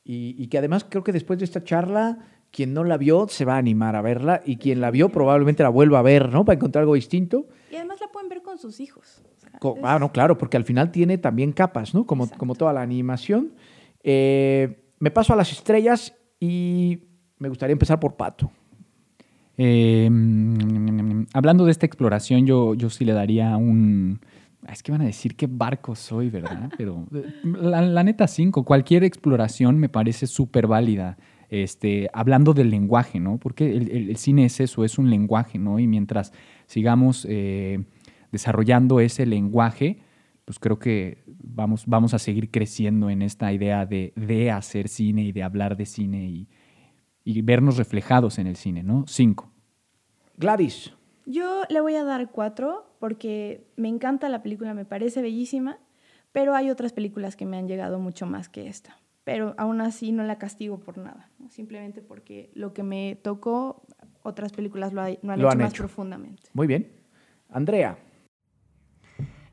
y, 0.04 0.48
que 0.48 0.58
además 0.58 0.86
creo 0.90 1.04
que 1.04 1.12
después 1.12 1.38
de 1.40 1.44
esta 1.44 1.66
charla, 1.66 2.20
quien 2.52 2.74
no 2.74 2.86
la 2.86 2.96
vio 2.96 3.28
se 3.28 3.44
va 3.44 3.56
a 3.56 3.58
animar 3.58 3.98
a 3.98 4.02
verla 4.02 4.42
y 4.46 4.56
quien 4.56 4.80
la 4.80 4.90
vio 4.90 5.10
probablemente 5.10 5.64
la 5.64 5.70
vuelva 5.70 6.00
a 6.00 6.04
ver, 6.04 6.32
¿no? 6.32 6.46
Para 6.46 6.56
encontrar 6.56 6.84
algo 6.84 6.96
distinto. 6.96 7.48
Y 7.70 7.76
además 7.76 8.00
la 8.00 8.08
pueden 8.08 8.30
ver 8.30 8.42
con 8.42 8.58
sus 8.58 8.80
hijos. 8.80 9.22
ah, 9.84 10.00
no, 10.00 10.14
claro, 10.14 10.38
porque 10.38 10.56
al 10.56 10.64
final 10.64 10.94
tiene 10.94 11.18
también 11.18 11.52
capas, 11.52 11.94
¿no? 11.94 12.06
Como, 12.06 12.30
como 12.30 12.56
toda 12.56 12.72
la 12.72 12.82
animación. 12.82 13.52
Eh, 14.02 14.94
me 15.00 15.12
paso 15.12 15.34
a 15.34 15.36
las 15.36 15.52
estrellas 15.52 16.16
y 16.40 17.04
me 17.38 17.50
gustaría 17.50 17.74
empezar 17.74 18.00
por 18.00 18.16
Pato. 18.16 18.50
Eh, 19.58 20.10
hablando 21.34 21.66
de 21.66 21.72
esta 21.72 21.86
exploración, 21.86 22.46
yo, 22.46 22.76
yo 22.76 22.90
sí 22.90 23.06
le 23.06 23.14
daría 23.14 23.58
un 23.58 24.20
es 24.72 24.84
que 24.84 24.92
van 24.92 25.02
a 25.02 25.06
decir 25.06 25.36
qué 25.36 25.48
barco 25.50 25.96
soy, 25.96 26.30
¿verdad? 26.30 26.70
Pero 26.78 27.08
la, 27.44 28.04
neta, 28.04 28.28
cinco. 28.28 28.64
Cualquier 28.64 29.04
exploración 29.04 29.78
me 29.78 29.90
parece 29.90 30.28
súper 30.28 30.68
válida. 30.68 31.18
Este, 31.50 32.10
hablando 32.12 32.54
del 32.54 32.70
lenguaje, 32.70 33.20
¿no? 33.20 33.38
Porque 33.38 33.78
el, 33.78 34.18
cine 34.18 34.46
es 34.46 34.60
eso, 34.60 34.84
es 34.84 34.98
un 34.98 35.10
lenguaje, 35.10 35.58
¿no? 35.58 35.80
Y 35.80 35.88
mientras 35.88 36.34
sigamos 36.66 37.26
eh, 37.30 37.86
desarrollando 38.32 39.00
ese 39.00 39.26
lenguaje, 39.26 40.00
pues 40.44 40.60
creo 40.60 40.78
que 40.78 41.24
vamos, 41.26 41.86
vamos 41.86 42.14
a 42.14 42.20
seguir 42.20 42.52
creciendo 42.52 43.10
en 43.10 43.22
esta 43.22 43.54
idea 43.54 43.86
de, 43.86 44.12
de 44.18 44.52
hacer 44.52 44.90
cine 44.90 45.24
y 45.24 45.32
de 45.32 45.44
hablar 45.44 45.78
de 45.78 45.86
cine 45.86 46.26
y, 46.26 46.48
y 47.28 47.42
vernos 47.42 47.76
reflejados 47.76 48.40
en 48.40 48.48
el 48.48 48.56
cine, 48.56 48.84
¿no? 48.84 49.04
Cinco. 49.06 49.52
Gladys. 50.38 50.94
Yo 51.26 51.64
le 51.68 51.82
voy 51.82 51.96
a 51.96 52.06
dar 52.06 52.32
cuatro 52.32 52.96
porque 53.00 53.68
me 53.76 53.90
encanta 53.90 54.30
la 54.30 54.42
película, 54.42 54.74
me 54.74 54.86
parece 54.86 55.22
bellísima, 55.22 55.78
pero 56.32 56.56
hay 56.56 56.70
otras 56.70 56.94
películas 56.94 57.36
que 57.36 57.46
me 57.46 57.58
han 57.58 57.68
llegado 57.68 58.00
mucho 58.00 58.28
más 58.28 58.48
que 58.48 58.70
esta. 58.70 58.98
Pero 59.26 59.56
aún 59.58 59.82
así 59.82 60.14
no 60.14 60.24
la 60.24 60.38
castigo 60.38 60.80
por 60.80 60.98
nada, 60.98 61.30
simplemente 61.50 62.02
porque 62.02 62.50
lo 62.54 62.74
que 62.74 62.84
me 62.84 63.20
tocó, 63.22 63.82
otras 64.24 64.54
películas 64.54 64.94
lo, 64.94 65.02
han, 65.02 65.12
hecho 65.12 65.58
más 65.58 65.74
profundamente. 65.74 66.44
Muy 66.54 66.66
bien. 66.66 66.90
Andrea. 67.50 67.98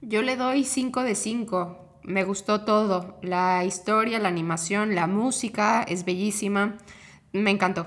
Yo 0.00 0.22
le 0.22 0.36
doy 0.36 0.62
5 0.62 1.02
de 1.02 1.16
5. 1.16 2.00
Me 2.04 2.22
gustó 2.22 2.60
todo. 2.60 3.18
La 3.20 3.64
historia, 3.64 4.20
la 4.20 4.28
animación, 4.28 4.94
la 4.94 5.08
música 5.08 5.82
es 5.82 6.04
bellísima. 6.04 6.78
Me 7.34 7.50
encantó. 7.50 7.86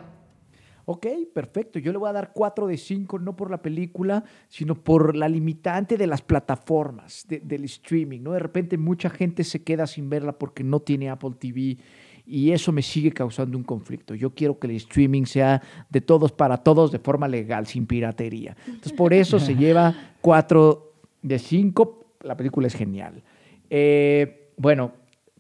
Ok, 0.86 1.08
perfecto. 1.34 1.80
Yo 1.80 1.92
le 1.92 1.98
voy 1.98 2.10
a 2.10 2.14
dar 2.14 2.32
4 2.34 2.68
de 2.68 2.78
5, 2.78 3.20
no 3.20 3.36
por 3.36 3.50
la 3.50 3.62
película, 3.62 4.24
sino 4.48 4.76
por 4.76 5.16
la 5.18 5.28
limitante 5.28 5.98
de 5.98 6.08
las 6.08 6.22
plataformas, 6.22 7.26
del 7.28 7.64
streaming. 7.66 8.22
¿no? 8.22 8.32
De 8.32 8.40
repente 8.40 8.78
mucha 8.78 9.10
gente 9.10 9.44
se 9.44 9.64
queda 9.64 9.88
sin 9.88 10.10
verla 10.10 10.38
porque 10.38 10.64
no 10.64 10.80
tiene 10.82 11.10
Apple 11.10 11.32
TV 11.40 11.78
y 12.26 12.52
eso 12.52 12.72
me 12.72 12.82
sigue 12.82 13.12
causando 13.12 13.58
un 13.58 13.64
conflicto. 13.64 14.16
Yo 14.16 14.34
quiero 14.34 14.60
que 14.60 14.68
el 14.68 14.76
streaming 14.76 15.24
sea 15.26 15.62
de 15.90 16.02
todos 16.02 16.32
para 16.32 16.58
todos 16.58 16.92
de 16.92 17.00
forma 17.00 17.28
legal, 17.28 17.68
sin 17.68 17.86
piratería. 17.86 18.56
Entonces, 18.66 18.94
por 18.94 19.14
eso 19.14 19.40
se 19.40 19.56
lleva 19.58 20.14
4 20.22 20.94
de 21.22 21.40
5. 21.40 22.16
La 22.22 22.36
película 22.36 22.68
es 22.68 22.76
genial. 22.76 23.24
Eh, 23.70 24.52
bueno, 24.58 24.94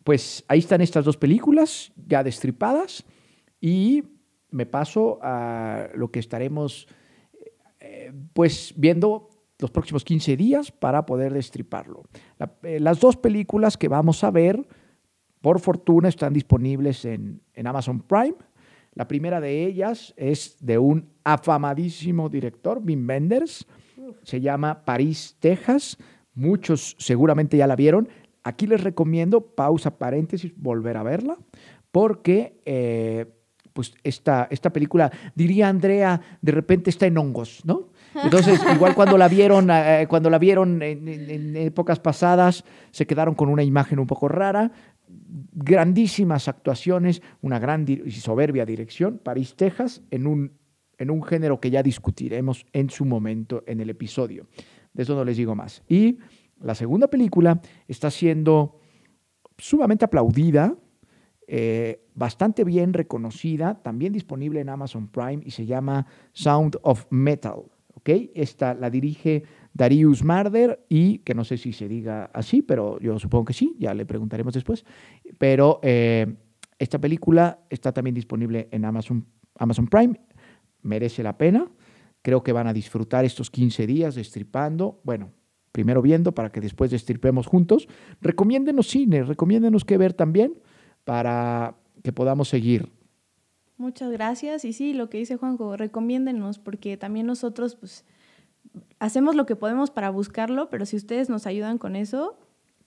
pues 0.03 0.43
ahí 0.47 0.59
están 0.59 0.81
estas 0.81 1.03
dos 1.03 1.17
películas 1.17 1.91
ya 2.05 2.23
destripadas 2.23 3.05
y 3.59 4.03
me 4.51 4.65
paso 4.65 5.19
a 5.21 5.89
lo 5.95 6.11
que 6.11 6.19
estaremos 6.19 6.87
eh, 7.79 8.11
pues 8.33 8.73
viendo 8.75 9.29
los 9.59 9.71
próximos 9.71 10.03
15 10.03 10.37
días 10.37 10.71
para 10.71 11.05
poder 11.05 11.33
destriparlo. 11.33 12.03
Eh, 12.63 12.79
las 12.79 12.99
dos 12.99 13.17
películas 13.17 13.77
que 13.77 13.87
vamos 13.87 14.23
a 14.23 14.31
ver, 14.31 14.67
por 15.41 15.59
fortuna, 15.59 16.09
están 16.09 16.33
disponibles 16.33 17.05
en, 17.05 17.41
en 17.53 17.67
Amazon 17.67 18.01
Prime. 18.01 18.35
La 18.93 19.07
primera 19.07 19.39
de 19.39 19.65
ellas 19.65 20.13
es 20.17 20.57
de 20.59 20.77
un 20.77 21.09
afamadísimo 21.23 22.29
director, 22.29 22.81
Wim 22.83 23.07
Wenders. 23.07 23.67
Se 24.23 24.41
llama 24.41 24.85
París, 24.85 25.35
Texas. 25.39 25.97
Muchos 26.33 26.95
seguramente 26.99 27.57
ya 27.57 27.67
la 27.67 27.75
vieron. 27.75 28.09
Aquí 28.43 28.65
les 28.65 28.83
recomiendo, 28.83 29.41
pausa, 29.41 29.97
paréntesis, 29.97 30.53
volver 30.55 30.97
a 30.97 31.03
verla, 31.03 31.37
porque 31.91 32.61
eh, 32.65 33.25
pues 33.77 33.93
esta, 34.03 34.47
esta 34.49 34.71
película, 34.71 35.11
diría 35.35 35.69
Andrea, 35.69 36.19
de 36.41 36.51
repente 36.51 36.89
está 36.89 37.05
en 37.05 37.15
hongos, 37.15 37.61
¿no? 37.63 37.89
Entonces, 38.23 38.59
igual 38.73 38.95
cuando 38.95 39.19
la 39.19 39.27
vieron, 39.27 39.69
eh, 39.69 40.07
cuando 40.09 40.31
la 40.31 40.39
vieron 40.39 40.81
en, 40.81 41.55
épocas 41.55 41.99
pasadas, 41.99 42.63
se 42.89 43.05
quedaron 43.05 43.35
con 43.35 43.49
una 43.49 43.61
imagen 43.61 43.99
un 43.99 44.07
poco 44.07 44.29
rara. 44.29 44.71
Grandísimas 45.53 46.47
actuaciones, 46.47 47.21
una 47.43 47.59
gran 47.59 47.85
y 47.87 48.09
soberbia 48.13 48.65
dirección, 48.65 49.19
París, 49.23 49.53
Texas, 49.55 50.01
en 50.09 50.25
un, 50.25 50.53
en 50.97 51.11
un 51.11 51.21
género 51.21 51.59
que 51.59 51.69
ya 51.69 51.83
discutiremos 51.83 52.65
en 52.73 52.89
su 52.89 53.05
momento 53.05 53.63
en 53.67 53.79
el 53.79 53.91
episodio. 53.91 54.47
De 54.91 55.03
eso 55.03 55.13
no 55.13 55.23
les 55.23 55.37
digo 55.37 55.53
más. 55.53 55.83
Y 55.87 56.17
la 56.59 56.73
segunda 56.73 57.09
película 57.09 57.61
está 57.87 58.09
siendo 58.09 58.79
sumamente 59.55 60.03
aplaudida, 60.03 60.75
eh, 61.49 62.03
bastante 62.13 62.65
bien 62.65 62.91
reconocida, 62.91 63.81
también 63.81 64.11
disponible 64.11 64.59
en 64.59 64.67
Amazon 64.67 65.07
Prime 65.07 65.41
y 65.45 65.51
se 65.51 65.65
llama 65.65 66.05
Sound 66.33 66.77
of 66.81 67.07
Metal. 67.09 67.63
¿okay? 67.93 68.31
Esta 68.35 68.73
la 68.73 68.89
dirige 68.89 69.43
Darius 69.73 70.25
Marder 70.25 70.85
y 70.89 71.19
que 71.19 71.33
no 71.33 71.45
sé 71.45 71.57
si 71.57 71.71
se 71.71 71.87
diga 71.87 72.25
así, 72.33 72.61
pero 72.61 72.99
yo 72.99 73.17
supongo 73.17 73.45
que 73.45 73.53
sí, 73.53 73.75
ya 73.79 73.93
le 73.93 74.05
preguntaremos 74.05 74.53
después. 74.53 74.83
Pero 75.37 75.79
eh, 75.83 76.35
esta 76.79 76.99
película 76.99 77.59
está 77.69 77.93
también 77.93 78.13
disponible 78.13 78.67
en 78.71 78.83
Amazon, 78.83 79.25
Amazon 79.57 79.87
Prime, 79.87 80.19
merece 80.81 81.23
la 81.23 81.37
pena. 81.37 81.71
Creo 82.23 82.43
que 82.43 82.51
van 82.51 82.67
a 82.67 82.73
disfrutar 82.73 83.23
estos 83.23 83.49
15 83.49 83.87
días 83.87 84.15
destripando. 84.15 84.99
Bueno, 85.05 85.31
primero 85.71 86.01
viendo 86.01 86.33
para 86.33 86.51
que 86.51 86.59
después 86.59 86.91
destripemos 86.91 87.47
juntos. 87.47 87.87
Recomiéndenos 88.19 88.87
cine, 88.87 89.23
recomiéndenos 89.23 89.85
qué 89.85 89.97
ver 89.97 90.13
también 90.13 90.55
para 91.07 91.73
que 92.03 92.11
podamos 92.11 92.49
seguir. 92.49 92.91
Muchas 93.77 94.11
gracias. 94.11 94.65
Y 94.65 94.73
sí, 94.73 94.93
lo 94.93 95.09
que 95.09 95.19
dice 95.19 95.37
Juanjo, 95.37 95.77
recomiéndenos, 95.77 96.59
porque 96.59 96.97
también 96.97 97.25
nosotros 97.25 97.75
pues, 97.75 98.03
hacemos 98.99 99.33
lo 99.33 99.45
que 99.45 99.55
podemos 99.55 99.89
para 99.89 100.09
buscarlo, 100.09 100.69
pero 100.69 100.85
si 100.85 100.97
ustedes 100.97 101.29
nos 101.29 101.47
ayudan 101.47 101.77
con 101.77 101.95
eso, 101.95 102.37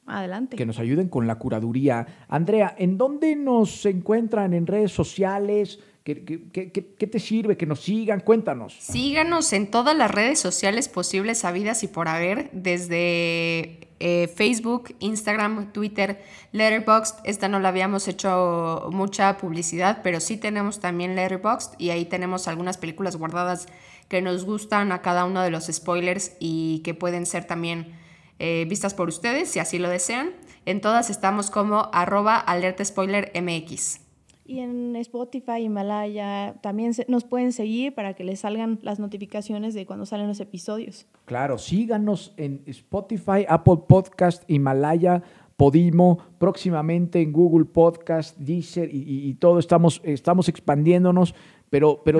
adelante. 0.04 0.58
Que 0.58 0.66
nos 0.66 0.78
ayuden 0.78 1.08
con 1.08 1.26
la 1.26 1.36
curaduría. 1.36 2.06
Andrea, 2.28 2.74
¿en 2.76 2.98
dónde 2.98 3.36
nos 3.36 3.86
encuentran 3.86 4.52
en 4.52 4.66
redes 4.66 4.92
sociales? 4.92 5.78
¿Qué, 6.04 6.22
qué, 6.22 7.06
te 7.06 7.18
sirve? 7.18 7.56
Que 7.56 7.64
nos 7.64 7.80
sigan, 7.80 8.20
cuéntanos. 8.20 8.74
Síganos 8.80 9.54
en 9.54 9.70
todas 9.70 9.96
las 9.96 10.10
redes 10.10 10.38
sociales 10.38 10.90
posibles, 10.90 11.46
habidas 11.46 11.82
y 11.84 11.88
por 11.88 12.06
haber, 12.08 12.50
desde 12.52 13.89
eh, 14.00 14.32
Facebook, 14.34 14.96
Instagram, 14.98 15.72
Twitter, 15.72 16.22
Letterboxd. 16.52 17.20
Esta 17.24 17.48
no 17.48 17.60
la 17.60 17.68
habíamos 17.68 18.08
hecho 18.08 18.88
mucha 18.92 19.36
publicidad, 19.36 20.00
pero 20.02 20.20
sí 20.20 20.36
tenemos 20.36 20.80
también 20.80 21.14
Letterboxd 21.14 21.74
y 21.78 21.90
ahí 21.90 22.06
tenemos 22.06 22.48
algunas 22.48 22.78
películas 22.78 23.16
guardadas 23.16 23.66
que 24.08 24.22
nos 24.22 24.44
gustan 24.44 24.90
a 24.90 25.02
cada 25.02 25.24
uno 25.24 25.42
de 25.42 25.50
los 25.50 25.66
spoilers 25.66 26.32
y 26.40 26.80
que 26.80 26.94
pueden 26.94 27.26
ser 27.26 27.44
también 27.44 27.94
eh, 28.38 28.66
vistas 28.68 28.94
por 28.94 29.08
ustedes 29.08 29.50
si 29.50 29.58
así 29.58 29.78
lo 29.78 29.88
desean. 29.88 30.32
En 30.66 30.80
todas 30.80 31.10
estamos 31.10 31.50
como 31.50 31.90
arroba 31.92 32.36
alerta 32.36 32.84
spoiler 32.84 33.30
MX. 33.40 34.09
Y 34.50 34.58
en 34.58 34.96
Spotify, 34.96 35.60
Himalaya, 35.60 36.56
también 36.60 36.90
nos 37.06 37.22
pueden 37.22 37.52
seguir 37.52 37.94
para 37.94 38.14
que 38.14 38.24
les 38.24 38.40
salgan 38.40 38.80
las 38.82 38.98
notificaciones 38.98 39.74
de 39.74 39.86
cuando 39.86 40.06
salen 40.06 40.26
los 40.26 40.40
episodios. 40.40 41.06
Claro, 41.24 41.56
síganos 41.56 42.34
en 42.36 42.64
Spotify, 42.66 43.46
Apple 43.48 43.82
Podcast, 43.88 44.42
Himalaya, 44.50 45.22
Podimo, 45.56 46.18
próximamente 46.40 47.20
en 47.20 47.30
Google 47.32 47.64
Podcast, 47.64 48.36
Deezer 48.38 48.90
y, 48.92 49.32
todo. 49.34 49.60
Estamos, 49.60 50.00
estamos 50.02 50.48
expandiéndonos, 50.48 51.32
pero, 51.68 52.02
pero 52.04 52.18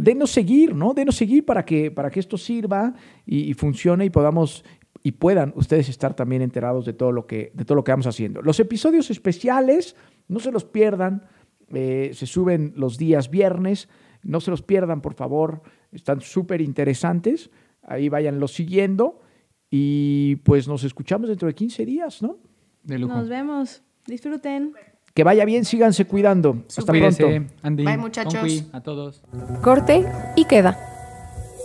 denos, 0.00 0.32
seguir, 0.32 0.74
¿no? 0.74 0.94
Denos 0.94 1.14
seguir 1.14 1.46
para 1.46 1.64
que, 1.64 1.92
para 1.92 2.10
que 2.10 2.18
esto 2.18 2.36
sirva 2.36 2.92
y, 3.24 3.54
funcione 3.54 4.04
y 4.04 4.10
podamos 4.10 4.64
y 5.04 5.12
puedan 5.12 5.52
ustedes 5.54 5.88
estar 5.88 6.14
también 6.14 6.42
enterados 6.42 6.84
de 6.84 6.92
todo 6.92 7.12
lo 7.12 7.24
que, 7.28 7.52
de 7.54 7.64
todo 7.64 7.76
lo 7.76 7.84
que 7.84 7.92
vamos 7.92 8.08
haciendo. 8.08 8.42
Los 8.42 8.58
episodios 8.58 9.12
especiales, 9.12 9.94
no 10.26 10.40
se 10.40 10.50
los 10.50 10.64
pierdan 10.64 11.22
eh, 11.72 12.10
se 12.14 12.26
suben 12.26 12.72
los 12.76 12.98
días 12.98 13.30
viernes. 13.30 13.88
No 14.22 14.40
se 14.40 14.50
los 14.50 14.62
pierdan, 14.62 15.00
por 15.00 15.14
favor. 15.14 15.62
Están 15.92 16.20
súper 16.20 16.60
interesantes. 16.60 17.50
Ahí 17.82 18.08
váyanlos 18.08 18.52
siguiendo. 18.52 19.20
Y 19.70 20.36
pues 20.36 20.66
nos 20.66 20.84
escuchamos 20.84 21.28
dentro 21.28 21.46
de 21.46 21.54
15 21.54 21.84
días, 21.84 22.22
¿no? 22.22 22.38
Nos 22.84 23.28
vemos. 23.28 23.82
Disfruten. 24.06 24.72
Que 25.14 25.24
vaya 25.24 25.44
bien, 25.44 25.64
síganse 25.64 26.06
cuidando. 26.06 26.62
Hasta 26.68 26.92
pronto. 26.92 27.28
Bye, 27.62 27.98
muchachos. 27.98 28.64
A 28.72 28.80
todos. 28.80 29.22
Corte 29.62 30.04
y 30.36 30.44
queda. 30.44 30.97